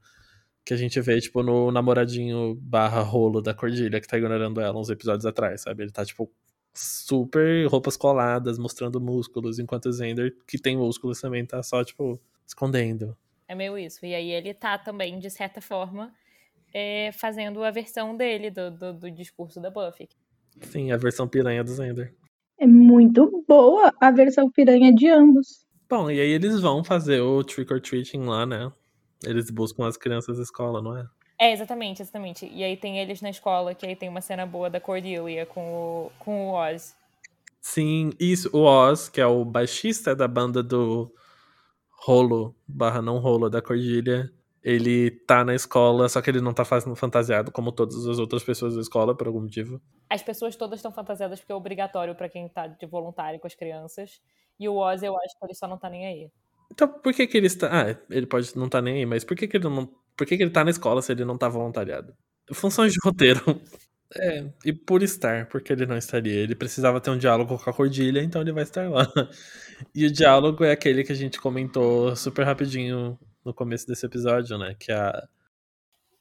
Que 0.66 0.74
a 0.74 0.78
gente 0.78 1.00
vê, 1.00 1.20
tipo, 1.22 1.42
no 1.42 1.72
namoradinho 1.72 2.56
barra 2.56 3.02
rolo 3.02 3.42
da 3.42 3.54
Cordilha, 3.54 4.02
que 4.02 4.08
tá 4.08 4.18
ignorando 4.18 4.60
ela 4.60 4.78
uns 4.78 4.90
episódios 4.90 5.26
atrás, 5.26 5.62
sabe? 5.62 5.84
Ele 5.84 5.92
tá, 5.92 6.04
tipo, 6.06 6.30
super 6.74 7.66
roupas 7.68 7.98
coladas, 7.98 8.58
mostrando 8.60 9.00
músculos, 9.00 9.60
enquanto 9.60 9.88
o 9.88 9.92
Zender, 9.92 10.36
que 10.48 10.60
tem 10.60 10.78
músculos 10.78 11.20
também, 11.20 11.46
tá 11.46 11.64
só, 11.64 11.84
tipo, 11.84 12.20
escondendo. 12.46 13.18
É 13.48 13.56
meio 13.56 13.78
isso. 13.78 14.06
E 14.06 14.14
aí 14.14 14.32
ele 14.32 14.54
tá 14.54 14.78
também, 14.78 15.20
de 15.20 15.30
certa 15.30 15.62
forma, 15.62 16.14
é, 16.74 17.12
fazendo 17.14 17.64
a 17.64 17.72
versão 17.72 18.16
dele 18.16 18.52
do, 18.52 18.72
do, 18.72 18.94
do, 18.94 19.12
discurso 19.12 19.60
da 19.60 19.70
Buffy. 19.70 20.10
Sim, 20.62 20.92
a 20.92 20.98
versão 20.98 21.28
piranha 21.28 21.64
do 21.64 21.72
Zender. 21.72 22.14
É 22.60 22.68
muito 22.68 23.44
boa 23.48 23.94
a 24.02 24.12
versão 24.12 24.50
piranha 24.50 24.94
de 24.94 25.08
ambos. 25.08 25.67
Bom, 25.90 26.12
e 26.12 26.20
aí 26.20 26.30
eles 26.30 26.60
vão 26.60 26.84
fazer 26.84 27.22
o 27.22 27.44
trick 27.44 27.72
or 27.74 27.82
treating 27.82 28.24
lá, 28.26 28.46
né? 28.46 28.72
Eles 29.24 29.50
buscam 29.50 29.88
as 29.88 29.98
crianças 29.98 30.38
da 30.38 30.44
escola, 30.44 30.82
não 30.82 30.98
é? 30.98 31.08
É, 31.40 31.52
exatamente, 31.54 32.02
exatamente. 32.02 32.50
E 32.52 32.64
aí 32.64 32.76
tem 32.76 33.00
eles 33.00 33.22
na 33.22 33.30
escola, 33.30 33.74
que 33.74 33.86
aí 33.86 33.96
tem 33.96 34.10
uma 34.10 34.22
cena 34.22 34.46
boa 34.46 34.70
da 34.70 34.82
Cordelia 34.82 35.46
com 35.46 35.62
o, 35.62 36.12
com 36.20 36.50
o 36.50 36.54
Oz. 36.54 36.96
Sim, 37.62 38.12
isso, 38.20 38.50
o 38.54 38.64
Oz, 38.64 39.08
que 39.08 39.22
é 39.22 39.26
o 39.26 39.46
baixista 39.46 40.16
da 40.16 40.28
banda 40.28 40.64
do 40.64 41.14
rolo, 41.92 42.56
barra 42.68 43.02
não 43.02 43.18
rolo 43.18 43.50
da 43.50 43.62
Cordilha, 43.62 44.32
ele 44.68 45.12
tá 45.26 45.46
na 45.46 45.56
escola, 45.56 46.10
só 46.10 46.22
que 46.22 46.30
ele 46.30 46.42
não 46.42 46.54
tá 46.54 46.66
fazendo 46.66 46.94
fantasiado 46.94 47.54
como 47.54 47.72
todas 47.72 48.06
as 48.06 48.20
outras 48.20 48.44
pessoas 48.44 48.76
da 48.76 48.82
escola, 48.82 49.16
por 49.16 49.26
algum 49.26 49.40
motivo. 49.40 49.82
As 50.10 50.22
pessoas 50.22 50.58
todas 50.58 50.80
estão 50.80 50.92
fantasiadas 50.92 51.40
porque 51.40 51.54
é 51.54 51.56
obrigatório 51.56 52.14
para 52.14 52.28
quem 52.28 52.50
tá 52.50 52.68
de 52.68 52.86
voluntário 52.86 53.40
com 53.40 53.48
as 53.48 53.56
crianças. 53.56 54.20
E 54.60 54.68
o 54.68 54.76
Oz, 54.76 55.02
eu 55.04 55.16
acho 55.16 55.40
que 55.40 55.46
ele 55.46 55.54
só 55.54 55.70
não 55.70 55.78
tá 55.78 55.90
nem 55.90 56.06
aí. 56.06 56.32
Então, 56.70 56.86
por 56.86 57.14
que 57.14 57.26
que 57.26 57.38
ele 57.38 57.48
está... 57.48 57.70
Ah, 57.72 57.98
ele 58.10 58.26
pode 58.26 58.54
não 58.58 58.68
tá 58.68 58.82
nem 58.82 58.96
aí, 58.96 59.06
mas 59.06 59.24
por 59.24 59.38
que 59.38 59.48
que 59.48 59.56
ele 59.56 59.70
não... 59.70 59.90
Por 60.18 60.28
que 60.28 60.36
que 60.36 60.44
ele 60.44 60.52
tá 60.52 60.66
na 60.66 60.72
escola 60.72 61.02
se 61.02 61.14
ele 61.14 61.24
não 61.24 61.38
tá 61.38 61.48
voluntariado? 61.48 62.14
Funções 62.52 62.92
de 62.92 63.00
roteiro. 63.02 63.42
É, 64.16 64.50
e 64.64 64.72
por 64.72 65.04
estar, 65.04 65.50
porque 65.50 65.74
ele 65.74 65.86
não 65.86 65.98
estaria. 65.98 66.34
Ele 66.34 66.56
precisava 66.56 67.02
ter 67.02 67.10
um 67.10 67.18
diálogo 67.18 67.60
com 67.62 67.70
a 67.70 67.74
Cordilha, 67.74 68.24
então 68.24 68.42
ele 68.42 68.54
vai 68.54 68.64
estar 68.64 68.90
lá. 68.90 69.06
E 69.94 70.06
o 70.06 70.12
diálogo 70.12 70.64
é 70.64 70.72
aquele 70.72 71.04
que 71.04 71.12
a 71.12 71.16
gente 71.16 71.42
comentou 71.42 72.16
super 72.16 72.46
rapidinho 72.46 73.20
no 73.48 73.54
começo 73.54 73.88
desse 73.88 74.06
episódio, 74.06 74.58
né? 74.58 74.76
Que 74.78 74.92
a. 74.92 75.28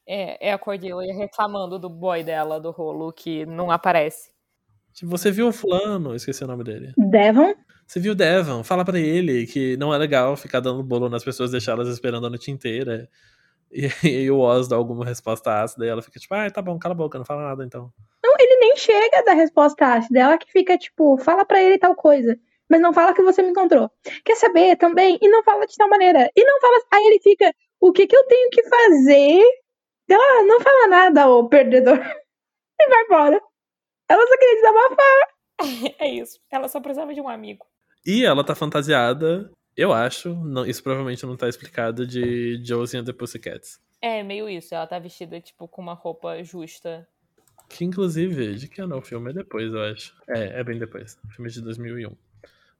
É, 0.06 0.48
é 0.48 0.52
a 0.52 0.58
Cordelia 0.58 1.12
reclamando 1.14 1.78
do 1.78 1.90
boy 1.90 2.22
dela, 2.22 2.60
do 2.60 2.70
rolo, 2.70 3.12
que 3.12 3.44
não 3.44 3.70
aparece. 3.70 4.30
Tipo, 4.94 5.10
você 5.10 5.30
viu 5.30 5.48
o 5.48 5.52
fulano, 5.52 6.14
esqueci 6.14 6.44
o 6.44 6.46
nome 6.46 6.62
dele. 6.64 6.92
Devon? 6.96 7.54
Você 7.86 8.00
viu 8.00 8.12
o 8.12 8.14
Devon, 8.14 8.64
fala 8.64 8.84
pra 8.84 8.98
ele 8.98 9.46
que 9.46 9.76
não 9.76 9.92
é 9.92 9.98
legal 9.98 10.36
ficar 10.36 10.60
dando 10.60 10.82
bolo 10.82 11.08
nas 11.08 11.24
pessoas, 11.24 11.50
deixá-las 11.50 11.88
esperando 11.88 12.26
a 12.26 12.30
noite 12.30 12.50
inteira. 12.50 13.08
E 13.70 13.88
aí 14.02 14.30
o 14.30 14.38
Oz 14.38 14.68
dá 14.68 14.76
alguma 14.76 15.04
resposta 15.04 15.62
ácida 15.62 15.84
e 15.84 15.88
ela 15.88 16.02
fica 16.02 16.18
tipo, 16.18 16.34
ah, 16.34 16.50
tá 16.50 16.62
bom, 16.62 16.78
cala 16.78 16.94
a 16.94 16.96
boca, 16.96 17.18
não 17.18 17.24
fala 17.24 17.48
nada 17.48 17.64
então. 17.64 17.92
Não, 18.24 18.34
ele 18.38 18.56
nem 18.60 18.76
chega 18.76 19.22
da 19.24 19.34
resposta 19.34 19.86
ácida. 19.86 20.20
Ela 20.20 20.38
que 20.38 20.50
fica 20.50 20.78
tipo, 20.78 21.18
fala 21.18 21.44
pra 21.44 21.62
ele 21.62 21.78
tal 21.78 21.94
coisa. 21.94 22.38
Mas 22.68 22.80
não 22.80 22.92
fala 22.92 23.14
que 23.14 23.22
você 23.22 23.42
me 23.42 23.50
encontrou. 23.50 23.90
Quer 24.24 24.36
saber 24.36 24.76
também? 24.76 25.18
E 25.22 25.28
não 25.28 25.42
fala 25.44 25.66
de 25.66 25.76
tal 25.76 25.88
maneira. 25.88 26.30
E 26.34 26.44
não 26.44 26.60
fala. 26.60 26.82
Aí 26.92 27.06
ele 27.06 27.20
fica, 27.20 27.52
o 27.80 27.92
que 27.92 28.06
que 28.06 28.16
eu 28.16 28.26
tenho 28.26 28.50
que 28.50 28.62
fazer? 28.68 29.42
Ela 30.08 30.44
não 30.44 30.60
fala 30.60 30.88
nada, 30.88 31.28
ô 31.28 31.48
perdedor. 31.48 31.98
E 32.78 32.90
vai 32.90 33.04
embora. 33.04 33.40
Ela 34.06 34.26
só 34.26 34.36
queria 34.36 34.54
desabafar. 34.56 35.28
é 35.98 36.08
isso. 36.10 36.38
Ela 36.50 36.68
só 36.68 36.78
precisava 36.78 37.14
de 37.14 37.22
um 37.22 37.28
amigo. 37.28 37.64
E 38.04 38.22
ela 38.22 38.44
tá 38.44 38.54
fantasiada, 38.54 39.50
eu 39.76 39.92
acho, 39.92 40.34
não, 40.34 40.64
isso 40.64 40.82
provavelmente 40.82 41.26
não 41.26 41.36
tá 41.36 41.48
explicado, 41.48 42.06
de 42.06 42.62
Josie 42.64 43.00
and 43.00 43.04
the 43.04 43.12
Pussycats. 43.12 43.80
É, 44.00 44.22
meio 44.22 44.48
isso. 44.48 44.74
Ela 44.74 44.86
tá 44.86 44.98
vestida, 44.98 45.40
tipo, 45.40 45.66
com 45.68 45.82
uma 45.82 45.94
roupa 45.94 46.42
justa. 46.42 47.06
Que 47.68 47.84
inclusive, 47.84 48.54
de 48.54 48.68
que 48.68 48.80
ano 48.80 48.94
é 48.94 48.98
o 48.98 49.02
filme? 49.02 49.30
É 49.30 49.34
depois, 49.34 49.72
eu 49.72 49.82
acho. 49.82 50.14
É, 50.28 50.60
é 50.60 50.64
bem 50.64 50.78
depois. 50.78 51.18
O 51.24 51.28
filme 51.28 51.50
é 51.50 51.52
de 51.52 51.60
2001. 51.62 52.16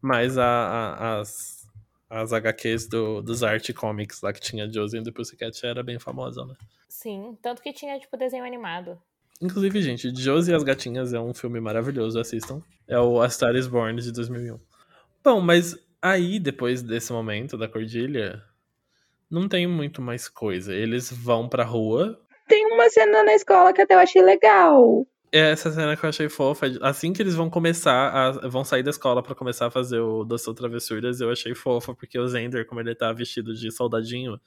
Mas 0.01 0.37
a, 0.39 0.45
a, 0.47 1.21
as, 1.21 1.67
as 2.09 2.33
HQs 2.33 2.89
do, 2.89 3.23
dos 3.23 3.43
Art 3.43 3.73
Comics 3.73 4.23
lá 4.23 4.33
que 4.33 4.41
tinha 4.41 4.71
Josie 4.71 5.01
and 5.01 5.05
the 5.05 5.11
Pussycat 5.11 5.65
era 5.65 5.83
bem 5.83 5.99
famosa, 5.99 6.45
né? 6.45 6.55
Sim, 6.89 7.37
tanto 7.43 7.63
que 7.63 7.73
tinha, 7.73 7.99
tipo, 7.99 8.17
desenho 8.17 8.45
animado. 8.45 9.01
Inclusive, 9.41 9.83
gente, 9.83 10.15
Josie 10.15 10.53
e 10.53 10.57
as 10.57 10.63
Gatinhas 10.63 11.13
é 11.13 11.21
um 11.21 11.35
filme 11.35 11.61
maravilhoso, 11.61 12.19
assistam. 12.19 12.63
É 12.89 12.99
o 12.99 13.21
A 13.21 13.29
Star 13.29 13.55
is 13.55 13.67
Born 13.67 14.01
de 14.01 14.13
2001. 14.13 14.59
Bom, 15.23 15.41
mas 15.41 15.77
aí, 16.01 16.39
depois 16.39 16.83
desse 16.83 17.13
momento 17.13 17.59
da 17.59 17.69
Cordilha, 17.69 18.43
não 19.31 19.49
tem 19.49 19.67
muito 19.67 20.01
mais 20.01 20.29
coisa. 20.29 20.75
Eles 20.75 21.13
vão 21.13 21.49
pra 21.49 21.65
rua. 21.65 22.19
Tem 22.49 22.65
uma 22.73 22.89
cena 22.89 23.23
na 23.25 23.35
escola 23.35 23.73
que 23.73 23.83
até 23.83 23.95
eu 23.95 23.99
achei 23.99 24.23
legal. 24.23 25.07
É 25.37 25.51
essa 25.51 25.71
cena 25.71 25.95
que 25.95 26.03
eu 26.03 26.09
achei 26.09 26.31
fofa. 26.31 26.67
Assim 26.81 27.13
que 27.13 27.23
eles 27.23 27.35
vão 27.35 27.51
começar, 27.51 28.09
a, 28.09 28.49
vão 28.49 28.65
sair 28.65 28.83
da 28.83 28.91
escola 28.91 29.23
pra 29.23 29.35
começar 29.35 29.67
a 29.67 29.71
fazer 29.71 30.01
o 30.01 30.25
Doce 30.25 30.53
Travessuras, 30.55 31.21
eu 31.21 31.31
achei 31.31 31.55
fofa, 31.55 31.95
porque 31.95 32.19
o 32.19 32.27
Zender, 32.27 32.67
como 32.67 32.81
ele 32.81 32.95
tá 32.95 33.13
vestido 33.13 33.53
de 33.55 33.71
soldadinho, 33.71 34.41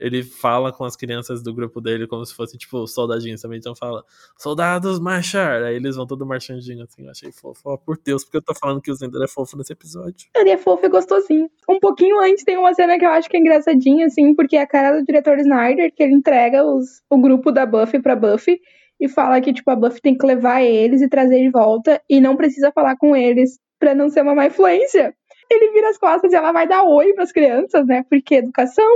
ele 0.00 0.22
fala 0.22 0.72
com 0.72 0.84
as 0.84 0.96
crianças 0.96 1.42
do 1.42 1.52
grupo 1.52 1.82
dele 1.82 2.06
como 2.06 2.24
se 2.24 2.34
fossem, 2.34 2.58
tipo, 2.58 2.86
soldadinhos 2.86 3.42
também. 3.42 3.58
Então 3.58 3.74
fala, 3.74 4.02
soldados 4.38 4.98
marchar! 4.98 5.62
Aí 5.64 5.76
eles 5.76 5.96
vão 5.96 6.06
todo 6.06 6.24
marchandinho, 6.24 6.82
assim. 6.84 7.04
Eu 7.04 7.10
achei 7.10 7.30
fofo. 7.30 7.60
Ó, 7.66 7.76
por 7.76 7.98
Deus, 8.02 8.24
porque 8.24 8.38
eu 8.38 8.42
tô 8.42 8.54
falando 8.54 8.80
que 8.80 8.90
o 8.90 8.94
Zender 8.94 9.22
é 9.22 9.28
fofo 9.28 9.54
nesse 9.56 9.74
episódio. 9.74 10.28
Ele 10.34 10.48
é 10.48 10.56
fofo 10.56 10.86
e 10.86 10.88
gostosinho. 10.88 11.50
Um 11.68 11.78
pouquinho 11.78 12.18
antes 12.20 12.42
tem 12.42 12.56
uma 12.56 12.72
cena 12.72 12.98
que 12.98 13.04
eu 13.04 13.10
acho 13.10 13.28
que 13.28 13.36
é 13.36 13.40
engraçadinha, 13.40 14.06
assim, 14.06 14.34
porque 14.34 14.56
é 14.56 14.62
a 14.62 14.66
cara 14.66 14.98
do 14.98 15.04
diretor 15.04 15.38
Snyder, 15.38 15.92
que 15.94 16.02
ele 16.02 16.14
entrega 16.14 16.64
os, 16.64 17.02
o 17.10 17.18
grupo 17.18 17.52
da 17.52 17.66
Buffy 17.66 18.00
pra 18.00 18.16
Buffy 18.16 18.60
e 19.00 19.08
fala 19.08 19.40
que, 19.40 19.52
tipo, 19.52 19.70
a 19.70 19.76
Buffy 19.76 20.00
tem 20.00 20.16
que 20.16 20.26
levar 20.26 20.62
eles 20.62 21.02
e 21.02 21.08
trazer 21.08 21.40
de 21.40 21.50
volta 21.50 22.00
e 22.08 22.20
não 22.20 22.36
precisa 22.36 22.72
falar 22.72 22.96
com 22.96 23.14
eles 23.14 23.58
pra 23.78 23.94
não 23.94 24.08
ser 24.08 24.22
uma 24.22 24.34
má 24.34 24.46
influência. 24.46 25.14
Ele 25.50 25.72
vira 25.72 25.90
as 25.90 25.98
costas 25.98 26.32
e 26.32 26.36
ela 26.36 26.52
vai 26.52 26.66
dar 26.66 26.84
oi 26.84 27.12
pras 27.14 27.30
crianças, 27.30 27.86
né? 27.86 28.04
Porque 28.08 28.36
educação. 28.36 28.90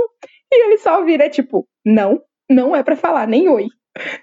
E 0.51 0.65
ele 0.65 0.77
só 0.77 1.03
vira, 1.03 1.29
tipo, 1.29 1.67
não, 1.85 2.21
não 2.49 2.75
é 2.75 2.83
pra 2.83 2.95
falar, 2.95 3.27
nem 3.27 3.47
oi. 3.47 3.67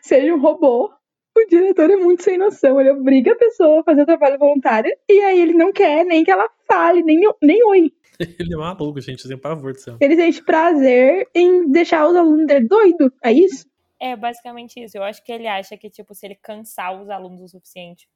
Seja 0.03 0.35
um 0.35 0.41
robô. 0.41 0.91
O 1.37 1.47
diretor 1.49 1.89
é 1.91 1.97
muito 1.97 2.23
sem 2.23 2.37
noção. 2.37 2.81
Ele 2.81 2.91
obriga 2.91 3.33
a 3.33 3.37
pessoa 3.37 3.81
a 3.81 3.85
fazer 3.85 4.05
trabalho 4.05 4.39
voluntário 4.39 4.91
e 5.09 5.21
aí 5.21 5.41
ele 5.41 5.55
não 5.55 5.73
quer 5.73 6.05
nem 6.05 6.25
que 6.25 6.31
ela 6.31 6.49
fale, 6.67 7.03
nem, 7.03 7.21
nem 7.43 7.65
oi. 7.65 7.93
Ele 8.39 8.53
é 8.53 8.57
maluco, 8.57 9.01
gente, 9.01 9.29
tem 9.29 9.39
pavor 9.39 9.73
do 9.73 9.81
céu. 9.81 9.97
Ele 10.01 10.17
sente 10.17 10.43
prazer 10.43 11.29
em 11.33 11.71
deixar 11.71 12.09
os 12.09 12.17
alunos 12.17 12.49
dele 12.49 12.67
doido. 12.67 13.13
É 13.23 13.33
isso? 13.33 13.65
É 14.01 14.15
basicamente 14.15 14.83
isso. 14.83 14.97
Eu 14.97 15.03
acho 15.03 15.23
que 15.25 15.33
ele 15.33 15.47
acha 15.47 15.77
que, 15.77 15.91
tipo, 15.91 16.15
se 16.15 16.27
ele 16.27 16.35
cansar 16.37 17.01
os 17.01 17.11
alunos 17.11 17.41
o 17.41 17.49
suficiente, 17.49 18.09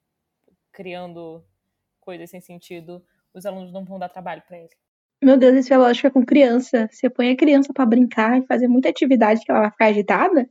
criando 0.71 1.43
coisas 1.99 2.29
sem 2.29 2.41
sentido, 2.41 3.03
os 3.33 3.45
alunos 3.45 3.71
não 3.71 3.83
vão 3.83 3.99
dar 3.99 4.09
trabalho 4.09 4.41
para 4.47 4.57
ele. 4.57 4.69
Meu 5.21 5.37
Deus, 5.37 5.55
isso 5.55 5.73
é 5.73 5.77
lógica 5.77 6.11
com 6.11 6.25
criança. 6.25 6.89
Você 6.91 7.09
põe 7.09 7.31
a 7.31 7.37
criança 7.37 7.71
para 7.73 7.85
brincar 7.85 8.39
e 8.39 8.45
fazer 8.45 8.67
muita 8.67 8.89
atividade 8.89 9.43
que 9.43 9.51
ela 9.51 9.61
vai 9.61 9.71
ficar 9.71 9.85
agitada, 9.85 10.49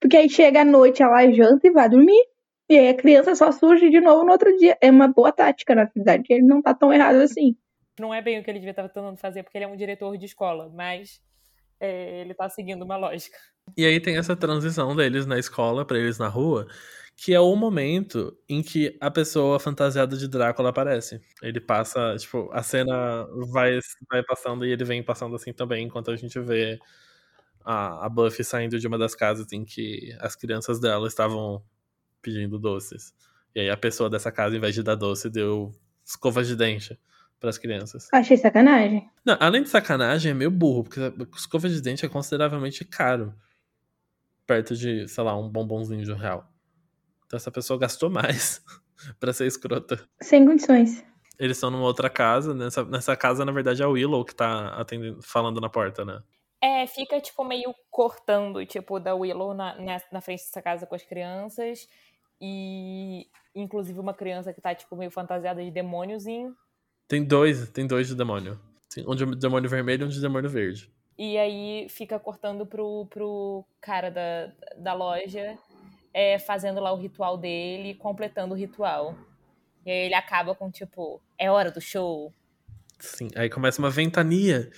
porque 0.00 0.16
aí 0.16 0.28
chega 0.28 0.62
à 0.62 0.64
noite, 0.64 1.02
ela 1.02 1.30
janta 1.30 1.66
e 1.66 1.70
vai 1.70 1.88
dormir. 1.88 2.26
E 2.68 2.78
aí 2.78 2.88
a 2.88 2.96
criança 2.96 3.34
só 3.34 3.52
surge 3.52 3.90
de 3.90 4.00
novo 4.00 4.24
no 4.24 4.32
outro 4.32 4.56
dia. 4.56 4.76
É 4.80 4.90
uma 4.90 5.06
boa 5.06 5.30
tática, 5.30 5.74
na 5.74 5.84
verdade. 5.84 6.24
Ele 6.30 6.42
não 6.42 6.62
tá 6.62 6.74
tão 6.74 6.92
errado 6.92 7.16
assim. 7.16 7.56
Não 8.00 8.12
é 8.12 8.20
bem 8.20 8.40
o 8.40 8.42
que 8.42 8.50
ele 8.50 8.58
devia 8.58 8.72
estar 8.72 8.88
tentando 8.88 9.16
fazer, 9.16 9.42
porque 9.42 9.56
ele 9.56 9.66
é 9.66 9.68
um 9.68 9.76
diretor 9.76 10.16
de 10.16 10.26
escola, 10.26 10.68
mas 10.74 11.22
é, 11.78 12.20
ele 12.22 12.34
tá 12.34 12.48
seguindo 12.48 12.82
uma 12.82 12.96
lógica. 12.96 13.38
E 13.76 13.84
aí 13.84 13.98
tem 14.00 14.16
essa 14.16 14.36
transição 14.36 14.94
deles 14.94 15.26
na 15.26 15.38
escola 15.38 15.84
para 15.84 15.98
eles 15.98 16.18
na 16.18 16.28
rua, 16.28 16.66
que 17.16 17.32
é 17.32 17.40
o 17.40 17.54
momento 17.56 18.36
em 18.48 18.62
que 18.62 18.96
a 19.00 19.10
pessoa 19.10 19.58
fantasiada 19.58 20.16
de 20.16 20.28
Drácula 20.28 20.70
aparece. 20.70 21.20
Ele 21.42 21.60
passa, 21.60 22.16
tipo, 22.16 22.50
a 22.52 22.62
cena 22.62 23.26
vai, 23.52 23.78
vai 24.10 24.22
passando 24.22 24.64
e 24.64 24.72
ele 24.72 24.84
vem 24.84 25.02
passando 25.02 25.34
assim 25.34 25.52
também, 25.52 25.86
enquanto 25.86 26.10
a 26.10 26.16
gente 26.16 26.38
vê 26.40 26.78
a, 27.64 28.06
a 28.06 28.08
Buffy 28.08 28.44
saindo 28.44 28.78
de 28.78 28.86
uma 28.86 28.98
das 28.98 29.14
casas 29.14 29.50
em 29.52 29.64
que 29.64 30.14
as 30.20 30.36
crianças 30.36 30.78
dela 30.78 31.08
estavam 31.08 31.62
pedindo 32.20 32.58
doces. 32.58 33.14
E 33.54 33.60
aí 33.60 33.70
a 33.70 33.76
pessoa 33.76 34.10
dessa 34.10 34.32
casa, 34.32 34.56
em 34.56 34.60
vez 34.60 34.74
de 34.74 34.82
dar 34.82 34.96
doce, 34.96 35.30
deu 35.30 35.72
escovas 36.04 36.46
de 36.46 36.56
dente 36.56 36.98
para 37.38 37.50
as 37.50 37.58
crianças. 37.58 38.08
Achei 38.12 38.36
sacanagem. 38.36 39.08
Não, 39.24 39.36
além 39.38 39.62
de 39.62 39.68
sacanagem, 39.68 40.32
é 40.32 40.34
meio 40.34 40.50
burro, 40.50 40.84
porque 40.84 41.00
escova 41.36 41.68
de 41.68 41.80
dente 41.80 42.04
é 42.04 42.08
consideravelmente 42.08 42.84
caro. 42.84 43.34
Perto 44.46 44.76
de, 44.76 45.08
sei 45.08 45.24
lá, 45.24 45.36
um 45.36 45.48
bombonzinho 45.48 46.04
de 46.04 46.12
um 46.12 46.16
real. 46.16 46.46
Então 47.26 47.36
essa 47.36 47.50
pessoa 47.50 47.78
gastou 47.78 48.10
mais 48.10 48.62
para 49.18 49.32
ser 49.32 49.46
escrota. 49.46 50.06
Sem 50.20 50.46
condições. 50.46 51.04
Eles 51.38 51.56
estão 51.56 51.70
numa 51.70 51.84
outra 51.84 52.08
casa. 52.08 52.54
Nessa, 52.54 52.84
nessa 52.84 53.16
casa, 53.16 53.44
na 53.44 53.52
verdade, 53.52 53.82
é 53.82 53.84
a 53.84 53.88
Willow 53.88 54.24
que 54.24 54.34
tá 54.34 54.68
atendendo, 54.76 55.20
falando 55.22 55.60
na 55.60 55.68
porta, 55.68 56.04
né? 56.04 56.22
É, 56.62 56.86
fica, 56.86 57.20
tipo, 57.20 57.44
meio 57.44 57.74
cortando, 57.90 58.64
tipo, 58.64 58.98
da 58.98 59.14
Willow 59.14 59.52
na, 59.52 59.74
na, 59.80 60.00
na 60.12 60.20
frente 60.20 60.44
dessa 60.44 60.62
casa 60.62 60.86
com 60.86 60.94
as 60.94 61.02
crianças. 61.02 61.88
E, 62.40 63.26
inclusive, 63.54 63.98
uma 63.98 64.14
criança 64.14 64.52
que 64.52 64.60
tá, 64.60 64.74
tipo, 64.74 64.96
meio 64.96 65.10
fantasiada 65.10 65.62
de 65.62 65.70
demôniozinho. 65.70 66.56
Tem 67.08 67.24
dois, 67.24 67.68
tem 67.70 67.86
dois 67.86 68.06
de 68.08 68.14
demônio. 68.14 68.58
Um 69.06 69.14
de 69.14 69.26
demônio 69.36 69.68
vermelho 69.68 70.04
e 70.04 70.06
um 70.06 70.08
de 70.08 70.20
demônio 70.20 70.48
verde. 70.48 70.90
E 71.16 71.38
aí 71.38 71.86
fica 71.88 72.18
cortando 72.18 72.66
pro, 72.66 73.06
pro 73.06 73.64
cara 73.80 74.10
da, 74.10 74.50
da 74.76 74.94
loja, 74.94 75.56
é, 76.12 76.38
fazendo 76.38 76.80
lá 76.80 76.92
o 76.92 76.96
ritual 76.96 77.38
dele, 77.38 77.94
completando 77.94 78.54
o 78.54 78.56
ritual. 78.56 79.16
E 79.86 79.90
aí 79.90 80.06
ele 80.06 80.14
acaba 80.14 80.54
com, 80.54 80.70
tipo, 80.70 81.20
é 81.38 81.50
hora 81.50 81.70
do 81.70 81.80
show. 81.80 82.32
Sim, 82.98 83.28
aí 83.36 83.48
começa 83.48 83.80
uma 83.80 83.90
ventania. 83.90 84.70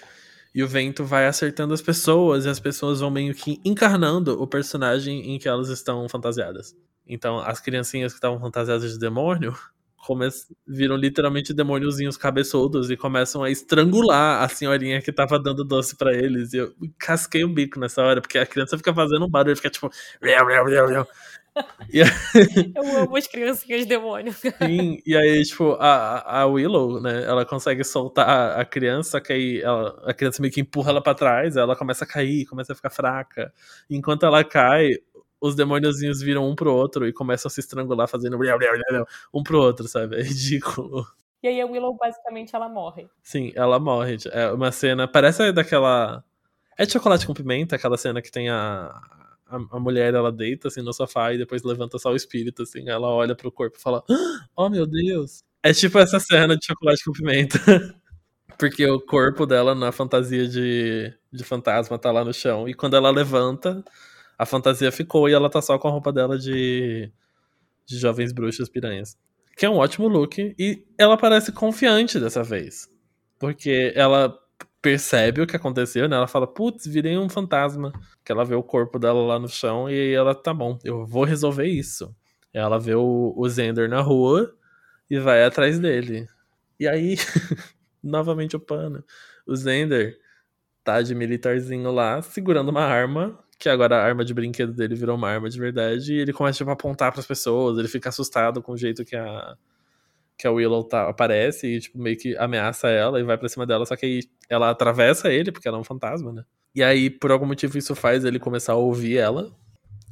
E 0.55 0.63
o 0.63 0.69
vento 0.69 1.05
vai 1.05 1.27
acertando 1.27 1.75
as 1.75 1.83
pessoas, 1.83 2.47
e 2.47 2.49
as 2.49 2.59
pessoas 2.59 3.01
vão 3.01 3.11
meio 3.11 3.35
que 3.35 3.61
encarnando 3.65 4.43
o 4.43 4.47
personagem 4.47 5.35
em 5.35 5.39
que 5.39 5.49
elas 5.49 5.69
estão 5.69 6.09
fantasiadas. 6.09 6.75
Então, 7.07 7.39
as 7.39 7.61
criancinhas 7.61 8.13
que 8.13 8.17
estavam 8.17 8.41
fantasiadas 8.41 8.93
de 8.93 8.99
demônio 8.99 9.57
come... 9.97 10.29
viram 10.67 10.97
literalmente 10.97 11.55
demôniozinhos 11.55 12.17
cabeçudos 12.17 12.91
e 12.91 12.97
começam 12.97 13.43
a 13.43 13.51
estrangular 13.51 14.43
a 14.43 14.49
senhorinha 14.49 15.01
que 15.01 15.13
tava 15.13 15.39
dando 15.39 15.65
doce 15.65 15.97
para 15.97 16.15
eles. 16.15 16.53
E 16.53 16.59
eu 16.59 16.73
casquei 16.99 17.45
o 17.45 17.49
bico 17.49 17.79
nessa 17.79 18.03
hora, 18.03 18.21
porque 18.21 18.39
a 18.39 18.47
criança 18.47 18.77
fica 18.77 18.95
fazendo 18.95 19.27
um 19.27 19.31
barulho, 19.31 19.57
fica 19.57 19.71
tipo. 19.71 19.91
Eu 22.75 22.99
amo 23.03 23.17
as 23.17 23.27
criancinhas 23.27 23.87
demônios. 23.87 24.37
Sim, 24.63 25.01
e 25.07 25.17
aí, 25.17 25.43
tipo, 25.43 25.73
a, 25.81 26.41
a 26.41 26.47
Willow, 26.47 27.01
né, 27.01 27.25
ela 27.25 27.45
consegue 27.45 27.83
soltar 27.85 28.59
a 28.59 28.65
criança, 28.65 29.21
que 29.21 29.33
aí 29.33 29.61
ela, 29.61 29.99
a 30.05 30.13
criança 30.13 30.43
meio 30.43 30.53
que 30.53 30.61
empurra 30.61 30.91
ela 30.91 31.03
pra 31.03 31.15
trás, 31.15 31.57
ela 31.57 31.77
começa 31.77 32.05
a 32.05 32.09
cair, 32.09 32.47
começa 32.47 32.73
a 32.73 32.77
ficar 32.77 32.91
fraca. 32.91 33.53
Enquanto 33.89 34.27
ela 34.27 34.45
cai, 34.45 34.91
os 35.47 35.55
demôniozinhos 35.55 36.21
viram 36.21 36.49
um 36.49 36.55
pro 36.55 36.75
outro 36.75 37.07
e 37.07 37.13
começam 37.13 37.49
a 37.49 37.51
se 37.51 37.61
estrangular 37.61 38.09
fazendo 38.09 38.37
um 39.33 39.43
pro 39.43 39.61
outro, 39.61 39.89
sabe? 39.89 40.17
É 40.17 40.23
ridículo. 40.23 41.07
E 41.43 41.49
aí 41.49 41.61
a 41.61 41.67
Willow, 41.67 41.97
basicamente, 41.97 42.57
ela 42.57 42.69
morre. 42.69 43.09
Sim, 43.23 43.53
ela 43.55 43.79
morre. 43.79 44.17
É 44.33 44.51
uma 44.51 44.73
cena. 44.73 45.07
Parece 45.07 45.53
daquela. 45.53 46.25
É 46.77 46.85
de 46.85 46.93
chocolate 46.93 47.27
com 47.27 47.35
pimenta, 47.35 47.77
aquela 47.77 47.97
cena 47.97 48.21
que 48.21 48.31
tem 48.31 48.51
a, 48.51 48.93
a, 49.47 49.57
a, 49.57 49.81
mulher 49.81 50.13
ela 50.13 50.33
deita 50.33 50.69
assim 50.69 50.83
no 50.83 50.93
sofá 50.93 51.33
e 51.33 51.39
depois 51.39 51.63
levanta 51.63 51.99
só 51.99 52.11
o 52.11 52.17
espírito, 52.17 52.63
assim. 52.63 52.89
Ela 52.89 53.09
olha 53.09 53.35
pro 53.35 53.53
corpo 53.53 53.77
e 53.79 53.81
fala: 53.81 54.03
Oh 54.57 54.69
meu 54.69 54.87
Deus! 54.87 55.45
É 55.63 55.73
tipo 55.73 55.99
essa 55.99 56.19
cena 56.19 56.57
de 56.57 56.67
chocolate 56.67 57.05
com 57.05 57.13
pimenta. 57.13 57.59
Porque 58.59 58.87
o 58.87 59.01
corpo 59.01 59.47
dela 59.47 59.75
na 59.75 59.93
fantasia 59.93 60.49
de, 60.49 61.13
de 61.31 61.45
fantasma 61.45 61.99
tá 61.99 62.11
lá 62.11 62.25
no 62.25 62.33
chão. 62.33 62.69
E 62.69 62.75
quando 62.75 62.97
ela 62.97 63.11
levanta, 63.11 63.85
a 64.39 64.45
fantasia 64.45 64.93
ficou 64.93 65.29
e 65.29 65.33
ela 65.33 65.49
tá 65.49 65.63
só 65.63 65.79
com 65.79 65.89
a 65.89 65.91
roupa 65.91 66.13
dela 66.13 66.39
de, 66.39 67.11
de 67.87 67.99
jovens 67.99 68.33
bruxas 68.33 68.69
piranhas. 68.69 69.17
Que 69.57 69.65
é 69.65 69.71
um 69.71 69.77
ótimo 69.77 70.09
look. 70.09 70.55
E 70.59 70.85
ela 70.99 71.17
parece 71.17 71.51
confiante 71.53 72.21
dessa 72.21 72.43
vez. 72.43 72.91
Porque 73.39 73.93
ela 73.95 74.39
percebe 74.83 75.41
o 75.41 75.47
que 75.47 75.57
aconteceu, 75.57 76.09
né? 76.09 76.17
Ela 76.17 76.29
fala, 76.29 76.47
putz, 76.47 76.87
virei 76.87 77.17
um 77.17 77.29
fantasma. 77.29 77.93
Que 78.23 78.31
ela 78.31 78.45
vê 78.45 78.55
o 78.55 78.63
corpo 78.63 78.99
dela 78.99 79.21
lá 79.23 79.39
no 79.39 79.49
chão 79.49 79.89
e 79.89 80.13
ela, 80.13 80.35
tá 80.35 80.53
bom, 80.53 80.79
eu 80.85 81.07
vou 81.07 81.25
resolver 81.25 81.67
isso. 81.67 82.15
Ela 82.53 82.79
vê 82.79 82.95
o, 82.95 83.35
o 83.37 83.49
Zender 83.49 83.89
na 83.89 84.01
rua 84.01 84.55
e 85.11 85.19
vai 85.19 85.43
atrás 85.45 85.79
dele. 85.79 86.27
E 86.79 86.87
aí, 86.87 87.17
novamente 88.03 88.57
o 88.57 88.61
pano. 88.61 89.03
O 89.47 89.57
Zender 89.57 90.19
tá 90.85 91.03
de 91.03 91.15
militarzinho 91.15 91.91
lá, 91.91 92.23
segurando 92.23 92.69
uma 92.69 92.83
arma, 92.83 93.39
que 93.59 93.69
agora 93.69 93.97
a 93.97 94.05
arma 94.05 94.25
de 94.25 94.35
brinquedo 94.35 94.73
dele 94.73 94.95
virou 94.95 95.17
uma 95.17 95.31
arma 95.31 95.49
de 95.49 95.59
verdade, 95.59 96.15
e 96.15 96.19
ele 96.19 96.33
começa 96.33 96.59
tipo, 96.59 96.71
a 96.71 96.75
apontar 96.75 97.11
para 97.11 97.21
as 97.21 97.27
pessoas, 97.27 97.79
ele 97.79 97.89
fica 97.89 98.09
assustado 98.09 98.63
com 98.63 98.73
o 98.73 98.77
jeito 98.77 99.05
que 99.05 99.17
a 99.17 99.57
que 100.39 100.47
a 100.47 100.53
Willow 100.53 100.85
tá, 100.85 101.09
aparece 101.09 101.67
e, 101.67 101.81
tipo, 101.81 101.99
meio 101.99 102.17
que 102.19 102.37
ameaça 102.37 102.89
ela 102.89 103.19
e 103.19 103.23
vai 103.23 103.39
pra 103.39 103.49
cima 103.49 103.65
dela, 103.65 103.87
só 103.87 103.97
que 103.97 104.05
aí 104.05 104.23
ela 104.51 104.69
atravessa 104.69 105.33
ele, 105.33 105.51
porque 105.51 105.67
ela 105.67 105.79
é 105.79 105.81
um 105.81 105.85
fantasma, 105.85 106.31
né? 106.31 106.45
E 106.75 106.83
aí, 106.85 107.09
por 107.09 107.33
algum 107.33 107.47
motivo, 107.47 107.79
isso 107.79 107.95
faz 107.95 108.23
ele 108.23 108.39
começar 108.39 108.75
a 108.75 108.77
ouvir 108.77 109.17
ela. 109.17 109.51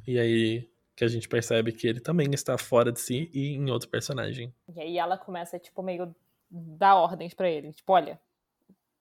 E 0.06 0.18
aí 0.18 0.66
que 0.96 1.04
a 1.04 1.08
gente 1.08 1.28
percebe 1.28 1.72
que 1.72 1.86
ele 1.86 2.00
também 2.00 2.30
está 2.32 2.56
fora 2.56 2.92
de 2.92 3.00
si 3.00 3.28
e 3.34 3.54
em 3.54 3.70
outro 3.70 3.88
personagem. 3.88 4.54
E 4.74 4.80
aí 4.80 4.98
ela 4.98 5.18
começa, 5.18 5.58
tipo, 5.58 5.82
meio 5.82 6.14
dar 6.50 6.94
ordens 6.94 7.34
para 7.34 7.50
ele. 7.50 7.72
Tipo, 7.72 7.92
olha, 7.92 8.18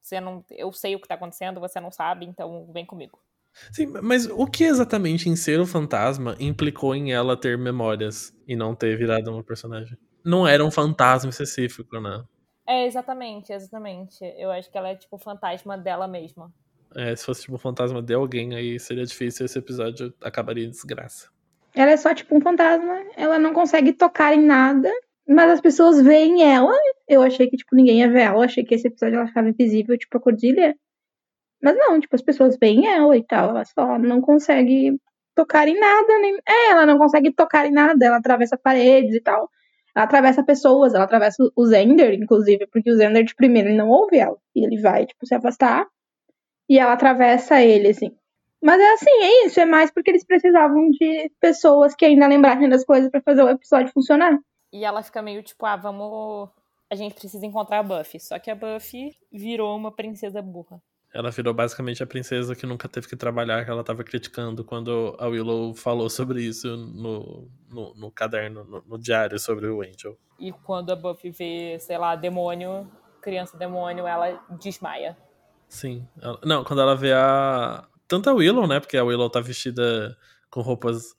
você 0.01 0.19
não, 0.19 0.43
eu 0.49 0.73
sei 0.73 0.95
o 0.95 0.99
que 0.99 1.07
tá 1.07 1.15
acontecendo, 1.15 1.59
você 1.59 1.79
não 1.79 1.91
sabe, 1.91 2.25
então 2.25 2.69
vem 2.73 2.85
comigo. 2.85 3.19
Sim, 3.71 3.87
mas 4.01 4.25
o 4.25 4.45
que 4.47 4.63
exatamente 4.63 5.29
em 5.29 5.35
ser 5.35 5.59
o 5.59 5.65
fantasma 5.65 6.35
implicou 6.39 6.95
em 6.95 7.13
ela 7.13 7.37
ter 7.37 7.57
memórias 7.57 8.33
e 8.47 8.55
não 8.55 8.73
ter 8.73 8.97
virado 8.97 9.31
uma 9.31 9.43
personagem? 9.43 9.97
não 10.23 10.47
era 10.47 10.63
um 10.63 10.71
fantasma 10.71 11.29
específico, 11.29 11.99
né? 11.99 12.23
É, 12.65 12.85
exatamente, 12.85 13.51
exatamente. 13.51 14.23
Eu 14.37 14.49
acho 14.51 14.71
que 14.71 14.77
ela 14.77 14.89
é 14.89 14.95
tipo 14.95 15.15
o 15.15 15.19
fantasma 15.19 15.77
dela 15.77 16.07
mesma. 16.07 16.51
É, 16.95 17.15
se 17.15 17.25
fosse 17.25 17.41
tipo 17.41 17.55
um 17.55 17.59
fantasma 17.59 18.01
de 18.01 18.13
alguém, 18.13 18.55
aí 18.55 18.79
seria 18.79 19.05
difícil, 19.05 19.45
esse 19.45 19.57
episódio 19.57 20.13
acabaria 20.21 20.65
em 20.65 20.69
desgraça. 20.69 21.29
Ela 21.75 21.91
é 21.91 21.97
só 21.97 22.13
tipo 22.13 22.37
um 22.37 22.41
fantasma, 22.41 23.03
ela 23.17 23.39
não 23.39 23.51
consegue 23.51 23.93
tocar 23.93 24.33
em 24.33 24.45
nada, 24.45 24.89
mas 25.27 25.51
as 25.51 25.61
pessoas 25.61 26.01
veem 26.01 26.43
ela. 26.43 26.73
Eu 27.07 27.21
achei 27.21 27.49
que, 27.49 27.57
tipo, 27.57 27.75
ninguém 27.75 27.99
ia 27.99 28.09
ver 28.09 28.21
ela, 28.21 28.37
eu 28.37 28.43
achei 28.43 28.63
que 28.63 28.75
esse 28.75 28.87
episódio 28.87 29.17
ela 29.17 29.27
ficava 29.27 29.49
invisível, 29.49 29.97
tipo 29.97 30.17
a 30.17 30.21
Cordilha. 30.21 30.75
Mas 31.63 31.77
não, 31.77 31.97
tipo, 31.97 32.13
as 32.13 32.21
pessoas 32.21 32.57
veem 32.59 32.85
ela 32.87 33.15
e 33.15 33.23
tal, 33.23 33.51
ela 33.51 33.63
só 33.63 33.97
não 33.97 34.19
consegue 34.19 34.99
tocar 35.33 35.67
em 35.67 35.79
nada, 35.79 36.19
nem. 36.19 36.37
É, 36.45 36.71
ela 36.71 36.85
não 36.85 36.97
consegue 36.97 37.31
tocar 37.33 37.65
em 37.65 37.71
nada, 37.71 38.05
ela 38.05 38.17
atravessa 38.17 38.57
paredes 38.57 39.15
e 39.15 39.21
tal. 39.21 39.49
Ela 39.95 40.05
atravessa 40.05 40.43
pessoas, 40.43 40.93
ela 40.93 41.05
atravessa 41.05 41.37
o 41.55 41.65
Zender, 41.65 42.13
inclusive, 42.15 42.67
porque 42.67 42.91
o 42.91 42.95
Zender, 42.95 43.23
de 43.23 43.33
primeiro, 43.33 43.69
ele 43.69 43.77
não 43.77 43.89
ouve 43.89 44.17
ela. 44.17 44.37
E 44.53 44.65
ele 44.65 44.81
vai, 44.81 45.05
tipo, 45.05 45.25
se 45.25 45.35
afastar. 45.35 45.87
E 46.67 46.77
ela 46.77 46.93
atravessa 46.93 47.61
ele, 47.61 47.89
assim. 47.89 48.11
Mas 48.61 48.79
é 48.81 48.93
assim, 48.93 49.11
é 49.11 49.45
isso. 49.45 49.59
É 49.59 49.65
mais 49.65 49.91
porque 49.91 50.11
eles 50.11 50.25
precisavam 50.25 50.89
de 50.89 51.31
pessoas 51.39 51.95
que 51.95 52.05
ainda 52.05 52.27
lembrassem 52.27 52.67
das 52.67 52.83
coisas 52.83 53.09
para 53.09 53.21
fazer 53.21 53.43
o 53.43 53.49
episódio 53.49 53.93
funcionar. 53.93 54.37
E 54.71 54.83
ela 54.83 55.03
fica 55.03 55.21
meio 55.21 55.43
tipo, 55.43 55.65
ah, 55.65 55.75
vamos. 55.77 56.49
A 56.89 56.95
gente 56.95 57.13
precisa 57.13 57.45
encontrar 57.45 57.79
a 57.79 57.83
Buffy. 57.83 58.19
Só 58.19 58.39
que 58.39 58.51
a 58.51 58.55
Buffy 58.55 59.15
virou 59.31 59.77
uma 59.77 59.91
princesa 59.91 60.41
burra. 60.41 60.81
Ela 61.13 61.29
virou 61.29 61.53
basicamente 61.53 62.01
a 62.01 62.07
princesa 62.07 62.55
que 62.55 62.65
nunca 62.65 62.89
teve 62.89 63.07
que 63.07 63.15
trabalhar, 63.15 63.63
que 63.63 63.69
ela 63.69 63.83
tava 63.83 64.03
criticando 64.03 64.63
quando 64.63 65.15
a 65.19 65.27
Willow 65.27 65.75
falou 65.75 66.09
sobre 66.09 66.41
isso 66.41 66.75
no, 66.75 67.47
no, 67.69 67.93
no 67.93 68.11
caderno, 68.11 68.63
no, 68.63 68.83
no, 68.87 68.97
diário 68.97 69.37
sobre 69.37 69.67
o 69.67 69.81
Angel. 69.81 70.17
E 70.39 70.51
quando 70.51 70.91
a 70.91 70.95
Buffy 70.95 71.29
vê, 71.29 71.77
sei 71.79 71.99
lá, 71.99 72.15
demônio, 72.15 72.89
criança 73.21 73.55
demônio, 73.55 74.07
ela 74.07 74.43
desmaia. 74.59 75.15
Sim. 75.67 76.07
Ela, 76.19 76.39
não, 76.43 76.63
quando 76.63 76.81
ela 76.81 76.95
vê 76.95 77.13
a. 77.13 77.87
Tanto 78.07 78.29
a 78.29 78.33
Willow, 78.33 78.67
né? 78.67 78.79
Porque 78.79 78.97
a 78.97 79.03
Willow 79.03 79.29
tá 79.29 79.39
vestida 79.39 80.17
com 80.49 80.61
roupas 80.61 81.15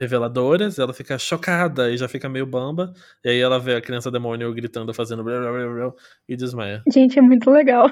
reveladoras, 0.00 0.78
ela 0.78 0.92
fica 0.92 1.18
chocada 1.18 1.90
e 1.90 1.96
já 1.96 2.06
fica 2.06 2.28
meio 2.28 2.46
bamba. 2.46 2.92
E 3.24 3.30
aí 3.30 3.40
ela 3.40 3.58
vê 3.58 3.74
a 3.74 3.80
criança 3.80 4.10
demônio 4.10 4.52
gritando, 4.54 4.92
fazendo 4.94 5.24
blá, 5.24 5.40
blá, 5.40 5.50
blá, 5.50 5.74
blá 5.74 5.92
e 6.28 6.36
desmaia. 6.36 6.82
Gente, 6.92 7.18
é 7.18 7.22
muito 7.22 7.50
legal. 7.50 7.90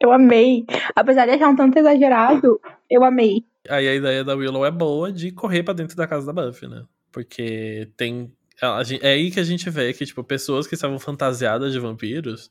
Eu 0.00 0.12
amei. 0.12 0.64
Apesar 0.94 1.26
de 1.26 1.32
achar 1.32 1.48
um 1.48 1.56
tanto 1.56 1.78
exagerado, 1.78 2.60
eu 2.90 3.04
amei. 3.04 3.44
Aí 3.68 3.88
a 3.88 3.94
ideia 3.94 4.24
da 4.24 4.34
Willow 4.34 4.66
é 4.66 4.70
boa 4.70 5.12
de 5.12 5.30
correr 5.30 5.62
para 5.62 5.74
dentro 5.74 5.96
da 5.96 6.06
casa 6.06 6.32
da 6.32 6.32
Buffy, 6.32 6.68
né? 6.68 6.84
Porque 7.10 7.88
tem. 7.96 8.32
É 9.00 9.08
aí 9.08 9.30
que 9.30 9.40
a 9.40 9.44
gente 9.44 9.68
vê 9.70 9.92
que, 9.92 10.04
tipo, 10.06 10.22
pessoas 10.22 10.66
que 10.66 10.74
estavam 10.74 10.98
fantasiadas 10.98 11.72
de 11.72 11.78
vampiros 11.78 12.50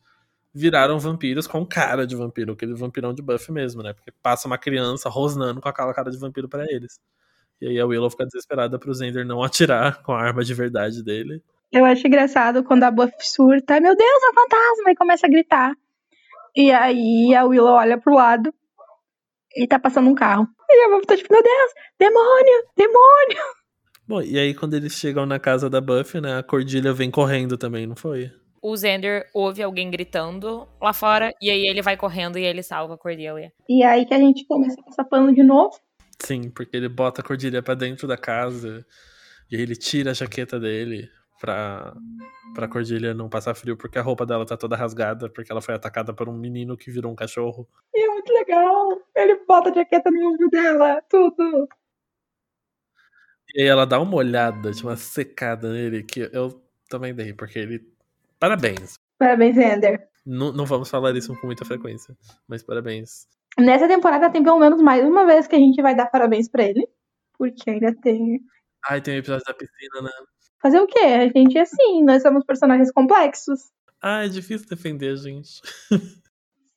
viraram 0.54 1.00
vampiros 1.00 1.48
com 1.48 1.66
cara 1.66 2.06
de 2.06 2.16
vampiro, 2.16 2.54
aquele 2.54 2.74
vampirão 2.74 3.14
de 3.14 3.22
Buffy 3.22 3.54
mesmo, 3.54 3.82
né? 3.82 3.94
Porque 3.94 4.12
passa 4.22 4.48
uma 4.48 4.58
criança 4.58 5.10
rosnando 5.10 5.62
com 5.62 5.70
aquela 5.70 5.94
cara 5.94 6.12
de 6.12 6.18
vampiro 6.18 6.50
para 6.50 6.66
eles. 6.70 7.00
E 7.62 7.68
aí 7.68 7.80
a 7.80 7.86
Willow 7.86 8.10
fica 8.10 8.26
desesperada 8.26 8.78
pro 8.78 8.94
Zender 8.94 9.26
não 9.26 9.44
atirar 9.44 10.02
com 10.04 10.12
a 10.12 10.22
arma 10.22 10.44
de 10.44 10.54
verdade 10.54 11.04
dele. 11.04 11.42
Eu 11.72 11.86
acho 11.86 12.06
engraçado 12.06 12.64
quando 12.64 12.84
a 12.84 12.92
Buffy 12.92 13.14
surta, 13.22 13.80
meu 13.80 13.96
Deus, 13.96 14.24
é 14.24 14.30
um 14.30 14.34
fantasma, 14.34 14.92
e 14.92 14.96
começa 14.96 15.26
a 15.26 15.30
gritar. 15.30 15.74
E 16.56 16.72
aí 16.72 17.34
a 17.34 17.46
Willow 17.46 17.74
olha 17.74 17.98
pro 17.98 18.16
lado 18.16 18.54
e 19.56 19.68
tá 19.68 19.80
passando 19.80 20.10
um 20.10 20.16
carro. 20.16 20.48
E 20.70 20.86
a 20.86 20.90
Buffy 20.90 21.06
tá 21.06 21.18
tipo, 21.18 21.34
meu 21.34 21.44
Deus, 21.44 21.72
demônio, 22.00 22.64
demônio. 22.78 23.44
Bom, 24.08 24.22
e 24.22 24.38
aí 24.38 24.54
quando 24.54 24.74
eles 24.74 24.94
chegam 24.94 25.26
na 25.26 25.40
casa 25.40 25.70
da 25.70 25.80
Buffy, 25.80 26.20
né, 26.20 26.38
a 26.38 26.44
Cordilha 26.44 26.94
vem 26.94 27.10
correndo 27.10 27.58
também, 27.58 27.88
não 27.88 27.96
foi? 27.96 28.32
O 28.62 28.76
Xander 28.78 29.28
ouve 29.34 29.64
alguém 29.64 29.90
gritando 29.90 30.68
lá 30.80 30.94
fora, 30.94 31.34
e 31.42 31.50
aí 31.50 31.66
ele 31.66 31.82
vai 31.82 31.98
correndo 31.98 32.38
e 32.38 32.44
ele 32.44 32.62
salva 32.62 32.94
a 32.94 32.98
Cordelia. 32.98 33.52
E 33.68 33.84
aí 33.84 34.06
que 34.06 34.14
a 34.14 34.20
gente 34.20 34.46
começa 34.46 34.80
a 34.80 34.84
passar 34.84 35.04
pano 35.06 35.34
de 35.34 35.42
novo. 35.42 35.76
Sim, 36.22 36.52
porque 36.52 36.78
ele 36.78 36.88
bota 36.88 37.22
a 37.22 37.24
Cordilha 37.24 37.64
pra 37.64 37.74
dentro 37.74 38.08
da 38.08 38.18
casa, 38.18 38.86
e 39.50 39.56
aí 39.56 39.62
ele 39.62 39.76
tira 39.76 40.12
a 40.12 40.14
jaqueta 40.14 40.60
dele 40.60 41.10
pra, 41.42 41.94
pra 42.54 42.68
Cordilha 42.68 43.16
não 43.16 43.28
passar 43.28 43.56
frio, 43.56 43.76
porque 43.76 43.98
a 43.98 44.02
roupa 44.02 44.26
dela 44.26 44.46
tá 44.46 44.56
toda 44.56 44.76
rasgada, 44.76 45.28
porque 45.28 45.52
ela 45.52 45.62
foi 45.62 45.74
atacada 45.74 46.14
por 46.14 46.30
um 46.30 46.38
menino 46.38 46.78
que 46.78 46.92
virou 46.92 47.12
um 47.12 47.16
cachorro. 47.16 47.68
E 47.94 48.00
é 48.00 48.08
muito 48.08 48.32
legal. 48.32 49.02
Ele 49.16 49.44
bota 49.48 49.72
a 49.72 49.74
jaqueta 49.74 50.12
no 50.12 50.34
ombro 50.34 50.50
dela, 50.50 51.02
tudo. 51.10 51.68
E 53.56 53.64
aí 53.64 53.68
ela 53.68 53.86
dá 53.86 54.00
uma 54.00 54.16
olhada, 54.16 54.72
tipo, 54.72 54.88
uma 54.88 54.96
secada 54.96 55.74
nele, 55.74 56.04
que 56.04 56.30
eu 56.32 56.62
também 56.88 57.14
dei, 57.14 57.34
porque 57.34 57.58
ele. 57.58 57.92
Parabéns. 58.40 58.94
Parabéns, 59.18 59.58
Ender. 59.58 60.08
Não, 60.26 60.54
não 60.54 60.66
vamos 60.66 60.90
falar 60.90 61.16
isso 61.16 61.36
com 61.40 61.48
muita 61.48 61.66
frequência, 61.66 62.16
mas 62.48 62.62
parabéns. 62.62 63.28
Nessa 63.58 63.88
temporada 63.88 64.30
tem 64.30 64.44
pelo 64.44 64.60
menos 64.60 64.82
mais 64.82 65.04
uma 65.04 65.26
vez 65.26 65.48
que 65.48 65.56
a 65.56 65.60
gente 65.60 65.82
vai 65.82 65.96
dar 65.96 66.06
parabéns 66.06 66.48
para 66.48 66.64
ele. 66.64 66.88
Porque 67.38 67.70
ainda 67.72 67.94
tem. 67.96 68.40
Ai, 68.88 69.02
tem 69.02 69.16
o 69.16 69.18
episódio 69.18 69.44
da 69.46 69.54
piscina, 69.54 70.02
né? 70.04 70.12
Fazer 70.62 70.80
o 70.80 70.88
quê? 70.88 71.00
A 71.00 71.28
gente 71.28 71.58
é 71.58 71.62
assim, 71.62 72.04
nós 72.04 72.22
somos 72.22 72.46
personagens 72.46 72.92
complexos. 72.92 73.72
Ah, 74.02 74.26
é 74.26 74.28
difícil 74.28 74.68
defender 74.68 75.14
a 75.14 75.16
gente. 75.16 75.62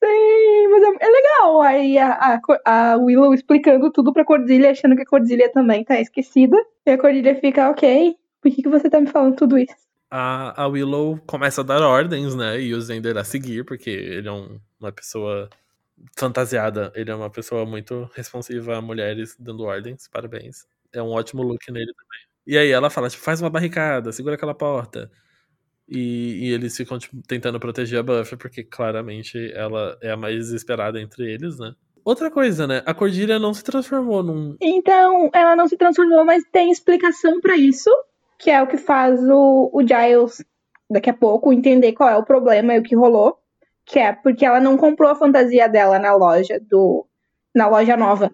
Sim, 0.04 0.68
mas 0.70 0.82
é, 0.82 1.06
é 1.06 1.08
legal. 1.08 1.62
Aí 1.62 1.98
a, 1.98 2.12
a, 2.12 2.40
a, 2.64 2.96
Willow 2.98 3.32
explicando 3.32 3.90
tudo 3.90 4.12
pra 4.12 4.24
Cordilha, 4.24 4.70
achando 4.70 4.96
que 4.96 5.02
a 5.02 5.06
Cordilha 5.06 5.50
também 5.50 5.84
tá 5.84 5.98
esquecida. 5.98 6.56
E 6.86 6.90
a 6.90 6.98
Cordilha 6.98 7.34
fica, 7.40 7.70
ok, 7.70 8.14
por 8.42 8.50
que, 8.50 8.62
que 8.62 8.68
você 8.68 8.90
tá 8.90 9.00
me 9.00 9.06
falando 9.06 9.36
tudo 9.36 9.56
isso? 9.56 9.74
a, 10.16 10.62
a 10.62 10.68
Willow 10.68 11.18
começa 11.26 11.60
a 11.60 11.64
dar 11.64 11.82
ordens, 11.82 12.36
né? 12.36 12.60
E 12.60 12.72
o 12.72 12.80
Zender 12.80 13.16
a 13.16 13.24
seguir, 13.24 13.64
porque 13.64 13.90
ele 13.90 14.28
é 14.28 14.32
um, 14.32 14.60
uma 14.78 14.92
pessoa 14.92 15.50
fantasiada. 16.16 16.92
Ele 16.94 17.10
é 17.10 17.14
uma 17.16 17.30
pessoa 17.30 17.66
muito 17.66 18.08
responsiva 18.14 18.76
a 18.76 18.80
mulheres 18.80 19.36
dando 19.36 19.64
ordens. 19.64 20.06
Parabéns. 20.06 20.68
É 20.92 21.02
um 21.02 21.10
ótimo 21.10 21.42
look 21.42 21.68
nele 21.72 21.92
também. 21.92 22.20
E 22.46 22.58
aí 22.58 22.70
ela 22.70 22.90
fala, 22.90 23.08
tipo, 23.08 23.22
faz 23.22 23.40
uma 23.40 23.50
barricada, 23.50 24.12
segura 24.12 24.34
aquela 24.34 24.54
porta. 24.54 25.10
E, 25.88 26.46
e 26.48 26.52
eles 26.52 26.76
ficam 26.76 26.98
tipo, 26.98 27.16
tentando 27.26 27.60
proteger 27.60 28.00
a 28.00 28.02
Buffy, 28.02 28.36
porque 28.36 28.64
claramente 28.64 29.52
ela 29.54 29.96
é 30.02 30.10
a 30.10 30.16
mais 30.16 30.36
desesperada 30.36 31.00
entre 31.00 31.32
eles, 31.32 31.58
né? 31.58 31.74
Outra 32.04 32.30
coisa, 32.30 32.66
né? 32.66 32.82
A 32.84 32.92
Cordelia 32.92 33.38
não 33.38 33.54
se 33.54 33.64
transformou 33.64 34.22
num. 34.22 34.56
Então, 34.60 35.30
ela 35.32 35.56
não 35.56 35.66
se 35.66 35.76
transformou, 35.76 36.24
mas 36.24 36.44
tem 36.52 36.70
explicação 36.70 37.40
para 37.40 37.56
isso, 37.56 37.90
que 38.38 38.50
é 38.50 38.62
o 38.62 38.66
que 38.66 38.76
faz 38.76 39.18
o, 39.22 39.70
o 39.72 39.80
Giles, 39.80 40.44
daqui 40.90 41.08
a 41.08 41.14
pouco, 41.14 41.52
entender 41.52 41.92
qual 41.92 42.10
é 42.10 42.16
o 42.16 42.24
problema 42.24 42.74
e 42.74 42.78
o 42.78 42.82
que 42.82 42.94
rolou. 42.94 43.38
Que 43.86 43.98
é 43.98 44.12
porque 44.12 44.44
ela 44.44 44.60
não 44.60 44.76
comprou 44.76 45.10
a 45.10 45.16
fantasia 45.16 45.68
dela 45.68 45.98
na 45.98 46.14
loja 46.14 46.60
do. 46.60 47.06
na 47.54 47.68
loja 47.68 47.96
nova. 47.96 48.30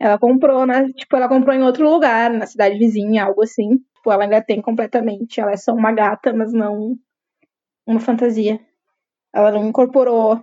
Ela 0.00 0.18
comprou, 0.18 0.64
né? 0.66 0.92
Tipo, 0.92 1.16
ela 1.16 1.28
comprou 1.28 1.54
em 1.54 1.62
outro 1.62 1.88
lugar, 1.88 2.30
na 2.30 2.46
cidade 2.46 2.78
vizinha, 2.78 3.24
algo 3.24 3.42
assim. 3.42 3.78
Tipo, 3.94 4.12
ela 4.12 4.24
ainda 4.24 4.42
tem 4.42 4.60
completamente. 4.62 5.40
Ela 5.40 5.52
é 5.52 5.56
só 5.56 5.72
uma 5.72 5.92
gata, 5.92 6.32
mas 6.32 6.52
não 6.52 6.96
uma 7.86 8.00
fantasia. 8.00 8.60
Ela 9.32 9.50
não 9.50 9.66
incorporou 9.66 10.42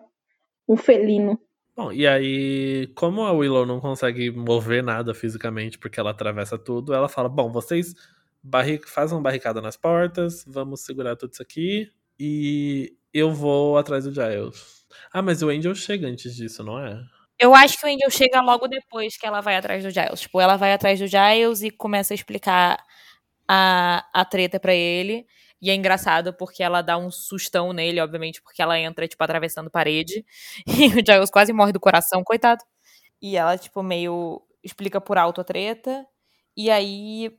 um 0.68 0.76
felino. 0.76 1.40
Bom, 1.76 1.92
e 1.92 2.08
aí, 2.08 2.88
como 2.96 3.22
a 3.24 3.32
Willow 3.34 3.66
não 3.66 3.80
consegue 3.80 4.32
mover 4.32 4.82
nada 4.82 5.14
fisicamente 5.14 5.78
porque 5.78 6.00
ela 6.00 6.12
atravessa 6.12 6.58
tudo, 6.58 6.94
ela 6.94 7.10
fala: 7.10 7.28
Bom, 7.28 7.52
vocês 7.52 7.94
fazem 8.86 9.18
uma 9.18 9.24
barricada 9.24 9.62
nas 9.62 9.76
portas, 9.76 10.46
vamos 10.48 10.82
segurar 10.82 11.16
tudo 11.16 11.34
isso 11.34 11.42
aqui 11.42 11.92
e 12.20 12.96
eu 13.14 13.32
vou 13.32 13.78
atrás 13.78 14.06
do 14.06 14.14
Giles. 14.14 14.86
Ah, 15.12 15.22
mas 15.22 15.42
o 15.42 15.50
Angel 15.50 15.76
chega 15.76 16.08
antes 16.08 16.36
disso, 16.36 16.64
não 16.64 16.80
é? 16.80 17.04
Eu 17.40 17.54
acho 17.54 17.78
que 17.78 17.86
o 17.86 17.90
Angel 17.90 18.10
chega 18.10 18.42
logo 18.42 18.68
depois 18.68 19.18
que 19.18 19.26
ela 19.26 19.42
vai 19.42 19.56
atrás 19.58 19.84
do 19.84 19.90
Giles. 19.92 20.22
Tipo, 20.22 20.40
ela 20.40 20.56
vai 20.58 20.72
atrás 20.74 21.00
do 21.00 21.08
Giles 21.08 21.62
e 21.64 21.70
começa 21.72 22.14
a 22.14 22.16
explicar 22.16 22.82
a, 23.50 24.06
a 24.14 24.26
treta 24.26 24.60
para 24.60 24.74
ele. 24.74 25.26
E 25.62 25.70
é 25.72 25.76
engraçado 25.76 26.34
porque 26.34 26.64
ela 26.64 26.82
dá 26.82 26.98
um 26.98 27.12
sustão 27.12 27.74
nele, 27.74 28.00
obviamente, 28.02 28.42
porque 28.42 28.62
ela 28.62 28.80
entra, 28.80 29.08
tipo, 29.08 29.24
atravessando 29.24 29.70
parede. 29.72 30.26
E 30.68 30.88
o 31.02 31.06
Giles 31.06 31.32
quase 31.32 31.54
morre 31.54 31.72
do 31.74 31.80
coração, 31.80 32.24
coitado. 32.24 32.64
E 33.22 33.38
ela, 33.38 33.58
tipo, 33.58 33.84
meio 33.84 34.42
explica 34.64 35.02
por 35.02 35.18
alto 35.18 35.42
a 35.42 35.44
treta. 35.44 36.06
E 36.58 36.72
aí, 36.72 37.32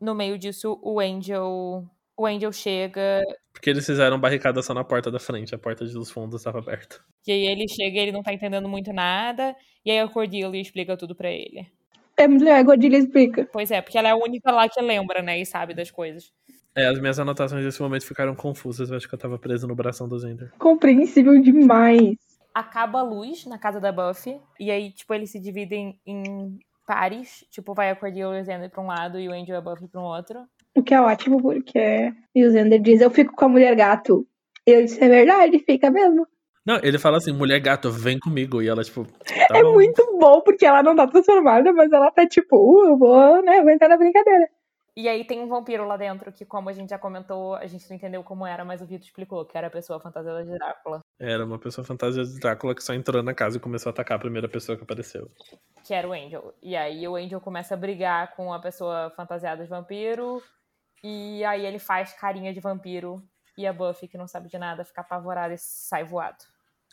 no 0.00 0.14
meio 0.14 0.38
disso, 0.38 0.78
o 0.82 1.00
Angel. 1.00 1.88
O 2.20 2.26
Angel 2.26 2.52
chega. 2.52 3.22
Porque 3.50 3.70
eles 3.70 3.86
fizeram 3.86 4.20
barricada 4.20 4.60
só 4.60 4.74
na 4.74 4.84
porta 4.84 5.10
da 5.10 5.18
frente, 5.18 5.54
a 5.54 5.58
porta 5.58 5.86
dos 5.86 6.10
fundos 6.10 6.38
estava 6.38 6.58
aberta. 6.58 7.00
E 7.26 7.32
aí 7.32 7.46
ele 7.46 7.66
chega 7.66 7.96
e 7.96 7.98
ele 7.98 8.12
não 8.12 8.22
tá 8.22 8.30
entendendo 8.30 8.68
muito 8.68 8.92
nada. 8.92 9.56
E 9.82 9.90
aí 9.90 10.00
a 10.00 10.06
Cordelia 10.06 10.60
explica 10.60 10.98
tudo 10.98 11.14
para 11.14 11.30
ele. 11.30 11.66
É 12.18 12.28
muito 12.28 12.44
legal, 12.44 12.60
a 12.60 12.64
Cordelia 12.66 12.98
explica. 12.98 13.48
Pois 13.50 13.70
é, 13.70 13.80
porque 13.80 13.96
ela 13.96 14.08
é 14.08 14.10
a 14.10 14.16
única 14.16 14.52
lá 14.52 14.68
que 14.68 14.82
lembra, 14.82 15.22
né? 15.22 15.40
E 15.40 15.46
sabe 15.46 15.72
das 15.72 15.90
coisas. 15.90 16.30
É, 16.74 16.88
as 16.88 17.00
minhas 17.00 17.18
anotações 17.18 17.64
nesse 17.64 17.80
momento 17.80 18.04
ficaram 18.04 18.34
confusas. 18.34 18.90
Eu 18.90 18.98
acho 18.98 19.08
que 19.08 19.14
eu 19.14 19.18
tava 19.18 19.38
preso 19.38 19.66
no 19.66 19.74
bração 19.74 20.06
do 20.06 20.18
Zender. 20.18 20.52
Compreensível 20.58 21.40
demais. 21.40 22.16
Acaba 22.54 22.98
a 22.98 23.02
luz 23.02 23.46
na 23.46 23.56
casa 23.56 23.80
da 23.80 23.90
Buffy. 23.90 24.38
E 24.58 24.70
aí, 24.70 24.92
tipo, 24.92 25.14
eles 25.14 25.30
se 25.30 25.40
dividem 25.40 25.98
em 26.04 26.58
pares. 26.86 27.46
Tipo, 27.50 27.72
vai 27.72 27.88
a 27.88 27.96
Cordelia 27.96 28.36
e 28.36 28.42
o 28.42 28.44
Zender 28.44 28.68
pra 28.68 28.82
um 28.82 28.88
lado 28.88 29.18
e 29.18 29.26
o 29.26 29.32
Angel 29.32 29.54
e 29.54 29.58
a 29.58 29.60
Buffy 29.62 29.88
pra 29.88 30.02
um 30.02 30.04
outro. 30.04 30.46
O 30.80 30.82
que 30.82 30.94
é 30.94 31.00
ótimo, 31.00 31.42
porque. 31.42 32.10
E 32.34 32.44
o 32.44 32.50
Zender 32.50 32.80
diz: 32.80 33.02
Eu 33.02 33.10
fico 33.10 33.34
com 33.36 33.44
a 33.44 33.48
mulher 33.48 33.76
gato. 33.76 34.26
Eu 34.66 34.82
disse: 34.82 35.02
É 35.02 35.08
verdade, 35.08 35.58
fica 35.58 35.90
mesmo. 35.90 36.26
Não, 36.64 36.78
ele 36.82 36.98
fala 36.98 37.18
assim, 37.18 37.32
mulher 37.32 37.58
gato, 37.60 37.90
vem 37.90 38.18
comigo. 38.18 38.62
E 38.62 38.68
ela, 38.68 38.82
tipo. 38.82 39.04
Tá 39.04 39.58
é 39.58 39.62
bom. 39.62 39.74
muito 39.74 40.18
bom, 40.18 40.40
porque 40.40 40.64
ela 40.64 40.82
não 40.82 40.96
tá 40.96 41.06
transformada, 41.06 41.70
mas 41.72 41.92
ela 41.92 42.10
tá 42.10 42.26
tipo, 42.26 42.56
uh, 42.56 42.88
eu 42.88 42.96
vou, 42.96 43.42
né, 43.42 43.60
vou 43.60 43.70
entrar 43.70 43.88
na 43.88 43.98
brincadeira. 43.98 44.48
E 44.96 45.08
aí 45.08 45.24
tem 45.24 45.40
um 45.40 45.48
vampiro 45.48 45.86
lá 45.86 45.96
dentro 45.96 46.32
que, 46.32 46.44
como 46.44 46.68
a 46.68 46.72
gente 46.72 46.90
já 46.90 46.98
comentou, 46.98 47.54
a 47.54 47.66
gente 47.66 47.88
não 47.88 47.96
entendeu 47.96 48.22
como 48.22 48.46
era, 48.46 48.64
mas 48.64 48.80
o 48.80 48.86
Vitor 48.86 49.06
explicou, 49.06 49.44
que 49.44 49.56
era 49.56 49.68
a 49.68 49.70
pessoa 49.70 50.00
fantasiada 50.00 50.44
de 50.44 50.50
Drácula. 50.50 51.00
Era 51.18 51.44
uma 51.44 51.58
pessoa 51.58 51.84
fantasia 51.84 52.24
de 52.24 52.38
Drácula 52.38 52.74
que 52.74 52.82
só 52.82 52.92
entrou 52.92 53.22
na 53.22 53.34
casa 53.34 53.56
e 53.56 53.60
começou 53.60 53.90
a 53.90 53.92
atacar 53.92 54.16
a 54.16 54.20
primeira 54.20 54.48
pessoa 54.48 54.76
que 54.76 54.84
apareceu. 54.84 55.30
Que 55.84 55.94
era 55.94 56.08
o 56.08 56.12
Angel. 56.12 56.52
E 56.62 56.76
aí 56.76 57.06
o 57.06 57.16
Angel 57.16 57.40
começa 57.40 57.74
a 57.74 57.76
brigar 57.76 58.34
com 58.34 58.52
a 58.52 58.58
pessoa 58.58 59.10
fantasiada 59.16 59.62
de 59.62 59.70
vampiro. 59.70 60.42
E 61.02 61.44
aí 61.44 61.64
ele 61.64 61.78
faz 61.78 62.12
carinha 62.12 62.52
de 62.52 62.60
vampiro. 62.60 63.22
E 63.56 63.66
a 63.66 63.72
Buffy, 63.72 64.08
que 64.08 64.18
não 64.18 64.26
sabe 64.26 64.48
de 64.48 64.58
nada, 64.58 64.84
fica 64.84 65.00
apavorada 65.00 65.54
e 65.54 65.58
sai 65.58 66.04
voado. 66.04 66.44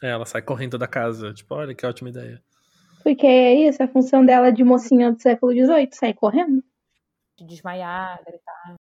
É, 0.01 0.09
ela 0.09 0.25
sai 0.25 0.41
correndo 0.41 0.77
da 0.77 0.87
casa. 0.87 1.33
Tipo, 1.33 1.55
olha 1.55 1.73
que 1.73 1.85
ótima 1.85 2.09
ideia. 2.09 2.41
Porque 3.03 3.25
é 3.25 3.53
isso, 3.53 3.81
a 3.81 3.87
função 3.87 4.25
dela 4.25 4.51
de 4.51 4.63
mocinha 4.63 5.11
do 5.11 5.21
século 5.21 5.53
XVIII, 5.53 5.89
sair 5.93 6.13
correndo. 6.13 6.61
De 7.37 7.45
desmaiar, 7.45 8.21
gritar. 8.25 8.75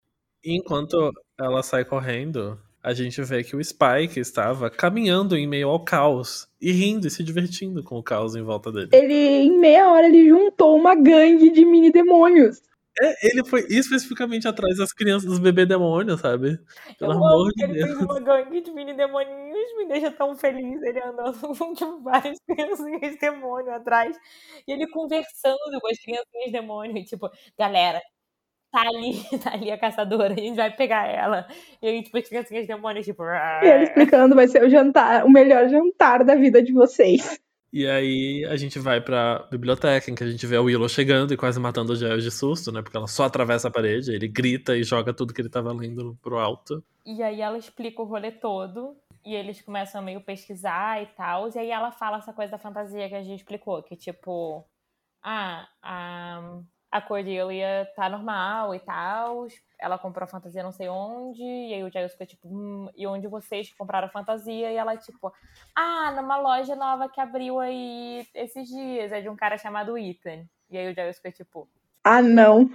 E 0.42 0.56
enquanto 0.56 1.12
ela 1.38 1.62
sai 1.62 1.84
correndo, 1.84 2.58
a 2.82 2.92
gente 2.92 3.20
vê 3.22 3.42
que 3.42 3.56
o 3.56 3.64
Spike 3.64 4.20
estava 4.20 4.70
caminhando 4.70 5.36
em 5.36 5.46
meio 5.46 5.68
ao 5.68 5.82
caos 5.82 6.46
e 6.60 6.70
rindo 6.70 7.06
e 7.06 7.10
se 7.10 7.24
divertindo 7.24 7.82
com 7.82 7.98
o 7.98 8.02
caos 8.02 8.36
em 8.36 8.42
volta 8.42 8.70
dele. 8.70 8.90
Ele, 8.92 9.14
em 9.14 9.58
meia 9.58 9.90
hora, 9.90 10.06
ele 10.06 10.28
juntou 10.28 10.76
uma 10.76 10.94
gangue 10.94 11.50
de 11.50 11.64
mini 11.64 11.90
demônios. 11.90 12.62
É, 13.00 13.26
ele 13.28 13.44
foi 13.44 13.66
especificamente 13.68 14.46
atrás 14.46 14.76
das 14.78 14.92
crianças, 14.92 15.28
dos 15.28 15.38
bebê 15.40 15.66
demônios, 15.66 16.20
sabe? 16.20 16.58
Pelo 16.98 17.12
eu 17.12 17.18
amor 17.18 17.32
amo 17.34 17.52
de 17.52 17.54
que 17.54 17.62
ele 17.64 17.74
Deus. 17.74 17.90
fez 17.96 18.00
uma 18.00 18.20
gangue 18.20 18.60
de 18.60 18.70
mini 18.72 18.94
demoninhos, 18.94 19.76
me 19.76 19.86
deixa 19.88 20.10
tão 20.12 20.36
feliz 20.36 20.80
ele 20.82 21.00
andando 21.02 21.40
com 21.58 21.74
tipo, 21.74 22.00
várias 22.02 22.38
criancinhas 22.48 23.18
demônio 23.20 23.72
atrás. 23.74 24.16
E 24.66 24.72
ele 24.72 24.88
conversando 24.88 25.80
com 25.80 25.88
as 25.90 25.98
criancinhas 25.98 26.52
demônio, 26.52 26.96
e, 26.98 27.04
tipo, 27.04 27.28
galera, 27.58 28.00
tá 28.72 28.82
ali, 28.82 29.12
tá 29.44 29.52
ali 29.54 29.70
a 29.72 29.78
caçadora, 29.78 30.34
a 30.34 30.36
gente 30.38 30.56
vai 30.56 30.74
pegar 30.76 31.06
ela. 31.08 31.46
E 31.82 31.88
aí, 31.88 32.02
tipo, 32.02 32.18
as 32.18 32.28
criancinhas 32.28 32.66
demônios, 32.66 33.06
tipo. 33.06 33.22
E 33.24 33.66
ele 33.66 33.84
explicando, 33.84 34.34
vai 34.34 34.48
ser 34.48 34.62
o 34.64 34.70
jantar, 34.70 35.24
o 35.24 35.30
melhor 35.30 35.68
jantar 35.68 36.24
da 36.24 36.34
vida 36.36 36.62
de 36.62 36.72
vocês. 36.72 37.38
E 37.76 37.88
aí 37.88 38.44
a 38.44 38.56
gente 38.56 38.78
vai 38.78 39.00
pra 39.00 39.48
biblioteca, 39.50 40.08
em 40.08 40.14
que 40.14 40.22
a 40.22 40.30
gente 40.30 40.46
vê 40.46 40.54
a 40.54 40.62
Willow 40.62 40.88
chegando 40.88 41.34
e 41.34 41.36
quase 41.36 41.58
matando 41.58 41.92
o 41.92 41.96
Giles 41.96 42.22
de 42.22 42.30
susto, 42.30 42.70
né? 42.70 42.80
Porque 42.80 42.96
ela 42.96 43.08
só 43.08 43.24
atravessa 43.24 43.66
a 43.66 43.70
parede, 43.70 44.12
ele 44.12 44.28
grita 44.28 44.76
e 44.76 44.84
joga 44.84 45.12
tudo 45.12 45.34
que 45.34 45.40
ele 45.40 45.48
tava 45.48 45.72
lendo 45.72 46.16
pro 46.22 46.38
alto. 46.38 46.84
E 47.04 47.20
aí 47.20 47.40
ela 47.40 47.58
explica 47.58 48.00
o 48.00 48.04
rolê 48.04 48.30
todo. 48.30 48.96
E 49.26 49.34
eles 49.34 49.60
começam 49.60 50.00
a 50.00 50.04
meio 50.04 50.20
pesquisar 50.20 51.02
e 51.02 51.06
tal. 51.16 51.48
E 51.48 51.58
aí 51.58 51.70
ela 51.72 51.90
fala 51.90 52.18
essa 52.18 52.32
coisa 52.32 52.52
da 52.52 52.58
fantasia 52.58 53.08
que 53.08 53.14
a 53.16 53.24
gente 53.24 53.40
explicou. 53.40 53.82
Que 53.82 53.96
tipo, 53.96 54.64
ah, 55.20 55.66
a, 55.82 56.60
a 56.94 57.00
Cordelia 57.00 57.90
tá 57.96 58.08
normal 58.08 58.72
e 58.72 58.78
tal. 58.78 59.48
Ela 59.80 59.98
comprou 59.98 60.22
a 60.22 60.28
fantasia 60.28 60.62
não 60.62 60.70
sei 60.70 60.88
onde. 60.88 61.42
E 61.42 61.74
aí 61.74 61.82
o 61.82 61.90
Giles 61.90 62.12
fica 62.12 62.24
tipo, 62.24 62.46
hum, 62.46 62.88
e 62.96 63.04
onde 63.04 63.26
vocês 63.26 63.72
compraram 63.74 64.06
a 64.06 64.10
fantasia? 64.10 64.70
E 64.70 64.76
ela 64.76 64.96
tipo, 64.96 65.32
ah, 65.74 66.12
numa 66.12 66.36
loja 66.36 66.76
nova 66.76 67.08
que 67.08 67.20
abriu 67.20 67.58
aí 67.58 68.24
esses 68.32 68.68
dias. 68.68 69.10
É 69.10 69.20
de 69.20 69.28
um 69.28 69.34
cara 69.34 69.58
chamado 69.58 69.98
Ethan. 69.98 70.44
E 70.70 70.78
aí 70.78 70.88
o 70.88 70.94
Giles 70.94 71.16
fica 71.16 71.32
tipo, 71.32 71.68
Ah, 72.04 72.22
não. 72.22 72.70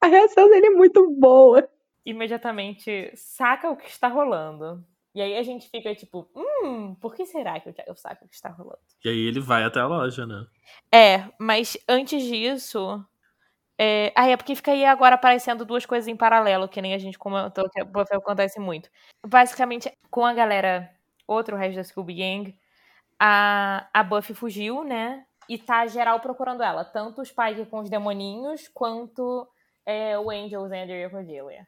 A 0.00 0.06
reação 0.06 0.48
dele 0.48 0.68
é 0.68 0.70
muito 0.70 1.10
boa. 1.10 1.68
imediatamente 2.02 3.12
saca 3.14 3.70
o 3.70 3.76
que 3.76 3.90
está 3.90 4.08
rolando. 4.08 4.82
E 5.14 5.20
aí 5.20 5.36
a 5.36 5.42
gente 5.42 5.68
fica 5.68 5.94
tipo, 5.94 6.26
hum, 6.34 6.94
por 6.94 7.14
que 7.14 7.26
será 7.26 7.60
que 7.60 7.68
o 7.68 7.74
Giles 7.74 8.00
saca 8.00 8.24
o 8.24 8.28
que 8.28 8.34
está 8.34 8.48
rolando? 8.48 8.78
E 9.04 9.08
aí 9.10 9.18
ele 9.18 9.38
vai 9.40 9.64
até 9.64 9.80
a 9.80 9.86
loja, 9.86 10.24
né? 10.24 10.46
É, 10.90 11.24
mas 11.38 11.76
antes 11.86 12.22
disso. 12.22 13.04
É... 13.82 14.12
Ah, 14.14 14.28
é 14.28 14.36
porque 14.36 14.54
fica 14.54 14.72
aí 14.72 14.84
agora 14.84 15.14
aparecendo 15.14 15.64
duas 15.64 15.86
coisas 15.86 16.06
em 16.06 16.14
paralelo, 16.14 16.68
que 16.68 16.82
nem 16.82 16.92
a 16.92 16.98
gente 16.98 17.18
comentou 17.18 17.70
que 17.70 17.80
acontece 17.80 18.60
muito. 18.60 18.90
Basicamente, 19.26 19.90
com 20.10 20.26
a 20.26 20.34
galera, 20.34 20.90
outro 21.26 21.56
resto 21.56 21.76
da 21.76 21.84
Scooby 21.84 22.14
Gang, 22.16 22.58
a, 23.18 23.88
a 23.94 24.02
Buffy 24.02 24.34
fugiu, 24.34 24.84
né? 24.84 25.24
E 25.48 25.56
tá 25.56 25.86
geral 25.86 26.20
procurando 26.20 26.62
ela. 26.62 26.84
Tanto 26.84 27.22
o 27.22 27.24
Spike 27.24 27.64
com 27.70 27.80
os 27.80 27.88
demoninhos, 27.88 28.68
quanto 28.68 29.48
é, 29.86 30.18
o 30.18 30.30
Angel, 30.30 30.68
Xander 30.68 31.00
e 31.00 31.04
a 31.04 31.10
Cordelia. 31.10 31.66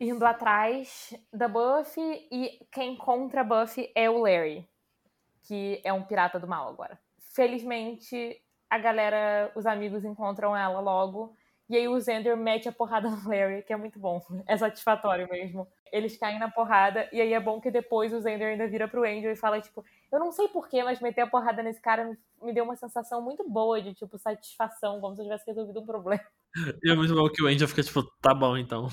Indo 0.00 0.24
atrás 0.24 1.14
da 1.30 1.46
Buffy, 1.46 2.26
e 2.32 2.58
quem 2.72 2.94
encontra 2.94 3.42
a 3.42 3.44
Buffy 3.44 3.92
é 3.94 4.08
o 4.08 4.22
Larry, 4.22 4.66
que 5.42 5.78
é 5.84 5.92
um 5.92 6.02
pirata 6.02 6.40
do 6.40 6.48
mal 6.48 6.70
agora. 6.70 6.98
Felizmente, 7.34 8.41
a 8.72 8.78
galera, 8.78 9.52
os 9.54 9.66
amigos 9.66 10.02
encontram 10.02 10.56
ela 10.56 10.80
logo. 10.80 11.36
E 11.68 11.76
aí 11.76 11.86
o 11.86 12.00
Xander 12.00 12.34
mete 12.38 12.70
a 12.70 12.72
porrada 12.72 13.10
no 13.10 13.28
Larry, 13.28 13.62
que 13.62 13.70
é 13.70 13.76
muito 13.76 13.98
bom. 13.98 14.18
É 14.48 14.56
satisfatório 14.56 15.28
mesmo. 15.30 15.68
Eles 15.92 16.16
caem 16.16 16.38
na 16.38 16.50
porrada, 16.50 17.06
e 17.12 17.20
aí 17.20 17.34
é 17.34 17.40
bom 17.40 17.60
que 17.60 17.70
depois 17.70 18.14
o 18.14 18.22
Xander 18.22 18.48
ainda 18.48 18.66
vira 18.66 18.88
pro 18.88 19.04
Angel 19.04 19.30
e 19.30 19.36
fala, 19.36 19.60
tipo, 19.60 19.84
eu 20.10 20.18
não 20.18 20.32
sei 20.32 20.48
porquê, 20.48 20.82
mas 20.82 21.00
meter 21.00 21.20
a 21.20 21.26
porrada 21.26 21.62
nesse 21.62 21.82
cara 21.82 22.02
me, 22.06 22.16
me 22.42 22.54
deu 22.54 22.64
uma 22.64 22.74
sensação 22.74 23.20
muito 23.20 23.46
boa 23.46 23.82
de, 23.82 23.92
tipo, 23.92 24.16
satisfação, 24.16 25.02
como 25.02 25.14
se 25.14 25.20
eu 25.20 25.26
tivesse 25.26 25.46
resolvido 25.46 25.80
um 25.80 25.86
problema. 25.86 26.24
E 26.82 26.90
é 26.90 26.94
muito 26.94 27.14
bom 27.14 27.28
que 27.28 27.42
o 27.42 27.46
Angel 27.46 27.68
fica 27.68 27.82
tipo, 27.82 28.02
tá 28.22 28.34
bom 28.34 28.56
então. 28.56 28.88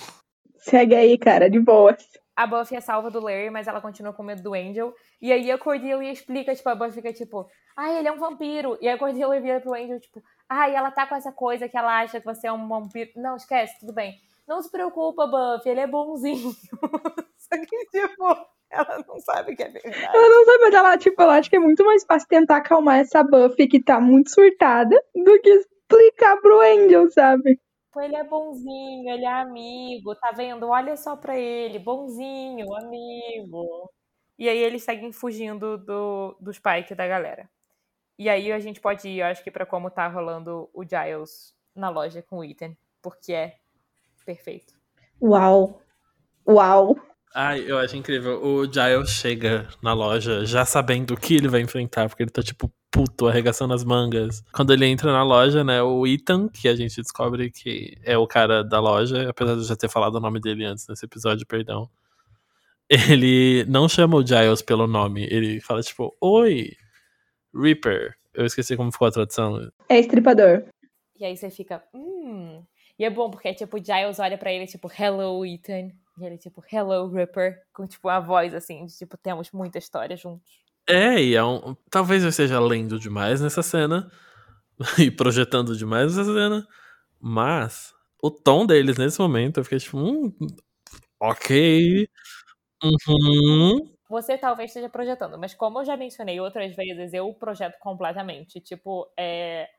Segue 0.57 0.95
aí, 0.95 1.17
cara, 1.17 1.49
de 1.49 1.59
boas. 1.59 2.05
A 2.39 2.47
Buffy 2.47 2.77
é 2.77 2.79
salva 2.79 3.11
do 3.11 3.19
Larry, 3.19 3.49
mas 3.49 3.67
ela 3.67 3.81
continua 3.81 4.13
com 4.13 4.23
medo 4.23 4.41
do 4.41 4.53
Angel. 4.53 4.95
E 5.21 5.29
aí 5.29 5.51
a 5.51 5.57
Cordelia 5.57 6.09
explica, 6.09 6.55
tipo, 6.55 6.69
a 6.69 6.73
Buffy 6.73 6.93
fica 6.93 7.11
tipo, 7.11 7.45
ai, 7.75 7.97
ele 7.97 8.07
é 8.07 8.11
um 8.13 8.17
vampiro. 8.17 8.77
E 8.79 8.87
a 8.87 8.97
Cordelia 8.97 9.41
vira 9.41 9.59
pro 9.59 9.73
Angel, 9.73 9.99
tipo, 9.99 10.23
ai, 10.47 10.73
ela 10.73 10.89
tá 10.89 11.05
com 11.05 11.15
essa 11.15 11.33
coisa 11.33 11.67
que 11.67 11.77
ela 11.77 11.99
acha 11.99 12.17
que 12.21 12.25
você 12.25 12.47
é 12.47 12.53
um 12.53 12.65
vampiro. 12.65 13.11
Não, 13.17 13.35
esquece, 13.35 13.77
tudo 13.81 13.91
bem. 13.91 14.17
Não 14.47 14.61
se 14.61 14.71
preocupa, 14.71 15.27
Buffy, 15.27 15.69
ele 15.69 15.81
é 15.81 15.87
bonzinho. 15.87 16.53
Só 17.35 17.57
que, 17.57 17.85
tipo, 17.91 18.47
ela 18.71 19.03
não 19.05 19.19
sabe 19.19 19.53
que 19.53 19.63
é 19.63 19.67
verdade. 19.67 19.97
Ela 20.01 20.29
não 20.29 20.45
sabe, 20.45 20.59
mas 20.61 20.73
ela, 20.73 20.97
tipo, 20.97 21.21
ela 21.21 21.35
acha 21.35 21.49
que 21.49 21.57
é 21.57 21.59
muito 21.59 21.83
mais 21.83 22.05
fácil 22.05 22.29
tentar 22.29 22.55
acalmar 22.55 22.99
essa 22.99 23.21
Buffy 23.21 23.67
que 23.67 23.83
tá 23.83 23.99
muito 23.99 24.31
surtada 24.31 24.95
do 25.13 25.41
que 25.41 25.49
explicar 25.49 26.37
pro 26.37 26.61
Angel, 26.61 27.11
sabe? 27.11 27.59
Ele 28.01 28.15
é 28.15 28.23
bonzinho, 28.23 29.09
ele 29.09 29.25
é 29.25 29.31
amigo, 29.41 30.15
tá 30.15 30.31
vendo? 30.31 30.67
Olha 30.67 30.95
só 30.97 31.15
pra 31.15 31.37
ele, 31.37 31.79
bonzinho, 31.79 32.73
amigo. 32.75 33.91
E 34.37 34.47
aí 34.47 34.57
eles 34.57 34.83
seguem 34.83 35.11
fugindo 35.11 35.77
do, 35.77 36.37
do 36.39 36.53
Spike 36.53 36.95
da 36.95 37.07
galera. 37.07 37.49
E 38.17 38.29
aí 38.29 38.51
a 38.51 38.59
gente 38.59 38.81
pode 38.81 39.07
ir, 39.07 39.19
eu 39.19 39.25
acho 39.25 39.43
que 39.43 39.51
pra 39.51 39.65
como 39.65 39.89
tá 39.89 40.07
rolando 40.07 40.69
o 40.73 40.83
Giles 40.83 41.55
na 41.75 41.89
loja 41.89 42.21
com 42.21 42.39
o 42.39 42.43
Ethan, 42.43 42.75
porque 43.01 43.33
é 43.33 43.57
perfeito. 44.25 44.73
Uau. 45.21 45.81
Uau. 46.47 46.95
Ai, 47.33 47.63
eu 47.67 47.77
acho 47.77 47.95
incrível. 47.95 48.43
O 48.43 48.65
Giles 48.65 49.11
chega 49.11 49.67
na 49.81 49.93
loja 49.93 50.45
já 50.45 50.65
sabendo 50.65 51.13
o 51.13 51.17
que 51.17 51.35
ele 51.35 51.47
vai 51.47 51.61
enfrentar, 51.61 52.09
porque 52.09 52.23
ele 52.23 52.31
tá, 52.31 52.41
tipo, 52.41 52.71
puto, 52.91 53.27
arregaçando 53.27 53.73
as 53.73 53.83
mangas. 53.83 54.43
Quando 54.51 54.73
ele 54.73 54.85
entra 54.85 55.11
na 55.11 55.23
loja, 55.23 55.63
né, 55.63 55.81
o 55.81 56.07
Ethan, 56.07 56.49
que 56.49 56.67
a 56.67 56.75
gente 56.75 57.01
descobre 57.01 57.51
que 57.51 57.95
é 58.03 58.17
o 58.17 58.27
cara 58.27 58.63
da 58.63 58.79
loja, 58.79 59.29
apesar 59.29 59.53
de 59.53 59.59
eu 59.59 59.65
já 59.65 59.75
ter 59.75 59.89
falado 59.89 60.15
o 60.15 60.19
nome 60.19 60.39
dele 60.39 60.65
antes 60.65 60.87
nesse 60.87 61.05
episódio, 61.05 61.45
perdão. 61.45 61.89
Ele 62.89 63.63
não 63.65 63.87
chama 63.87 64.17
o 64.17 64.25
Giles 64.25 64.63
pelo 64.63 64.87
nome, 64.87 65.27
ele 65.29 65.61
fala, 65.61 65.81
tipo, 65.81 66.15
Oi, 66.19 66.71
Reaper. 67.53 68.15
Eu 68.33 68.45
esqueci 68.45 68.75
como 68.75 68.91
ficou 68.91 69.07
a 69.07 69.11
tradução. 69.11 69.69
É 69.87 69.99
estripador. 69.99 70.63
E 71.19 71.25
aí 71.25 71.37
você 71.37 71.49
fica, 71.51 71.83
hum. 71.93 72.63
E 72.97 73.05
é 73.05 73.09
bom, 73.09 73.29
porque, 73.29 73.53
tipo, 73.53 73.77
o 73.77 73.83
Giles 73.83 74.19
olha 74.19 74.37
pra 74.37 74.51
ele, 74.51 74.65
tipo, 74.65 74.89
hello, 74.97 75.45
Ethan. 75.45 75.91
E 76.19 76.25
ele, 76.25 76.37
tipo, 76.37 76.63
hello, 76.71 77.07
Ripper. 77.09 77.61
Com, 77.73 77.87
tipo, 77.87 78.07
uma 78.07 78.19
voz, 78.19 78.53
assim, 78.53 78.85
de, 78.85 78.97
tipo, 78.97 79.17
temos 79.17 79.51
muita 79.51 79.77
história 79.77 80.17
juntos. 80.17 80.61
É, 80.87 81.21
e 81.21 81.35
é 81.35 81.43
um, 81.43 81.75
talvez 81.89 82.23
eu 82.23 82.29
esteja 82.29 82.59
lendo 82.59 82.99
demais 82.99 83.41
nessa 83.41 83.61
cena. 83.61 84.11
e 84.99 85.11
projetando 85.11 85.75
demais 85.77 86.15
nessa 86.15 86.33
cena. 86.33 86.67
Mas, 87.19 87.93
o 88.21 88.31
tom 88.31 88.65
deles 88.65 88.97
nesse 88.97 89.19
momento, 89.19 89.59
eu 89.59 89.63
fiquei 89.63 89.79
tipo, 89.79 89.97
hum, 89.97 90.33
ok. 91.19 92.07
Uhum. 92.83 93.93
Você 94.09 94.37
talvez 94.37 94.71
esteja 94.71 94.89
projetando, 94.89 95.37
mas 95.37 95.53
como 95.53 95.79
eu 95.79 95.85
já 95.85 95.95
mencionei 95.95 96.39
outras 96.39 96.75
vezes, 96.75 97.13
eu 97.13 97.31
projeto 97.33 97.77
completamente. 97.79 98.59
Tipo, 98.61 99.07
é. 99.17 99.69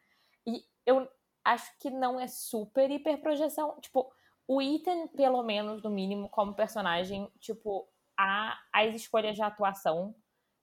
E 0.46 0.62
eu 0.86 1.08
acho 1.44 1.70
que 1.80 1.90
não 1.90 2.20
é 2.20 2.28
super 2.28 2.90
hiperprojeção. 2.90 3.76
Tipo, 3.80 4.12
o 4.52 4.60
Ethan, 4.60 5.06
pelo 5.06 5.44
menos, 5.44 5.80
no 5.80 5.88
mínimo, 5.88 6.28
como 6.28 6.54
personagem, 6.54 7.30
tipo, 7.38 7.88
a, 8.18 8.58
as 8.72 8.96
escolhas 8.96 9.36
de 9.36 9.42
atuação 9.42 10.12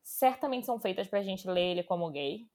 certamente 0.04 0.66
são 0.66 0.78
feitas 0.78 1.08
pra 1.08 1.22
gente 1.22 1.48
ler 1.48 1.72
ele 1.72 1.84
como 1.84 2.12
gay. 2.12 2.50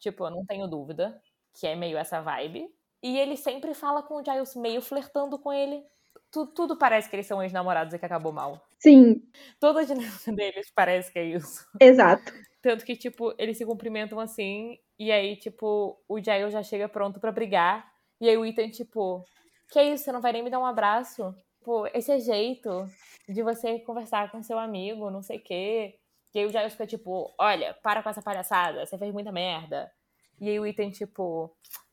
Tipo, 0.00 0.26
eu 0.26 0.32
não 0.32 0.44
tenho 0.44 0.66
dúvida 0.66 1.22
que 1.54 1.68
é 1.68 1.76
meio 1.76 1.96
essa 1.96 2.20
vibe. 2.20 2.68
E 3.00 3.16
ele 3.16 3.36
sempre 3.36 3.74
fala 3.74 4.02
com 4.02 4.16
o 4.16 4.24
Giles 4.24 4.56
meio 4.56 4.82
flertando 4.82 5.38
com 5.38 5.52
ele. 5.52 5.84
Tudo, 6.32 6.52
tudo 6.52 6.76
parece 6.76 7.08
que 7.08 7.14
eles 7.14 7.28
são 7.28 7.40
ex-namorados 7.40 7.94
e 7.94 7.98
que 8.00 8.06
acabou 8.06 8.32
mal. 8.32 8.66
Sim. 8.80 9.22
Toda 9.60 9.82
a 9.82 9.84
dinâmica 9.84 10.32
deles 10.34 10.68
parece 10.74 11.12
que 11.12 11.18
é 11.20 11.24
isso. 11.26 11.64
Exato. 11.80 12.32
Tanto 12.60 12.84
que, 12.84 12.96
tipo, 12.96 13.32
eles 13.38 13.56
se 13.56 13.64
cumprimentam 13.64 14.18
assim, 14.18 14.76
e 14.98 15.12
aí, 15.12 15.36
tipo, 15.36 15.96
o 16.08 16.18
Giles 16.18 16.52
já 16.52 16.64
chega 16.64 16.88
pronto 16.88 17.20
para 17.20 17.30
brigar. 17.30 17.88
E 18.20 18.28
aí 18.28 18.36
o 18.36 18.44
Ethan, 18.44 18.68
tipo, 18.68 19.24
que 19.72 19.82
isso, 19.82 20.04
você 20.04 20.12
não 20.12 20.20
vai 20.20 20.32
nem 20.32 20.42
me 20.42 20.50
dar 20.50 20.58
um 20.58 20.66
abraço? 20.66 21.34
Pô, 21.64 21.86
esse 21.94 22.12
é 22.12 22.18
jeito 22.18 22.86
de 23.26 23.42
você 23.42 23.78
conversar 23.78 24.30
com 24.30 24.42
seu 24.42 24.58
amigo, 24.58 25.10
não 25.10 25.22
sei 25.22 25.38
o 25.38 25.42
quê. 25.42 25.98
E 26.34 26.38
aí 26.38 26.46
o 26.46 26.50
Giles 26.50 26.72
fica 26.72 26.86
tipo, 26.86 27.32
olha, 27.38 27.72
para 27.82 28.02
com 28.02 28.10
essa 28.10 28.20
palhaçada, 28.20 28.84
você 28.84 28.98
fez 28.98 29.12
muita 29.12 29.32
merda. 29.32 29.90
E 30.38 30.48
aí 30.48 30.60
o 30.60 30.66
Ethan, 30.66 30.90
tipo, 30.90 31.50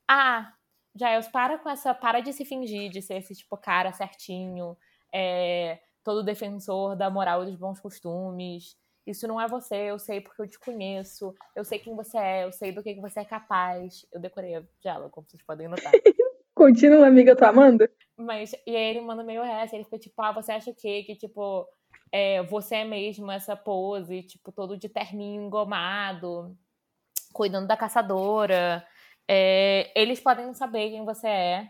ah, 0.07 0.53
Giles, 0.93 1.30
para 1.30 1.57
com 1.57 1.69
essa, 1.69 1.93
para 1.93 2.19
de 2.19 2.34
se 2.34 2.43
fingir 2.43 2.91
de 2.91 3.01
ser 3.01 3.15
esse, 3.15 3.34
tipo, 3.34 3.55
cara 3.55 3.93
certinho, 3.93 4.77
é, 5.13 5.80
todo 6.03 6.23
defensor 6.23 6.97
da 6.97 7.09
moral 7.09 7.43
e 7.43 7.45
dos 7.45 7.55
bons 7.55 7.80
costumes. 7.80 8.75
Isso 9.07 9.25
não 9.25 9.39
é 9.39 9.47
você, 9.47 9.75
eu 9.89 9.99
sei 9.99 10.19
porque 10.19 10.41
eu 10.41 10.47
te 10.47 10.59
conheço, 10.59 11.34
eu 11.55 11.63
sei 11.63 11.80
quem 11.80 11.95
você 11.95 12.17
é, 12.17 12.43
eu 12.43 12.51
sei 12.51 12.73
do 12.73 12.84
que 12.84 12.93
você 12.95 13.21
é 13.21 13.25
capaz. 13.25 14.05
Eu 14.11 14.19
decorei 14.19 14.55
a 14.55 14.63
diálogo, 14.82 15.11
como 15.11 15.27
vocês 15.30 15.41
podem 15.43 15.69
notar. 15.69 15.93
Continua, 16.60 17.07
amiga, 17.07 17.32
eu 17.32 17.38
tô 17.38 17.45
amando. 17.45 17.88
Mas, 18.18 18.51
e 18.68 18.76
aí 18.76 18.89
ele 18.89 18.99
manda 18.99 19.24
meio 19.24 19.41
essa, 19.41 19.78
ele 19.78 19.86
fica 19.86 19.97
tipo, 19.97 20.22
ah, 20.22 20.34
você 20.34 20.51
acha 20.51 20.70
o 20.70 20.76
quê? 20.76 21.03
Que, 21.03 21.16
tipo, 21.16 21.66
é, 22.12 22.43
você 22.43 22.76
é 22.76 22.84
mesmo 22.84 23.32
essa 23.32 23.55
pose, 23.55 24.24
tipo, 24.24 24.51
todo 24.51 24.78
de 24.78 24.89
terninho 24.89 25.41
engomado, 25.41 26.53
cuidando 27.32 27.66
da 27.66 27.78
caçadora. 27.78 28.86
É, 29.26 29.89
eles 29.95 30.20
podem 30.20 30.47
não 30.47 30.53
saber 30.53 30.89
quem 30.89 31.05
você 31.05 31.30
é. 31.30 31.70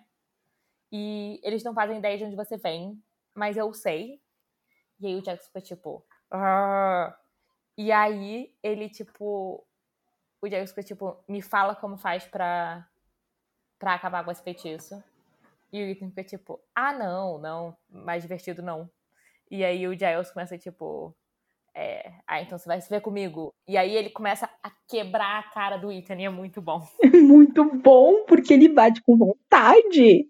E 0.92 1.40
eles 1.44 1.64
não 1.64 1.76
fazem 1.76 2.00
ideia 2.00 2.18
de 2.18 2.24
onde 2.24 2.36
você 2.36 2.58
vem, 2.58 3.00
mas 3.36 3.58
eu 3.58 3.72
sei. 3.72 4.20
E 5.00 5.06
aí 5.06 5.16
o 5.18 5.24
Jax 5.24 5.46
fica 5.46 5.62
tipo. 5.62 6.04
Arr. 6.32 7.16
E 7.78 7.92
aí 7.92 8.52
ele, 8.64 8.90
tipo. 8.90 9.64
O 10.42 10.50
Jax 10.50 10.72
fica 10.72 10.82
tipo, 10.82 11.24
me 11.28 11.44
fala 11.44 11.76
como 11.76 11.96
faz 11.96 12.26
pra, 12.26 12.90
pra 13.80 13.94
acabar 13.94 14.24
com 14.24 14.32
esse 14.32 14.44
feitiço. 14.44 15.02
E 15.72 15.82
o 15.82 15.88
Ethan 15.88 16.10
fica 16.10 16.24
tipo, 16.24 16.60
ah, 16.76 16.94
não, 16.94 17.38
não, 17.38 17.78
mais 17.90 18.22
divertido 18.22 18.62
não. 18.62 18.90
E 19.50 19.64
aí 19.64 19.88
o 19.88 19.98
Giles 19.98 20.32
começa, 20.32 20.58
tipo, 20.58 21.16
é, 21.74 22.12
ah, 22.28 22.42
então 22.42 22.58
você 22.58 22.68
vai 22.68 22.82
se 22.82 22.90
ver 22.90 23.02
comigo. 23.02 23.54
E 23.68 23.78
aí 23.78 23.96
ele 23.96 24.10
começa 24.10 24.50
a 24.62 24.72
quebrar 24.88 25.40
a 25.40 25.44
cara 25.44 25.78
do 25.78 25.92
Ethan 25.92 26.16
e 26.16 26.26
é 26.26 26.30
muito 26.30 26.62
bom. 26.62 26.86
muito 27.24 27.64
bom, 27.64 28.26
porque 28.26 28.54
ele 28.54 28.68
bate 28.68 29.02
com 29.02 29.18
vontade. 29.18 30.30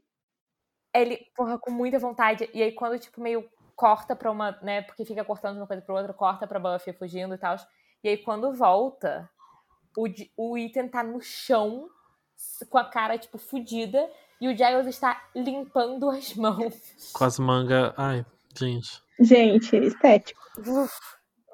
Ele, 0.93 1.17
porra, 1.35 1.57
com 1.57 1.71
muita 1.71 1.99
vontade. 1.99 2.49
E 2.53 2.61
aí 2.61 2.71
quando, 2.71 2.99
tipo, 2.99 3.21
meio 3.21 3.49
corta 3.75 4.15
pra 4.15 4.29
uma, 4.29 4.51
né, 4.61 4.81
porque 4.81 5.05
fica 5.05 5.23
cortando 5.23 5.53
de 5.53 5.61
uma 5.61 5.67
coisa 5.67 5.81
pra 5.81 5.95
outra, 5.95 6.13
corta 6.13 6.45
pra 6.45 6.59
Buffy 6.59 6.91
fugindo 6.93 7.33
e 7.33 7.37
tal. 7.37 7.55
E 8.03 8.09
aí 8.09 8.17
quando 8.17 8.53
volta, 8.53 9.29
o, 9.97 10.05
o 10.35 10.57
Ethan 10.57 10.87
tá 10.87 11.01
no 11.01 11.21
chão, 11.21 11.89
com 12.69 12.77
a 12.77 12.85
cara, 12.85 13.17
tipo, 13.17 13.37
fudida, 13.37 14.09
e 14.41 14.47
o 14.47 14.55
Giles 14.55 14.87
está 14.87 15.21
limpando 15.35 16.09
as 16.09 16.33
mãos. 16.35 17.11
Com 17.13 17.23
as 17.23 17.39
mangas. 17.39 17.93
Ai, 17.97 18.25
gente. 18.57 19.01
Gente, 19.19 19.75
estético. 19.75 20.39
Uf, 20.57 20.93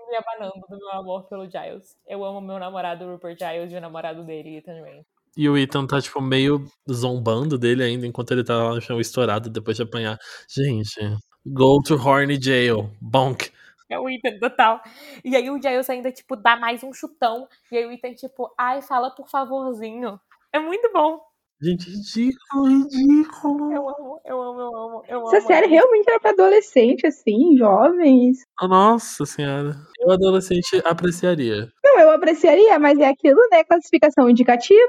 me 0.09 0.17
abanando 0.17 0.65
do 0.69 0.77
meu 0.77 0.91
amor 0.91 1.23
pelo 1.23 1.49
Giles. 1.49 1.97
Eu 2.07 2.23
amo 2.23 2.39
meu 2.39 2.59
namorado 2.59 3.05
Rupert 3.05 3.37
Giles 3.37 3.71
e 3.71 3.75
o 3.75 3.81
namorado 3.81 4.23
dele, 4.23 4.57
Ethan 4.57 4.81
Rain. 4.81 5.05
E 5.35 5.49
o 5.49 5.57
Ethan 5.57 5.85
tá, 5.85 5.99
tipo, 5.99 6.21
meio 6.21 6.65
zombando 6.89 7.57
dele 7.57 7.83
ainda, 7.83 8.07
enquanto 8.07 8.31
ele 8.31 8.43
tá 8.43 8.55
lá 8.55 8.75
no 8.75 8.81
chão 8.81 9.01
estourado 9.01 9.49
depois 9.49 9.75
de 9.75 9.83
apanhar. 9.83 10.17
Gente, 10.47 10.99
go 11.45 11.81
to 11.81 11.95
horny 11.95 12.41
jail. 12.41 12.89
Bonk. 13.01 13.51
É 13.89 13.99
o 13.99 14.09
Ethan 14.09 14.39
total. 14.39 14.81
E 15.23 15.35
aí 15.35 15.49
o 15.49 15.61
Giles 15.61 15.89
ainda, 15.89 16.11
tipo, 16.11 16.35
dá 16.35 16.55
mais 16.55 16.83
um 16.83 16.93
chutão. 16.93 17.47
E 17.71 17.77
aí 17.77 17.85
o 17.85 17.91
Ethan, 17.91 18.13
tipo, 18.13 18.53
ai, 18.57 18.81
fala 18.81 19.11
por 19.11 19.27
favorzinho. 19.27 20.19
É 20.55 20.59
muito 20.59 20.89
bom. 20.93 21.19
Gente, 21.61 21.89
ridículo, 21.89 22.65
ridículo. 22.65 23.73
Eu 23.73 23.89
amo, 23.89 24.21
eu 24.23 24.41
amo, 24.41 24.61
eu 24.61 24.77
amo. 24.77 25.03
Eu 25.05 25.21
Essa 25.23 25.37
amo, 25.39 25.47
série 25.47 25.67
realmente 25.67 26.09
era 26.09 26.17
pra 26.17 26.31
adolescente, 26.31 27.05
assim, 27.05 27.57
jovens. 27.57 28.37
Nossa 28.61 29.25
senhora. 29.25 29.75
Eu, 29.99 30.11
adolescente, 30.11 30.81
apreciaria. 30.85 31.67
Não, 31.83 31.99
eu 31.99 32.11
apreciaria, 32.11 32.79
mas 32.79 32.97
é 32.99 33.09
aquilo, 33.09 33.39
né? 33.51 33.65
Classificação 33.65 34.29
indicativa. 34.29 34.79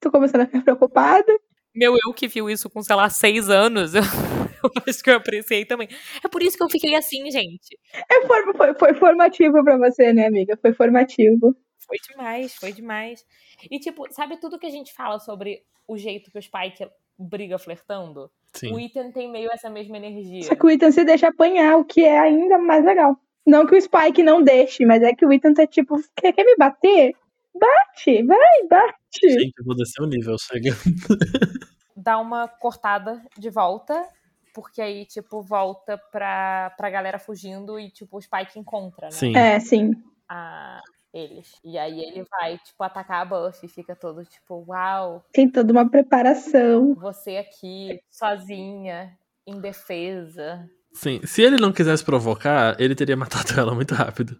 Tô 0.00 0.10
começando 0.10 0.40
a 0.40 0.46
ficar 0.46 0.62
preocupada. 0.62 1.32
Meu 1.72 1.94
eu 2.04 2.12
que 2.12 2.26
viu 2.26 2.50
isso 2.50 2.68
com, 2.68 2.82
sei 2.82 2.96
lá, 2.96 3.08
seis 3.08 3.48
anos, 3.48 3.94
eu, 3.94 4.02
eu 4.64 4.82
acho 4.88 5.04
que 5.04 5.10
eu 5.10 5.16
apreciei 5.16 5.64
também. 5.64 5.86
É 6.24 6.26
por 6.26 6.42
isso 6.42 6.56
que 6.56 6.64
eu 6.64 6.68
fiquei 6.68 6.96
assim, 6.96 7.30
gente. 7.30 7.78
É, 8.10 8.26
foi, 8.26 8.52
foi, 8.54 8.74
foi 8.74 8.94
formativo 8.94 9.62
pra 9.62 9.78
você, 9.78 10.12
né, 10.12 10.26
amiga? 10.26 10.58
Foi 10.60 10.72
formativo. 10.72 11.54
Foi 11.86 11.98
demais, 12.08 12.54
foi 12.54 12.72
demais. 12.72 13.24
E, 13.70 13.78
tipo, 13.78 14.06
sabe 14.12 14.36
tudo 14.38 14.58
que 14.58 14.66
a 14.66 14.70
gente 14.70 14.92
fala 14.92 15.18
sobre 15.18 15.62
o 15.86 15.96
jeito 15.96 16.30
que 16.30 16.38
o 16.38 16.42
Spike 16.42 16.88
briga 17.18 17.58
flertando? 17.58 18.30
Sim. 18.52 18.72
O 18.72 18.78
Ethan 18.78 19.10
tem 19.10 19.30
meio 19.30 19.50
essa 19.52 19.68
mesma 19.68 19.96
energia. 19.96 20.44
Só 20.44 20.54
que 20.54 20.66
o 20.66 20.70
Ethan 20.70 20.90
se 20.90 21.04
deixa 21.04 21.28
apanhar, 21.28 21.76
o 21.76 21.84
que 21.84 22.04
é 22.04 22.18
ainda 22.18 22.58
mais 22.58 22.84
legal. 22.84 23.16
Não 23.46 23.66
que 23.66 23.76
o 23.76 23.80
Spike 23.80 24.22
não 24.22 24.42
deixe, 24.42 24.86
mas 24.86 25.02
é 25.02 25.14
que 25.14 25.26
o 25.26 25.32
Ethan 25.32 25.52
tá 25.52 25.66
tipo, 25.66 25.96
quer, 26.16 26.32
quer 26.32 26.44
me 26.44 26.56
bater? 26.56 27.14
Bate, 27.54 28.22
vai, 28.24 28.66
bate. 28.68 28.98
Gente, 29.22 29.52
eu 29.58 29.64
vou 29.64 29.76
descer 29.76 30.02
o 30.02 30.06
nível, 30.06 30.36
chega. 30.38 30.70
Dá 31.96 32.18
uma 32.18 32.48
cortada 32.48 33.22
de 33.38 33.48
volta 33.48 34.04
Porque 34.52 34.82
aí, 34.82 35.06
tipo, 35.06 35.40
volta 35.42 35.98
pra, 36.10 36.70
pra 36.76 36.90
galera 36.90 37.18
fugindo 37.18 37.78
e, 37.78 37.90
tipo, 37.90 38.16
o 38.16 38.22
Spike 38.22 38.58
encontra, 38.58 39.06
né? 39.06 39.12
Sim. 39.12 39.36
É, 39.36 39.60
sim. 39.60 39.92
A, 40.28 40.80
eles. 41.14 41.52
E 41.64 41.78
aí 41.78 42.00
ele 42.00 42.24
vai, 42.28 42.58
tipo, 42.58 42.82
atacar 42.82 43.22
a 43.22 43.24
Buffy 43.24 43.66
e 43.66 43.68
fica 43.68 43.94
todo, 43.94 44.24
tipo, 44.24 44.64
uau, 44.68 45.24
Tem 45.32 45.48
toda 45.48 45.72
uma 45.72 45.88
preparação. 45.88 46.94
você 46.94 47.36
aqui, 47.36 48.00
sozinha, 48.10 49.16
indefesa. 49.46 50.68
Sim. 50.92 51.20
Se 51.24 51.42
ele 51.42 51.56
não 51.56 51.72
quisesse 51.72 52.04
provocar, 52.04 52.76
ele 52.80 52.94
teria 52.94 53.16
matado 53.16 53.58
ela 53.58 53.74
muito 53.74 53.94
rápido. 53.94 54.38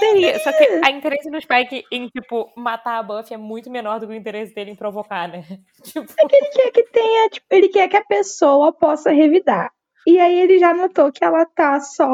Teria, 0.00 0.38
só 0.40 0.52
que 0.52 0.64
a 0.84 0.90
interesse 0.90 1.30
do 1.30 1.40
Spike 1.40 1.84
em, 1.90 2.08
tipo, 2.08 2.52
matar 2.56 2.98
a 2.98 3.02
Buffy 3.02 3.34
é 3.34 3.36
muito 3.36 3.70
menor 3.70 4.00
do 4.00 4.06
que 4.06 4.12
o 4.12 4.16
interesse 4.16 4.54
dele 4.54 4.70
em 4.72 4.76
provocar, 4.76 5.28
né? 5.28 5.44
Tipo, 5.82 6.12
Ele 6.18 6.48
quer 6.52 6.70
que 6.70 6.82
tenha, 6.84 7.28
tipo, 7.30 7.46
ele 7.50 7.68
quer 7.68 7.88
que 7.88 7.96
a 7.96 8.04
pessoa 8.04 8.72
possa 8.72 9.10
revidar. 9.10 9.70
E 10.06 10.18
aí 10.18 10.38
ele 10.40 10.58
já 10.58 10.74
notou 10.74 11.10
que 11.12 11.24
ela 11.24 11.46
tá 11.46 11.80
só 11.80 12.08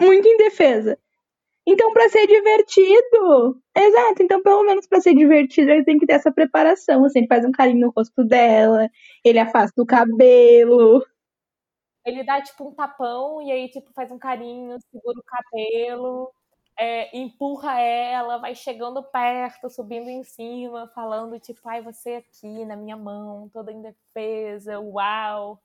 muito 0.00 0.28
indefesa. 0.28 0.98
Então, 1.66 1.92
pra 1.92 2.08
ser 2.08 2.26
divertido. 2.26 3.60
Exato, 3.76 4.22
então 4.22 4.42
pelo 4.42 4.64
menos 4.64 4.86
pra 4.86 5.00
ser 5.00 5.14
divertido, 5.14 5.70
ele 5.70 5.84
tem 5.84 5.98
que 5.98 6.06
ter 6.06 6.14
essa 6.14 6.32
preparação. 6.32 7.04
Assim, 7.04 7.20
ele 7.20 7.28
faz 7.28 7.44
um 7.44 7.52
carinho 7.52 7.86
no 7.86 7.92
rosto 7.96 8.24
dela, 8.24 8.88
ele 9.24 9.38
afasta 9.38 9.80
o 9.80 9.86
cabelo. 9.86 11.04
ele 12.04 12.24
dá, 12.24 12.40
tipo, 12.42 12.68
um 12.68 12.74
tapão 12.74 13.42
e 13.42 13.50
aí, 13.52 13.68
tipo, 13.68 13.92
faz 13.92 14.10
um 14.10 14.18
carinho, 14.18 14.78
segura 14.90 15.18
o 15.18 15.22
cabelo, 15.24 16.32
é, 16.78 17.16
empurra 17.16 17.78
ela, 17.80 18.38
vai 18.38 18.54
chegando 18.54 19.02
perto, 19.02 19.68
subindo 19.70 20.08
em 20.08 20.22
cima, 20.24 20.88
falando, 20.94 21.38
tipo, 21.38 21.60
ai, 21.68 21.82
você 21.82 22.14
aqui 22.16 22.64
na 22.64 22.76
minha 22.76 22.96
mão, 22.96 23.48
toda 23.50 23.72
indefesa, 23.72 24.80
uau. 24.80 25.60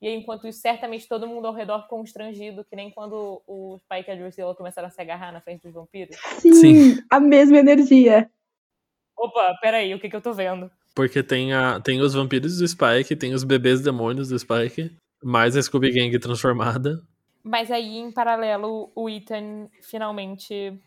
E 0.00 0.06
aí, 0.06 0.14
enquanto 0.14 0.46
isso, 0.46 0.60
certamente 0.60 1.08
todo 1.08 1.26
mundo 1.26 1.46
ao 1.46 1.54
redor 1.54 1.88
constrangido, 1.88 2.64
que 2.64 2.76
nem 2.76 2.90
quando 2.90 3.42
o 3.46 3.78
Spike 3.78 4.10
e 4.10 4.12
a 4.12 4.16
Drusilla 4.16 4.54
começaram 4.54 4.88
a 4.88 4.90
se 4.90 5.00
agarrar 5.00 5.32
na 5.32 5.40
frente 5.40 5.62
dos 5.62 5.72
vampiros. 5.72 6.16
Sim, 6.38 6.52
Sim. 6.54 7.04
a 7.10 7.18
mesma 7.18 7.58
energia. 7.58 8.30
Opa, 9.16 9.54
peraí, 9.60 9.94
o 9.94 9.98
que 9.98 10.10
que 10.10 10.16
eu 10.16 10.20
tô 10.20 10.34
vendo? 10.34 10.70
Porque 10.94 11.22
tem, 11.22 11.54
a, 11.54 11.80
tem 11.80 12.00
os 12.00 12.12
vampiros 12.14 12.58
do 12.58 12.68
Spike, 12.68 13.16
tem 13.16 13.32
os 13.32 13.44
bebês 13.44 13.80
demônios 13.80 14.28
do 14.28 14.38
Spike, 14.38 14.94
mais 15.22 15.56
a 15.56 15.62
Scooby 15.62 15.92
Gang 15.92 16.18
transformada. 16.18 17.02
Mas 17.42 17.70
aí, 17.70 17.98
em 17.98 18.10
paralelo, 18.10 18.90
o 18.94 19.08
Ethan 19.08 19.68
finalmente 19.80 20.78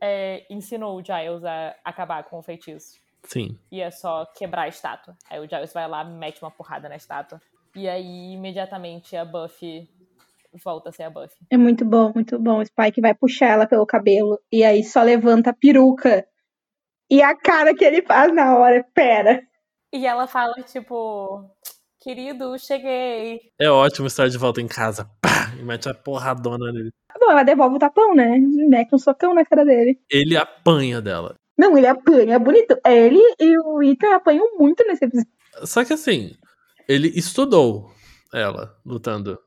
é, 0.00 0.46
ensinou 0.50 0.98
o 0.98 1.04
Giles 1.04 1.44
a 1.44 1.74
acabar 1.84 2.24
com 2.24 2.38
o 2.38 2.42
feitiço. 2.42 2.98
Sim. 3.24 3.58
E 3.70 3.80
é 3.80 3.90
só 3.90 4.24
quebrar 4.26 4.62
a 4.62 4.68
estátua. 4.68 5.16
Aí 5.28 5.38
o 5.38 5.48
Giles 5.48 5.72
vai 5.72 5.86
lá, 5.86 6.02
mete 6.04 6.40
uma 6.42 6.50
porrada 6.50 6.88
na 6.88 6.96
estátua. 6.96 7.40
E 7.78 7.88
aí, 7.88 8.32
imediatamente, 8.32 9.16
a 9.16 9.24
Buffy 9.24 9.88
volta 10.64 10.88
a 10.88 10.92
ser 10.92 11.04
a 11.04 11.10
Buffy. 11.10 11.38
É 11.48 11.56
muito 11.56 11.84
bom, 11.84 12.10
muito 12.12 12.36
bom. 12.36 12.58
O 12.58 12.66
Spike 12.66 13.00
vai 13.00 13.14
puxar 13.14 13.50
ela 13.50 13.68
pelo 13.68 13.86
cabelo 13.86 14.36
e 14.50 14.64
aí 14.64 14.82
só 14.82 15.00
levanta 15.00 15.50
a 15.50 15.54
peruca. 15.54 16.26
E 17.08 17.22
a 17.22 17.36
cara 17.36 17.72
que 17.76 17.84
ele 17.84 18.02
faz 18.02 18.34
na 18.34 18.58
hora, 18.58 18.84
pera. 18.92 19.40
E 19.92 20.04
ela 20.04 20.26
fala, 20.26 20.54
tipo, 20.64 21.48
querido, 22.00 22.58
cheguei. 22.58 23.42
É 23.60 23.70
ótimo 23.70 24.08
estar 24.08 24.28
de 24.28 24.36
volta 24.36 24.60
em 24.60 24.66
casa. 24.66 25.08
Pá! 25.22 25.54
E 25.56 25.62
mete 25.62 25.88
a 25.88 25.94
porradona 25.94 26.72
nele. 26.72 26.90
Bom, 27.20 27.30
ela 27.30 27.44
devolve 27.44 27.76
o 27.76 27.78
tapão, 27.78 28.12
né? 28.12 28.38
Mete 28.68 28.92
um 28.92 28.98
socão 28.98 29.32
na 29.34 29.44
cara 29.44 29.64
dele. 29.64 30.00
Ele 30.10 30.36
apanha 30.36 31.00
dela. 31.00 31.36
Não, 31.56 31.78
ele 31.78 31.86
apanha, 31.86 32.34
é 32.34 32.38
bonito. 32.40 32.76
Ele 32.84 33.20
e 33.38 33.56
o 33.60 33.80
Ethan 33.84 34.16
apanham 34.16 34.58
muito 34.58 34.84
nesse 34.84 35.04
episódio. 35.04 35.30
Só 35.62 35.84
que 35.84 35.92
assim, 35.92 36.36
ele 36.88 37.08
estudou 37.14 37.90
ela 38.32 38.74
lutando. 38.84 39.38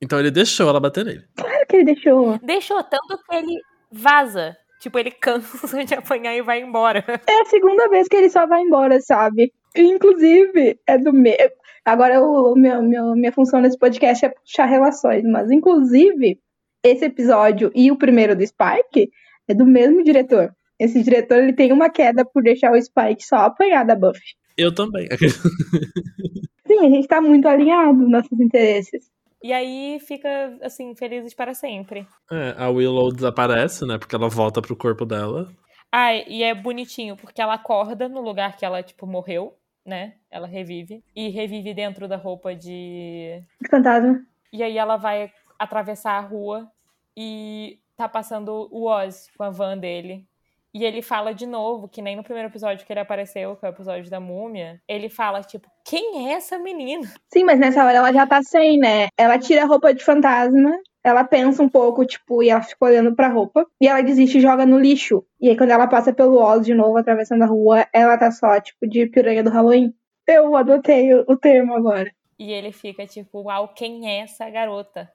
Então 0.00 0.18
ele 0.18 0.30
deixou 0.30 0.68
ela 0.68 0.80
bater 0.80 1.04
nele. 1.04 1.24
Claro 1.36 1.66
que 1.66 1.76
ele 1.76 1.84
deixou. 1.84 2.38
Deixou 2.38 2.82
tanto 2.84 3.18
que 3.28 3.34
ele 3.34 3.56
vaza. 3.90 4.56
Tipo, 4.80 4.98
ele 4.98 5.10
cansa 5.12 5.84
de 5.84 5.94
apanhar 5.94 6.36
e 6.36 6.42
vai 6.42 6.60
embora. 6.60 7.04
É 7.26 7.40
a 7.40 7.44
segunda 7.46 7.88
vez 7.88 8.08
que 8.08 8.16
ele 8.16 8.28
só 8.28 8.46
vai 8.46 8.62
embora, 8.62 9.00
sabe? 9.00 9.52
Inclusive, 9.76 10.78
é 10.86 10.98
do 10.98 11.12
meu. 11.12 11.36
Agora, 11.84 12.20
o 12.20 12.54
meu, 12.54 12.82
meu, 12.82 13.14
minha 13.14 13.32
função 13.32 13.60
nesse 13.60 13.78
podcast 13.78 14.24
é 14.24 14.28
puxar 14.28 14.66
relações, 14.66 15.24
mas 15.24 15.50
inclusive, 15.50 16.38
esse 16.84 17.04
episódio 17.06 17.72
e 17.74 17.90
o 17.90 17.96
primeiro 17.96 18.36
do 18.36 18.46
Spike 18.46 19.10
é 19.48 19.54
do 19.54 19.64
mesmo 19.64 20.04
diretor. 20.04 20.54
Esse 20.78 21.02
diretor 21.02 21.38
ele 21.38 21.52
tem 21.52 21.72
uma 21.72 21.90
queda 21.90 22.24
por 22.24 22.42
deixar 22.42 22.72
o 22.72 22.80
Spike 22.80 23.24
só 23.24 23.36
apanhar 23.36 23.84
da 23.84 23.94
Buffy. 23.94 24.34
Eu 24.56 24.74
também. 24.74 25.08
Sim, 26.66 26.86
a 26.86 26.90
gente 26.90 27.08
tá 27.08 27.20
muito 27.20 27.46
alinhado 27.46 27.98
nos 27.98 28.10
nossos 28.10 28.40
interesses. 28.40 29.10
E 29.42 29.52
aí 29.52 29.98
fica, 30.00 30.56
assim, 30.62 30.94
felizes 30.94 31.34
para 31.34 31.52
sempre. 31.52 32.06
É, 32.30 32.54
a 32.56 32.70
Willow 32.70 33.12
desaparece, 33.12 33.84
né? 33.84 33.98
Porque 33.98 34.14
ela 34.14 34.28
volta 34.28 34.62
pro 34.62 34.76
corpo 34.76 35.04
dela. 35.04 35.48
Ah, 35.90 36.14
e 36.14 36.42
é 36.42 36.54
bonitinho, 36.54 37.16
porque 37.16 37.42
ela 37.42 37.54
acorda 37.54 38.08
no 38.08 38.20
lugar 38.20 38.56
que 38.56 38.64
ela, 38.64 38.82
tipo, 38.82 39.06
morreu, 39.06 39.54
né? 39.84 40.14
Ela 40.30 40.46
revive. 40.46 41.02
E 41.14 41.28
revive 41.28 41.74
dentro 41.74 42.06
da 42.06 42.16
roupa 42.16 42.54
de. 42.54 43.42
Fantasma. 43.68 44.24
E 44.52 44.62
aí 44.62 44.78
ela 44.78 44.96
vai 44.96 45.32
atravessar 45.58 46.12
a 46.12 46.20
rua 46.20 46.70
e 47.16 47.78
tá 47.96 48.08
passando 48.08 48.68
o 48.70 48.86
Oz 48.86 49.28
com 49.36 49.42
a 49.42 49.50
van 49.50 49.76
dele. 49.76 50.26
E 50.74 50.84
ele 50.84 51.02
fala 51.02 51.34
de 51.34 51.46
novo, 51.46 51.86
que 51.86 52.00
nem 52.00 52.16
no 52.16 52.22
primeiro 52.22 52.48
episódio 52.48 52.86
que 52.86 52.92
ele 52.92 53.00
apareceu, 53.00 53.56
que 53.56 53.66
é 53.66 53.68
o 53.68 53.72
episódio 53.72 54.10
da 54.10 54.18
múmia, 54.18 54.80
ele 54.88 55.10
fala, 55.10 55.42
tipo, 55.42 55.68
quem 55.84 56.30
é 56.30 56.32
essa 56.32 56.58
menina? 56.58 57.06
Sim, 57.32 57.44
mas 57.44 57.58
nessa 57.58 57.84
hora 57.84 57.98
ela 57.98 58.12
já 58.12 58.26
tá 58.26 58.42
sem, 58.42 58.78
né? 58.78 59.08
Ela 59.18 59.38
tira 59.38 59.64
a 59.64 59.66
roupa 59.66 59.92
de 59.92 60.02
fantasma, 60.02 60.72
ela 61.04 61.24
pensa 61.24 61.62
um 61.62 61.68
pouco, 61.68 62.06
tipo, 62.06 62.42
e 62.42 62.48
ela 62.48 62.62
fica 62.62 62.86
olhando 62.86 63.14
pra 63.14 63.28
roupa, 63.28 63.66
e 63.78 63.86
ela 63.86 64.02
desiste 64.02 64.38
e 64.38 64.40
joga 64.40 64.64
no 64.64 64.78
lixo. 64.78 65.22
E 65.38 65.50
aí, 65.50 65.56
quando 65.56 65.70
ela 65.70 65.86
passa 65.86 66.12
pelo 66.12 66.40
Oz 66.40 66.64
de 66.64 66.74
novo, 66.74 66.96
atravessando 66.96 67.42
a 67.42 67.46
rua, 67.46 67.86
ela 67.92 68.16
tá 68.16 68.30
só, 68.30 68.58
tipo, 68.58 68.88
de 68.88 69.06
piranha 69.06 69.42
do 69.42 69.50
Halloween. 69.50 69.92
Eu 70.26 70.56
adotei 70.56 71.12
o, 71.12 71.24
o 71.28 71.36
termo 71.36 71.74
agora. 71.74 72.10
E 72.38 72.50
ele 72.50 72.72
fica, 72.72 73.06
tipo, 73.06 73.42
uau, 73.42 73.68
quem 73.74 74.08
é 74.08 74.20
essa 74.20 74.48
garota? 74.48 75.10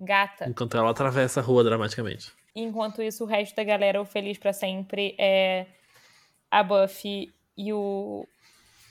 Gata. 0.00 0.48
Enquanto 0.48 0.76
ela 0.76 0.90
atravessa 0.90 1.40
a 1.40 1.42
rua 1.42 1.62
dramaticamente. 1.62 2.32
Enquanto 2.56 3.02
isso, 3.02 3.24
o 3.24 3.26
resto 3.26 3.54
da 3.54 3.62
galera, 3.62 4.00
o 4.00 4.04
Feliz 4.06 4.38
pra 4.38 4.52
Sempre, 4.52 5.14
é 5.18 5.66
a 6.50 6.62
Buffy 6.62 7.30
e 7.56 7.72
o. 7.72 8.26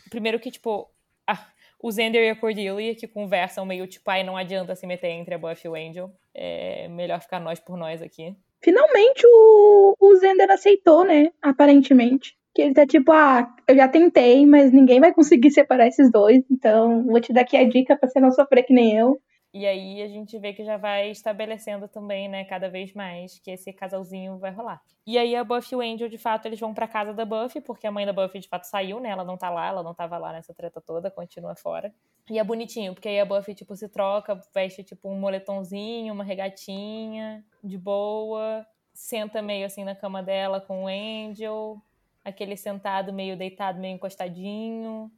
Primeiro 0.09 0.39
que, 0.39 0.51
tipo, 0.51 0.88
a- 1.26 1.47
o 1.82 1.91
Xander 1.91 2.24
e 2.24 2.30
a 2.30 2.36
Cordelia, 2.36 2.93
que 2.95 3.07
conversam 3.07 3.66
meio 3.66 3.88
tipo, 3.88 4.09
ai, 4.09 4.24
não 4.24 4.38
adianta 4.38 4.76
se 4.76 4.86
meter 4.86 5.09
entre 5.09 5.34
a 5.34 5.38
Buffy 5.38 5.66
e 5.66 5.70
o 5.70 5.76
Angel. 5.76 6.11
É 6.34 6.88
melhor 6.88 7.20
ficar 7.22 7.39
nós 7.39 7.59
por 7.59 7.76
nós 7.76 8.01
aqui. 8.01 8.36
Finalmente 8.61 9.24
o, 9.26 9.95
o 9.99 10.16
Zender 10.18 10.49
aceitou, 10.51 11.03
né? 11.03 11.32
Aparentemente. 11.41 12.38
Que 12.53 12.61
ele 12.61 12.74
tá 12.74 12.86
tipo, 12.86 13.11
ah, 13.11 13.53
eu 13.68 13.76
já 13.76 13.88
tentei, 13.88 14.45
mas 14.45 14.72
ninguém 14.72 14.99
vai 14.99 15.13
conseguir 15.13 15.51
separar 15.51 15.88
esses 15.88 16.09
dois, 16.09 16.41
então 16.49 17.03
vou 17.05 17.20
te 17.20 17.34
dar 17.34 17.41
aqui 17.41 17.57
a 17.57 17.68
dica 17.68 17.97
pra 17.97 18.07
você 18.07 18.20
não 18.20 18.32
sofrer 18.32 18.63
que 18.63 18.74
nem 18.74 18.95
eu. 18.97 19.20
E 19.56 19.66
aí 19.66 20.01
a 20.01 20.08
gente 20.10 20.38
vê 20.38 20.51
que 20.51 20.66
já 20.66 20.76
vai 20.76 21.10
estabelecendo 21.10 21.88
também, 21.88 22.28
né, 22.28 22.43
cada 22.43 22.70
vez 22.70 22.91
mais 22.91 23.39
que 23.39 23.49
esse 23.49 23.72
casalzinho 23.72 24.38
vai 24.38 24.51
rolar. 24.51 24.82
E 25.08 25.18
aí 25.18 25.34
a 25.34 25.45
Buffy 25.45 25.72
e 25.72 25.76
o 25.78 25.80
Angel, 25.82 26.10
de 26.10 26.18
fato, 26.18 26.45
eles 26.45 26.60
vão 26.60 26.74
pra 26.74 26.89
casa 26.89 27.14
da 27.14 27.24
Buffy, 27.24 27.62
porque 27.62 27.88
a 27.88 27.91
mãe 27.91 28.06
da 28.06 28.12
Buffy 28.12 28.41
de 28.41 28.49
fato 28.49 28.66
saiu, 28.66 28.99
né? 28.99 29.08
Ela 29.08 29.24
não 29.24 29.38
tá 29.38 29.49
lá, 29.49 29.68
ela 29.68 29.82
não 29.82 29.93
tava 29.93 30.18
lá 30.18 30.34
nessa 30.34 30.53
treta 30.53 30.82
toda, 30.82 31.10
continua 31.10 31.56
fora. 31.56 31.93
E 32.30 32.38
é 32.38 32.43
bonitinho, 32.43 32.93
porque 32.93 33.08
aí 33.08 33.18
a 33.18 33.24
Buffy, 33.24 33.56
tipo, 33.56 33.74
se 33.78 33.88
troca, 33.88 34.38
veste, 34.53 34.84
tipo, 34.84 35.08
um 35.08 35.18
moletomzinho, 35.18 36.14
uma 36.14 36.26
regatinha, 36.26 37.41
de 37.64 37.78
boa, 37.78 38.68
senta 38.93 39.41
meio 39.41 39.66
assim 39.66 39.86
na 39.86 39.95
cama 39.95 40.22
dela 40.22 40.60
com 40.60 40.84
o 40.84 40.88
Angel, 40.88 41.82
aquele 42.26 42.58
sentado 42.58 43.14
meio 43.14 43.38
deitado, 43.38 43.80
meio 43.80 43.95
encostadinho. 43.95 45.10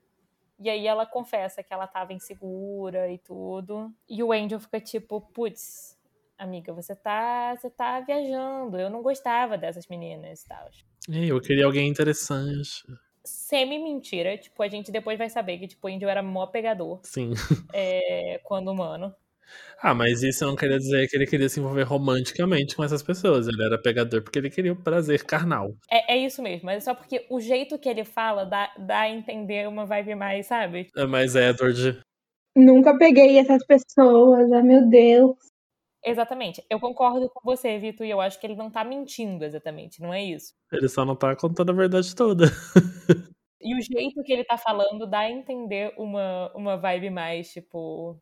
E 0.59 0.69
aí 0.69 0.87
ela 0.87 1.05
confessa 1.05 1.61
que 1.61 1.73
ela 1.73 1.85
tava 1.85 2.13
insegura 2.13 3.11
e 3.11 3.17
tudo. 3.17 3.93
E 4.09 4.23
o 4.23 4.31
Angel 4.31 4.59
fica 4.59 4.79
tipo, 4.79 5.21
putz, 5.21 5.97
amiga, 6.37 6.73
você 6.73 6.95
tá, 6.95 7.55
você 7.55 7.69
tá 7.69 7.99
viajando. 7.99 8.77
Eu 8.77 8.89
não 8.89 9.01
gostava 9.01 9.57
dessas 9.57 9.87
meninas 9.87 10.41
e 10.41 10.47
tal. 10.47 10.69
Eu 11.09 11.39
queria 11.39 11.65
alguém 11.65 11.87
interessante. 11.87 12.83
Semi-mentira. 13.23 14.37
Tipo, 14.37 14.63
a 14.63 14.67
gente 14.67 14.91
depois 14.91 15.17
vai 15.17 15.29
saber 15.29 15.59
que, 15.59 15.67
tipo, 15.67 15.87
o 15.87 15.91
Angel 15.91 16.09
era 16.09 16.23
mó 16.23 16.47
pegador 16.47 16.99
Sim. 17.03 17.33
é, 17.73 18.39
quando 18.43 18.71
humano. 18.71 19.13
Ah, 19.81 19.93
mas 19.93 20.23
isso 20.23 20.45
não 20.45 20.55
queria 20.55 20.77
dizer 20.77 21.07
que 21.07 21.15
ele 21.15 21.27
queria 21.27 21.47
se 21.47 21.59
envolver 21.59 21.83
romanticamente 21.83 22.75
com 22.75 22.83
essas 22.83 23.03
pessoas. 23.03 23.47
Ele 23.47 23.63
era 23.63 23.79
pegador 23.79 24.21
porque 24.21 24.39
ele 24.39 24.49
queria 24.49 24.73
o 24.73 24.81
prazer 24.81 25.23
carnal. 25.23 25.73
É, 25.89 26.15
é 26.15 26.17
isso 26.17 26.41
mesmo, 26.41 26.65
mas 26.65 26.77
é 26.77 26.79
só 26.79 26.95
porque 26.95 27.25
o 27.29 27.39
jeito 27.39 27.77
que 27.77 27.87
ele 27.87 28.03
fala 28.03 28.45
dá, 28.45 28.71
dá 28.77 29.01
a 29.01 29.09
entender 29.09 29.67
uma 29.67 29.85
vibe 29.85 30.15
mais, 30.15 30.47
sabe? 30.47 30.89
É, 30.95 31.05
Mas 31.05 31.35
Edward. 31.35 31.99
Nunca 32.55 32.97
peguei 32.97 33.37
essas 33.37 33.63
pessoas, 33.65 34.51
ah 34.51 34.63
meu 34.63 34.89
Deus. 34.89 35.37
Exatamente. 36.03 36.63
Eu 36.69 36.79
concordo 36.79 37.29
com 37.29 37.41
você, 37.43 37.77
Vitor, 37.77 38.05
e 38.05 38.09
eu 38.09 38.21
acho 38.21 38.39
que 38.39 38.47
ele 38.47 38.55
não 38.55 38.71
tá 38.71 38.83
mentindo 38.83 39.43
exatamente, 39.43 40.01
não 40.01 40.13
é 40.13 40.23
isso. 40.23 40.53
Ele 40.71 40.87
só 40.87 41.05
não 41.05 41.15
tá 41.15 41.35
contando 41.35 41.71
a 41.71 41.75
verdade 41.75 42.15
toda. 42.15 42.45
E 43.59 43.75
o 43.75 43.81
jeito 43.81 44.23
que 44.23 44.31
ele 44.31 44.45
tá 44.45 44.57
falando 44.57 45.07
dá 45.07 45.19
a 45.19 45.31
entender 45.31 45.93
uma, 45.97 46.51
uma 46.55 46.77
vibe 46.77 47.09
mais, 47.09 47.51
tipo. 47.51 48.17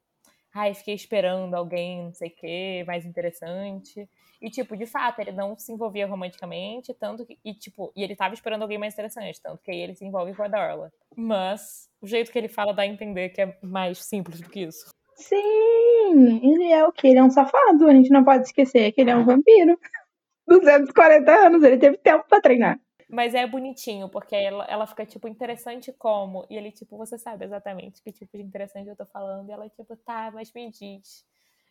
Ai, 0.56 0.74
fiquei 0.74 0.95
esperando 0.95 1.53
alguém, 1.53 2.06
não 2.06 2.14
sei 2.14 2.30
o 2.30 2.36
que, 2.36 2.84
mais 2.86 3.06
interessante. 3.06 4.10
E, 4.41 4.49
tipo, 4.49 4.78
de 4.78 4.86
fato, 4.86 5.20
ele 5.20 5.34
não 5.34 5.58
se 5.58 5.72
envolvia 5.72 6.08
romanticamente, 6.08 6.93
tanto 6.93 7.26
que. 7.26 7.38
E, 7.43 7.53
tipo, 7.53 7.91
e 7.95 8.01
ele 8.03 8.16
tava 8.16 8.34
esperando 8.34 8.62
alguém 8.62 8.78
mais 8.78 8.93
interessante, 8.93 9.41
tanto 9.41 9.62
que 9.62 9.72
aí 9.72 9.80
ele 9.80 9.95
se 9.95 10.06
envolve 10.06 10.34
com 10.34 10.43
a 10.43 10.47
Darla. 10.47 10.91
Mas 11.16 11.89
o 12.01 12.08
jeito 12.08 12.32
que 12.32 12.38
ele 12.38 12.47
fala 12.47 12.74
dá 12.74 12.84
a 12.84 12.88
entender 12.88 13.30
que 13.30 13.41
é 13.41 13.58
mais 13.62 14.03
simples 14.06 14.39
do 14.39 14.49
que 14.49 14.62
isso. 14.62 14.89
Sim, 15.16 16.39
ele 16.43 16.72
é 16.72 16.86
o 16.86 16.91
que? 16.91 17.08
Ele 17.08 17.20
é 17.20 17.24
um 17.24 17.30
safado, 17.30 17.88
a 17.88 17.93
gente 17.93 18.10
não 18.10 18.24
pode 18.24 18.43
esquecer 18.43 18.91
que 18.93 19.01
ele 19.01 19.12
é 19.12 19.16
um 19.16 19.26
vampiro. 19.26 19.78
240 20.47 21.32
anos, 21.32 21.64
ele 21.64 21.78
teve 21.78 21.97
tempo 21.97 22.26
pra 22.30 22.39
treinar. 22.39 22.80
Mas 23.10 23.36
é 23.36 23.45
bonitinho, 23.45 24.10
porque 24.10 24.36
ela, 24.36 24.66
ela 24.66 24.88
fica, 24.88 25.06
tipo, 25.06 25.28
interessante 25.28 25.93
como? 25.93 26.45
E 26.49 26.58
ele, 26.58 26.72
tipo, 26.72 26.97
você 26.97 27.18
sabe 27.18 27.45
exatamente 27.45 28.01
que 28.01 28.12
tipo 28.12 28.36
de 28.36 28.43
interessante 28.43 28.89
eu 28.89 28.95
tô 28.95 29.06
falando. 29.06 29.47
E 29.49 29.51
ela, 29.51 29.70
tipo, 29.70 29.95
tá, 29.97 30.32
mas 30.34 30.51
me 30.53 30.70
diz. 30.72 31.26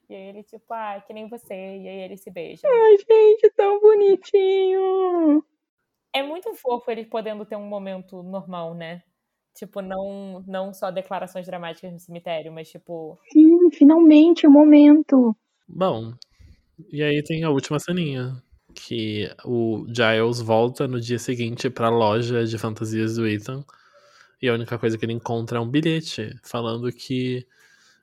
E 0.09 0.14
aí 0.14 0.28
ele, 0.28 0.43
tipo, 0.45 0.72
ah, 0.72 1.03
que 1.05 1.12
nem 1.12 1.28
você. 1.28 1.55
E 1.55 1.89
aí 1.89 2.01
ele 2.03 2.16
se 2.16 2.30
beija. 2.30 2.66
Ai, 2.66 2.97
gente, 2.99 3.51
tão 3.57 3.80
bonitinho. 3.80 5.45
É 6.12 6.22
muito 6.22 6.55
fofo 6.55 6.91
ele 6.91 7.05
podendo 7.05 7.45
ter 7.45 7.57
um 7.57 7.66
momento 7.66 8.22
normal, 8.22 8.74
né? 8.74 9.03
Tipo, 9.55 9.80
não, 9.80 10.45
não 10.47 10.72
só 10.72 10.91
declarações 10.91 11.47
dramáticas 11.47 11.93
no 11.93 11.99
cemitério, 11.99 12.53
mas 12.53 12.70
tipo. 12.70 13.18
Sim, 13.32 13.70
finalmente 13.72 14.47
o 14.47 14.51
momento. 14.51 15.35
Bom, 15.66 16.12
e 16.93 17.03
aí 17.03 17.22
tem 17.22 17.43
a 17.45 17.51
última 17.51 17.78
ceninha. 17.78 18.43
Que 18.74 19.30
o 19.44 19.86
Giles 19.88 20.40
volta 20.40 20.88
no 20.88 21.00
dia 21.00 21.18
seguinte 21.18 21.70
pra 21.70 21.88
loja 21.88 22.44
de 22.44 22.58
fantasias 22.58 23.16
do 23.16 23.26
Ethan. 23.26 23.64
E 24.42 24.48
a 24.48 24.54
única 24.54 24.78
coisa 24.78 24.98
que 24.98 25.04
ele 25.04 25.12
encontra 25.12 25.58
é 25.58 25.60
um 25.60 25.68
bilhete 25.68 26.38
falando 26.42 26.92
que 26.92 27.46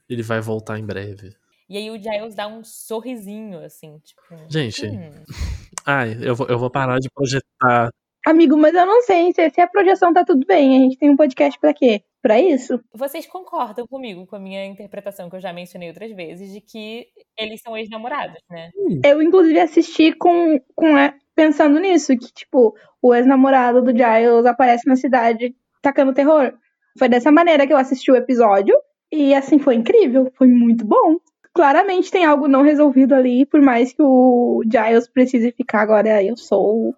ele 0.10 0.24
vai 0.24 0.42
voltar 0.42 0.80
em 0.80 0.86
breve. 0.86 1.36
E 1.70 1.78
aí 1.78 1.90
o 1.90 1.98
Giles 1.98 2.36
dá 2.36 2.48
um 2.48 2.64
sorrisinho, 2.64 3.64
assim, 3.64 3.98
tipo. 4.00 4.22
Gente, 4.50 4.86
hum. 4.86 5.12
ai, 5.86 6.18
eu 6.22 6.36
vou, 6.36 6.48
eu 6.48 6.60
vou 6.60 6.70
parar 6.70 7.00
de 7.00 7.10
projetar. 7.10 7.92
Amigo, 8.26 8.56
mas 8.56 8.74
eu 8.76 8.86
não 8.86 9.02
sei 9.02 9.32
se, 9.34 9.50
se 9.50 9.62
a 9.62 9.68
projeção 9.68 10.14
tá 10.14 10.24
tudo 10.24 10.46
bem. 10.46 10.78
A 10.78 10.80
gente 10.82 10.98
tem 10.98 11.10
um 11.10 11.16
podcast 11.18 11.60
pra 11.60 11.74
quê? 11.74 12.02
Pra 12.22 12.40
isso? 12.40 12.80
Vocês 12.94 13.26
concordam 13.26 13.88
comigo 13.88 14.28
com 14.28 14.36
a 14.36 14.40
minha 14.40 14.64
interpretação, 14.66 15.28
que 15.28 15.36
eu 15.38 15.42
já 15.42 15.52
mencionei 15.52 15.90
outras 15.90 16.12
vezes, 16.16 16.52
de 16.54 16.62
que 16.62 17.08
eles 17.38 17.62
são 17.64 17.76
ex-namorados, 17.76 18.38
né? 18.48 18.70
Eu, 19.04 19.24
inclusive, 19.24 19.60
assisti 19.60 20.14
com, 20.14 20.60
com 20.76 20.96
a- 20.96 21.16
pensando 21.36 21.80
nisso, 21.80 22.16
que, 22.16 22.32
tipo, 22.32 22.76
o 23.02 23.16
ex-namorado 23.16 23.82
do 23.82 23.90
Giles 23.92 24.46
aparece 24.46 24.88
na 24.88 24.96
cidade 24.96 25.56
tacando 25.82 26.14
terror. 26.14 26.54
Foi 27.00 27.10
dessa 27.10 27.32
maneira 27.32 27.66
que 27.66 27.74
eu 27.74 27.78
assisti 27.78 28.12
o 28.12 28.16
episódio. 28.16 28.76
E, 29.12 29.34
assim, 29.34 29.58
foi 29.58 29.74
incrível. 29.76 30.32
Foi 30.38 30.48
muito 30.48 30.86
bom. 30.86 31.18
Claramente 31.56 32.12
tem 32.12 32.24
algo 32.24 32.48
não 32.48 32.62
resolvido 32.62 33.14
ali, 33.16 33.48
por 33.48 33.62
mais 33.62 33.92
que 33.94 34.02
o 34.04 34.62
Giles 34.72 35.08
precise 35.10 35.52
ficar 35.52 35.82
agora. 35.82 36.24
Eu 36.24 36.38
sou, 36.38 36.94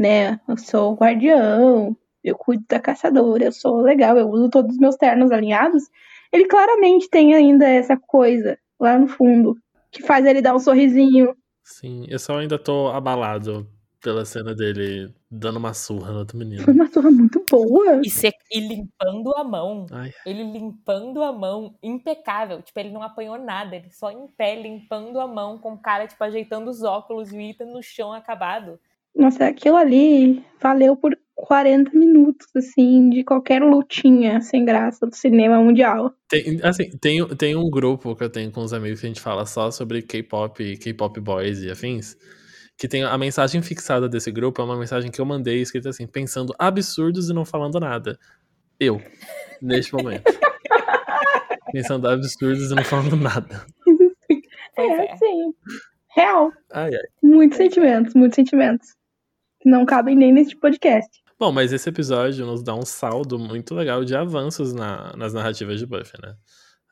né? 0.00 0.40
Eu 0.48 0.56
sou 0.56 0.92
o 0.92 0.96
guardião. 0.96 1.94
Eu 2.24 2.34
cuido 2.36 2.64
da 2.68 2.80
caçadora. 2.80 3.44
Eu 3.44 3.52
sou 3.52 3.80
legal. 3.82 4.16
Eu 4.16 4.28
uso 4.30 4.48
todos 4.50 4.72
os 4.72 4.78
meus 4.78 4.96
ternos 4.96 5.30
alinhados. 5.30 5.84
Ele 6.32 6.46
claramente 6.46 7.08
tem 7.10 7.34
ainda 7.34 7.68
essa 7.68 7.96
coisa 7.96 8.58
lá 8.78 8.98
no 8.98 9.06
fundo 9.08 9.56
que 9.90 10.02
faz 10.02 10.24
ele 10.24 10.40
dar 10.40 10.54
um 10.54 10.58
sorrisinho. 10.60 11.36
Sim, 11.64 12.04
eu 12.08 12.18
só 12.18 12.38
ainda 12.38 12.58
tô 12.58 12.88
abalado 12.88 13.66
pela 14.02 14.24
cena 14.24 14.54
dele 14.54 15.12
dando 15.30 15.58
uma 15.58 15.74
surra 15.74 16.12
no 16.12 16.18
outro 16.20 16.38
Foi 16.38 16.46
menino. 16.46 16.72
uma 16.72 16.86
surra 16.90 17.10
muito 17.10 17.44
boa. 17.48 18.00
E, 18.04 18.08
se- 18.08 18.32
e 18.50 18.60
limpando 18.60 19.32
a 19.36 19.44
mão. 19.44 19.86
Ai, 19.90 20.10
Ele 20.24 20.42
limpando 20.44 21.22
a 21.22 21.32
mão, 21.32 21.74
impecável. 21.82 22.62
Tipo, 22.62 22.80
ele 22.80 22.90
não 22.90 23.02
apanhou 23.02 23.38
nada, 23.38 23.76
ele 23.76 23.90
só 23.90 24.10
em 24.10 24.26
pé, 24.28 24.54
limpando 24.56 25.20
a 25.20 25.26
mão, 25.26 25.58
com 25.58 25.72
o 25.74 25.78
cara, 25.78 26.06
tipo, 26.06 26.22
ajeitando 26.24 26.70
os 26.70 26.82
óculos 26.82 27.32
e 27.32 27.36
o 27.36 27.40
Ethan 27.40 27.66
no 27.66 27.82
chão 27.82 28.12
acabado. 28.12 28.78
Nossa, 29.14 29.46
aquilo 29.46 29.76
ali 29.76 30.44
valeu 30.60 30.96
por 30.96 31.16
40 31.34 31.96
minutos, 31.96 32.48
assim, 32.54 33.08
de 33.08 33.24
qualquer 33.24 33.62
lutinha 33.62 34.40
sem 34.40 34.64
graça 34.64 35.06
do 35.06 35.14
cinema 35.14 35.58
mundial. 35.58 36.14
Tem, 36.28 36.60
assim, 36.62 36.90
tem, 36.98 37.26
tem 37.36 37.56
um 37.56 37.70
grupo 37.70 38.14
que 38.14 38.22
eu 38.22 38.30
tenho 38.30 38.50
com 38.50 38.60
os 38.60 38.72
amigos 38.72 39.00
que 39.00 39.06
a 39.06 39.08
gente 39.08 39.20
fala 39.20 39.46
só 39.46 39.70
sobre 39.70 40.02
K-pop 40.02 40.62
e 40.62 40.76
K-pop 40.76 41.18
boys 41.20 41.62
e 41.62 41.70
afins. 41.70 42.16
Que 42.76 42.88
tem 42.88 43.04
a 43.04 43.16
mensagem 43.18 43.60
fixada 43.62 44.08
desse 44.08 44.30
grupo, 44.30 44.60
é 44.60 44.64
uma 44.64 44.78
mensagem 44.78 45.10
que 45.10 45.20
eu 45.20 45.24
mandei 45.24 45.60
escrita 45.60 45.90
assim, 45.90 46.06
pensando 46.06 46.54
absurdos 46.58 47.28
e 47.28 47.34
não 47.34 47.44
falando 47.44 47.80
nada. 47.80 48.18
Eu, 48.78 49.00
neste 49.60 49.92
momento. 49.92 50.24
pensando 51.72 52.08
absurdos 52.08 52.70
e 52.70 52.74
não 52.74 52.84
falando 52.84 53.16
nada. 53.16 53.66
É, 54.76 55.04
é. 55.04 55.16
sim. 55.16 55.54
Real. 56.14 56.52
Ai, 56.72 56.90
ai. 56.94 57.02
Muitos 57.22 57.58
sentimentos, 57.58 58.14
muitos 58.14 58.36
sentimentos. 58.36 58.99
Que 59.60 59.68
não 59.68 59.84
cabem 59.84 60.16
nem 60.16 60.32
neste 60.32 60.56
podcast. 60.56 61.20
Bom, 61.38 61.52
mas 61.52 61.72
esse 61.72 61.88
episódio 61.88 62.44
nos 62.46 62.62
dá 62.62 62.74
um 62.74 62.84
saldo 62.84 63.38
muito 63.38 63.74
legal 63.74 64.04
de 64.04 64.14
avanços 64.16 64.72
na- 64.74 65.14
nas 65.16 65.32
narrativas 65.32 65.78
de 65.78 65.86
Buffy, 65.86 66.20
né? 66.22 66.34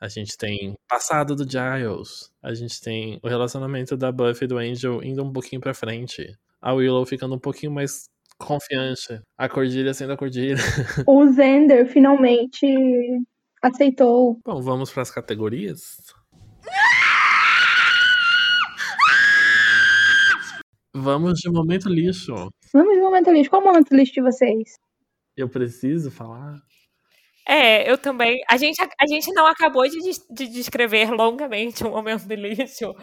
A 0.01 0.07
gente 0.07 0.37
tem 0.37 0.75
passado 0.87 1.35
do 1.35 1.43
Giles, 1.43 2.31
a 2.41 2.53
gente 2.53 2.79
tem 2.79 3.19
o 3.21 3.27
relacionamento 3.27 3.97
da 3.97 4.11
Buffy 4.11 4.45
e 4.45 4.47
do 4.47 4.57
Angel 4.57 5.03
indo 5.03 5.23
um 5.23 5.31
pouquinho 5.31 5.61
pra 5.61 5.73
frente, 5.73 6.33
a 6.61 6.73
Willow 6.73 7.05
ficando 7.05 7.35
um 7.35 7.39
pouquinho 7.39 7.71
mais 7.71 8.05
confiante, 8.37 9.21
a 9.37 9.49
Cordilha 9.49 9.93
sendo 9.93 10.13
a 10.13 10.17
Cordilha. 10.17 10.55
O 11.05 11.27
Zender 11.33 11.85
finalmente 11.87 12.65
aceitou. 13.61 14.39
Bom, 14.45 14.61
vamos 14.61 14.89
pras 14.91 15.11
categorias? 15.11 15.97
Vamos 20.93 21.39
de 21.39 21.49
momento 21.49 21.87
lixo. 21.89 22.33
Vamos 22.73 22.95
de 22.95 23.01
momento 23.01 23.31
lixo. 23.31 23.49
Qual 23.49 23.61
o 23.61 23.65
momento 23.65 23.93
lixo 23.95 24.13
de 24.13 24.21
vocês? 24.21 24.75
Eu 25.37 25.47
preciso 25.49 26.09
falar? 26.11 26.55
É, 27.47 27.89
eu 27.89 27.97
também. 27.97 28.39
A 28.49 28.57
gente, 28.57 28.79
a 28.81 29.07
gente 29.07 29.31
não 29.33 29.45
acabou 29.47 29.83
de, 29.87 29.99
des- 29.99 30.25
de 30.29 30.47
descrever 30.47 31.09
longamente 31.11 31.83
o 31.83 31.89
momento 31.91 32.27
do 32.27 32.35
lixo, 32.35 32.93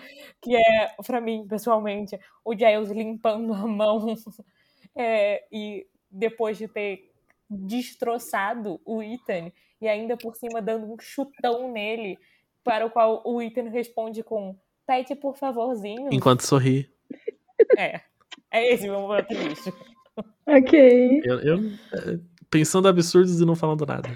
que 0.42 0.54
é, 0.54 0.94
pra 1.04 1.20
mim, 1.20 1.46
pessoalmente, 1.48 2.18
o 2.44 2.54
Giles 2.56 2.90
limpando 2.90 3.52
a 3.52 3.66
mão 3.66 4.06
é, 4.96 5.44
e 5.50 5.86
depois 6.10 6.58
de 6.58 6.68
ter 6.68 7.10
destroçado 7.48 8.80
o 8.84 9.02
Ethan 9.02 9.50
e 9.80 9.88
ainda 9.88 10.16
por 10.16 10.34
cima 10.36 10.60
dando 10.62 10.86
um 10.92 10.96
chutão 11.00 11.70
nele, 11.72 12.18
para 12.64 12.86
o 12.86 12.90
qual 12.90 13.22
o 13.24 13.40
Ethan 13.42 13.68
responde 13.68 14.22
com 14.22 14.56
pede 14.86 15.14
por 15.14 15.36
favorzinho. 15.36 16.08
Enquanto 16.12 16.42
sorri. 16.42 16.88
É, 17.76 18.00
é 18.52 18.74
esse 18.74 18.88
meu 18.88 19.00
momento 19.00 19.32
lixo. 19.32 19.72
Ok. 20.46 21.22
Eu, 21.24 21.40
eu, 21.40 21.58
pensando 22.50 22.88
absurdos 22.88 23.40
e 23.40 23.44
não 23.44 23.54
falando 23.56 23.84
nada. 23.84 24.08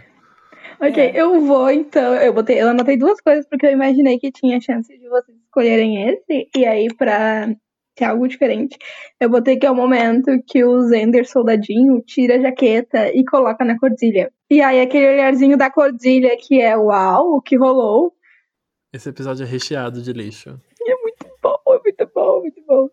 Ok, 0.81 1.03
É. 1.03 1.21
eu 1.21 1.41
vou 1.43 1.71
então. 1.71 2.15
Eu 2.15 2.33
botei, 2.33 2.61
eu 2.61 2.69
anotei 2.69 2.97
duas 2.97 3.21
coisas 3.21 3.47
porque 3.47 3.67
eu 3.67 3.71
imaginei 3.71 4.19
que 4.19 4.33
tinha 4.33 4.61
chance 4.61 4.97
de 4.97 5.09
vocês 5.09 5.37
escolherem 5.39 6.09
esse. 6.09 6.49
E 6.57 6.65
aí, 6.65 6.89
pra 6.95 7.55
ter 7.95 8.05
algo 8.07 8.27
diferente, 8.27 8.79
eu 9.21 9.29
botei 9.29 9.59
que 9.59 9.67
é 9.67 9.71
o 9.71 9.75
momento 9.75 10.31
que 10.47 10.65
o 10.65 10.81
Zender 10.83 11.29
soldadinho 11.29 12.01
tira 12.01 12.37
a 12.37 12.41
jaqueta 12.41 13.15
e 13.15 13.25
coloca 13.27 13.63
na 13.63 13.79
cordilha. 13.79 14.33
E 14.49 14.63
aí, 14.63 14.81
aquele 14.81 15.09
olharzinho 15.11 15.59
da 15.59 15.71
cordilha 15.71 16.35
que 16.39 16.61
é 16.63 16.75
uau, 16.77 17.35
o 17.37 17.43
que 17.43 17.57
rolou. 17.57 18.15
Esse 18.93 19.11
episódio 19.11 19.45
é 19.45 19.47
recheado 19.47 20.01
de 20.01 20.13
lixo. 20.15 20.59
Bom, 21.43 21.57
é 21.69 21.79
muito 21.79 22.11
bom, 22.15 22.41
muito 22.41 22.63
bom. 22.67 22.89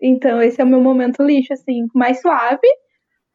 Então, 0.00 0.42
esse 0.42 0.60
é 0.60 0.64
o 0.64 0.66
meu 0.66 0.80
momento 0.80 1.22
lixo, 1.22 1.52
assim, 1.52 1.86
mais 1.94 2.20
suave, 2.20 2.68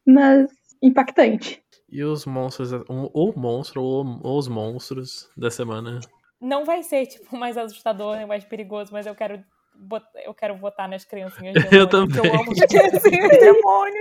mas 0.06 0.50
impactante. 0.82 1.62
E 1.90 2.04
os 2.04 2.26
monstros, 2.26 2.72
o, 2.72 2.84
o 3.14 3.34
monstro 3.38 3.84
ou 3.84 4.22
os 4.24 4.48
monstros 4.48 5.30
da 5.36 5.52
semana. 5.52 6.00
Não 6.40 6.64
vai 6.64 6.84
ser, 6.84 7.06
tipo, 7.06 7.36
mais 7.36 7.58
assustador, 7.58 8.16
nem 8.16 8.26
mais 8.26 8.46
perigoso, 8.46 8.92
mas 8.94 9.06
eu 9.06 9.14
quero, 9.14 9.44
eu 10.24 10.34
quero 10.34 10.56
votar 10.56 10.88
nas 10.88 11.04
criancinhas 11.04 11.54
demônio. 11.54 11.70
Eu 11.82 11.88
também. 11.88 12.18
Eu 12.18 12.34
amo 12.34 12.52
as 12.52 12.60
criancinhas 12.60 13.40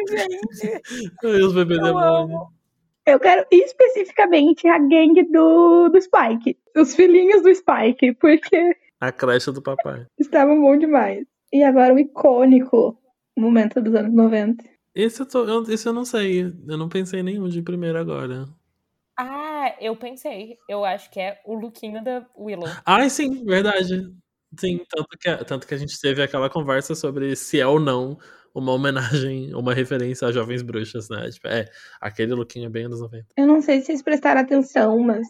gente. 0.08 0.82
E 1.24 1.42
os 1.42 1.52
bebês 1.52 1.80
Eu 1.80 1.86
demônio. 1.86 2.60
Eu 3.06 3.18
quero 3.18 3.44
especificamente 3.50 4.68
a 4.68 4.78
gangue 4.78 5.24
do, 5.24 5.88
do 5.88 6.00
Spike. 6.00 6.56
Os 6.76 6.94
filhinhos 6.94 7.42
do 7.42 7.52
Spike, 7.52 8.14
porque 8.14 8.76
A 9.00 9.10
creche 9.10 9.50
do 9.50 9.60
papai. 9.60 10.06
estavam 10.18 10.60
bom 10.60 10.76
demais. 10.76 11.26
E 11.52 11.62
agora 11.62 11.94
o 11.94 11.98
icônico 11.98 13.00
momento 13.36 13.80
dos 13.80 13.94
anos 13.94 14.14
90. 14.14 14.64
Esse 14.94 15.22
eu, 15.22 15.26
tô, 15.26 15.44
eu, 15.44 15.62
esse 15.64 15.88
eu 15.88 15.92
não 15.92 16.04
sei. 16.04 16.42
Eu 16.42 16.76
não 16.76 16.88
pensei 16.88 17.20
em 17.20 17.24
nenhum 17.24 17.48
de 17.48 17.62
primeiro 17.62 17.98
agora. 17.98 18.48
Ah, 19.16 19.74
eu 19.80 19.96
pensei. 19.96 20.58
Eu 20.68 20.84
acho 20.84 21.10
que 21.10 21.20
é 21.20 21.40
o 21.44 21.54
lookinho 21.54 22.02
da 22.02 22.26
Willow. 22.36 22.68
Ai, 22.84 23.08
sim, 23.08 23.44
verdade. 23.44 24.12
Sim, 24.58 24.80
tanto 24.88 25.08
que, 25.18 25.44
tanto 25.44 25.66
que 25.66 25.74
a 25.74 25.76
gente 25.76 26.00
teve 26.00 26.22
aquela 26.22 26.50
conversa 26.50 26.94
sobre 26.94 27.36
se 27.36 27.60
é 27.60 27.66
ou 27.66 27.78
não 27.78 28.18
uma 28.52 28.72
homenagem, 28.72 29.54
uma 29.54 29.72
referência 29.72 30.26
a 30.26 30.32
Jovens 30.32 30.62
Bruxas, 30.62 31.08
né? 31.08 31.30
Tipo, 31.30 31.46
é, 31.48 31.66
aquele 32.00 32.34
lookinho 32.34 32.66
é 32.66 32.70
bem 32.70 32.86
anos 32.86 33.00
90. 33.00 33.26
Eu 33.36 33.46
não 33.46 33.62
sei 33.62 33.80
se 33.80 33.86
vocês 33.86 34.02
prestaram 34.02 34.40
atenção, 34.40 34.98
mas 34.98 35.26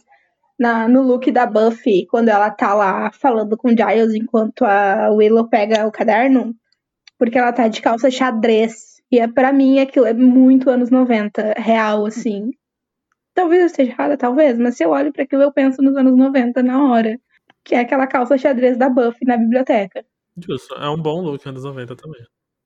na, 0.60 0.86
no 0.86 1.00
look 1.00 1.32
da 1.32 1.46
Buffy, 1.46 2.06
quando 2.06 2.28
ela 2.28 2.50
tá 2.50 2.74
lá 2.74 3.10
falando 3.12 3.56
com 3.56 3.70
Giles 3.70 4.14
enquanto 4.14 4.62
a 4.62 5.10
Willow 5.10 5.48
pega 5.48 5.86
o 5.86 5.90
caderno, 5.90 6.54
porque 7.18 7.38
ela 7.38 7.50
tá 7.50 7.66
de 7.66 7.80
calça 7.80 8.10
xadrez. 8.10 9.00
E 9.10 9.18
é 9.18 9.26
para 9.26 9.54
mim 9.54 9.80
aquilo 9.80 10.04
é 10.04 10.12
muito 10.12 10.68
anos 10.68 10.90
90, 10.90 11.54
real, 11.56 12.04
assim. 12.04 12.50
Talvez 13.32 13.60
eu 13.60 13.66
esteja 13.68 13.90
errada, 13.92 14.18
talvez, 14.18 14.58
mas 14.58 14.76
se 14.76 14.84
eu 14.84 14.90
olho 14.90 15.10
para 15.10 15.22
aquilo, 15.22 15.42
eu 15.42 15.52
penso 15.52 15.80
nos 15.80 15.96
anos 15.96 16.14
90 16.14 16.62
na 16.62 16.84
hora. 16.84 17.18
Que 17.64 17.74
é 17.74 17.80
aquela 17.80 18.06
calça 18.06 18.36
xadrez 18.36 18.76
da 18.76 18.90
Buffy 18.90 19.26
na 19.26 19.38
biblioteca. 19.38 20.04
Justo, 20.36 20.74
é 20.74 20.90
um 20.90 21.00
bom 21.00 21.22
look 21.22 21.46
anos 21.48 21.64
90 21.64 21.96
também. 21.96 22.20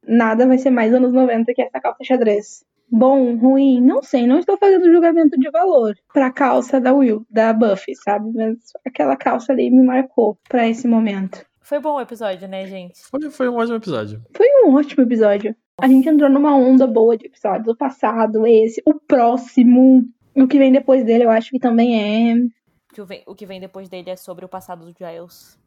Nada 0.07 0.47
vai 0.47 0.59
ser 0.59 0.71
mais 0.71 0.93
anos 0.93 1.13
90 1.13 1.55
que 1.55 1.63
essa 1.63 1.81
calça 1.81 2.03
xadrez. 2.03 2.65
Bom, 2.97 3.35
ruim, 3.35 3.81
não 3.81 4.05
sei, 4.05 4.25
não 4.25 4.39
estou 4.39 4.57
fazendo 4.57 4.89
julgamento 4.89 5.37
de 5.37 5.51
valor 5.51 5.97
pra 6.13 6.31
calça 6.31 6.81
da 6.81 6.95
Will, 6.95 7.27
da 7.29 7.53
Buffy, 7.53 7.93
sabe? 7.97 8.31
Mas 8.33 8.57
aquela 8.87 9.17
calça 9.17 9.53
ali 9.53 9.69
me 9.69 9.85
marcou 9.85 10.39
pra 10.49 10.69
esse 10.69 10.87
momento. 10.87 11.45
Foi 11.61 11.81
bom 11.81 11.97
o 11.97 12.01
episódio, 12.01 12.47
né, 12.47 12.65
gente? 12.69 13.01
Foi, 13.11 13.31
foi 13.33 13.49
um 13.49 13.57
ótimo 13.57 13.79
episódio. 13.79 14.23
Foi 14.33 14.47
um 14.65 14.73
ótimo 14.77 15.03
episódio. 15.03 15.57
A 15.81 15.89
gente 15.89 16.09
entrou 16.09 16.31
numa 16.31 16.55
onda 16.55 16.87
boa 16.87 17.17
de 17.17 17.27
episódios. 17.27 17.67
O 17.67 17.77
passado, 17.77 18.47
esse, 18.47 18.81
o 18.87 18.95
próximo. 18.95 20.05
O 20.37 20.47
que 20.47 20.57
vem 20.57 20.71
depois 20.71 21.05
dele, 21.05 21.25
eu 21.25 21.31
acho 21.31 21.51
que 21.51 21.59
também 21.59 22.31
é. 22.31 22.37
O 22.37 22.95
que 22.95 23.03
vem, 23.03 23.25
o 23.27 23.35
que 23.35 23.45
vem 23.45 23.61
depois 23.61 23.89
dele 23.89 24.11
é 24.11 24.17
sobre 24.17 24.45
o 24.45 24.49
passado 24.49 24.85
do 24.85 24.95
Giles. 24.97 25.59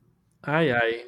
Ai, 0.43 0.71
ai. 0.71 1.05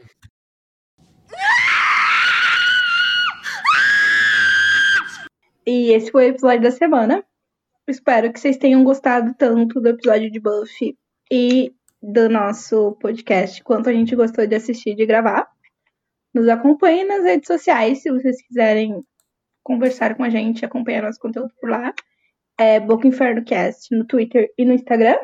E 5.71 5.91
esse 5.91 6.09
foi 6.09 6.25
o 6.25 6.29
episódio 6.29 6.63
da 6.63 6.71
semana. 6.71 7.23
Espero 7.87 8.33
que 8.33 8.39
vocês 8.39 8.57
tenham 8.57 8.83
gostado 8.83 9.35
tanto 9.35 9.79
do 9.79 9.89
episódio 9.89 10.31
de 10.31 10.39
Buffy 10.39 10.97
e 11.31 11.71
do 12.01 12.27
nosso 12.27 12.93
podcast 12.93 13.63
quanto 13.63 13.87
a 13.87 13.93
gente 13.93 14.15
gostou 14.15 14.47
de 14.47 14.55
assistir 14.55 14.93
e 14.93 14.95
de 14.95 15.05
gravar. 15.05 15.47
Nos 16.33 16.47
acompanhem 16.47 17.05
nas 17.05 17.23
redes 17.23 17.45
sociais 17.45 18.01
se 18.01 18.09
vocês 18.09 18.41
quiserem 18.47 19.03
conversar 19.61 20.17
com 20.17 20.23
a 20.23 20.29
gente, 20.31 20.65
acompanhar 20.65 21.03
nosso 21.03 21.19
conteúdo 21.19 21.53
por 21.61 21.69
lá. 21.69 21.93
É 22.59 22.79
Boca 22.79 23.07
Inferno 23.07 23.45
Cast 23.45 23.95
no 23.95 24.07
Twitter 24.07 24.51
e 24.57 24.65
no 24.65 24.73
Instagram. 24.73 25.19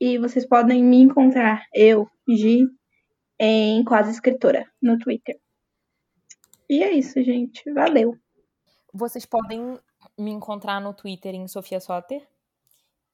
E 0.00 0.18
vocês 0.18 0.46
podem 0.46 0.84
me 0.84 0.98
encontrar, 0.98 1.64
eu, 1.74 2.06
Gi, 2.28 2.64
em 3.40 3.82
Quase 3.82 4.12
Escritora, 4.12 4.66
no 4.80 4.96
Twitter. 5.00 5.36
E 6.68 6.84
é 6.84 6.92
isso, 6.92 7.20
gente. 7.24 7.68
Valeu! 7.72 8.16
Vocês 8.92 9.24
podem 9.24 9.78
me 10.18 10.30
encontrar 10.30 10.80
no 10.80 10.92
Twitter 10.92 11.34
em 11.34 11.46
Sofia 11.46 11.80
Soter 11.80 12.26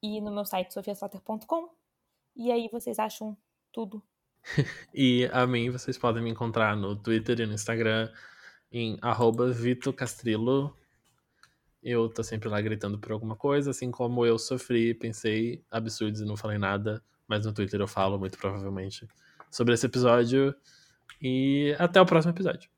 e 0.03 0.21
no 0.21 0.31
meu 0.31 0.45
site 0.45 0.73
sofiasoter.com. 0.73 1.69
E 2.35 2.51
aí 2.51 2.69
vocês 2.71 2.99
acham 2.99 3.37
tudo. 3.73 4.03
e 4.95 5.29
a 5.33 5.47
mim 5.47 5.71
vocês 5.71 5.99
podem 5.99 6.23
me 6.23 6.31
encontrar 6.31 6.77
no 6.77 6.97
Twitter 6.97 7.41
e 7.41 7.47
no 7.47 7.55
Instagram 7.55 8.11
em 8.71 8.99
arroba 9.03 9.51
Vito 9.51 9.93
Castrillo. 9.93 10.77
Eu 11.83 12.09
tô 12.09 12.23
sempre 12.23 12.49
lá 12.49 12.61
gritando 12.61 12.99
por 12.99 13.13
alguma 13.13 13.37
coisa, 13.37 13.71
assim 13.71 13.91
como 13.91 14.27
eu 14.27 14.39
sofri, 14.39 14.93
pensei 14.95 15.63
absurdos 15.71 16.21
e 16.21 16.25
não 16.25 16.37
falei 16.37 16.59
nada, 16.59 17.03
mas 17.29 17.47
no 17.47 17.53
Twitter 17.53 17.81
eu 17.81 17.87
falo 17.87 18.19
muito 18.19 18.37
provavelmente 18.39 19.07
sobre 19.51 19.75
esse 19.75 19.87
episódio. 19.87 20.55
E 21.23 21.75
até 21.79 22.01
o 22.01 22.07
próximo 22.07 22.33
episódio. 22.33 22.69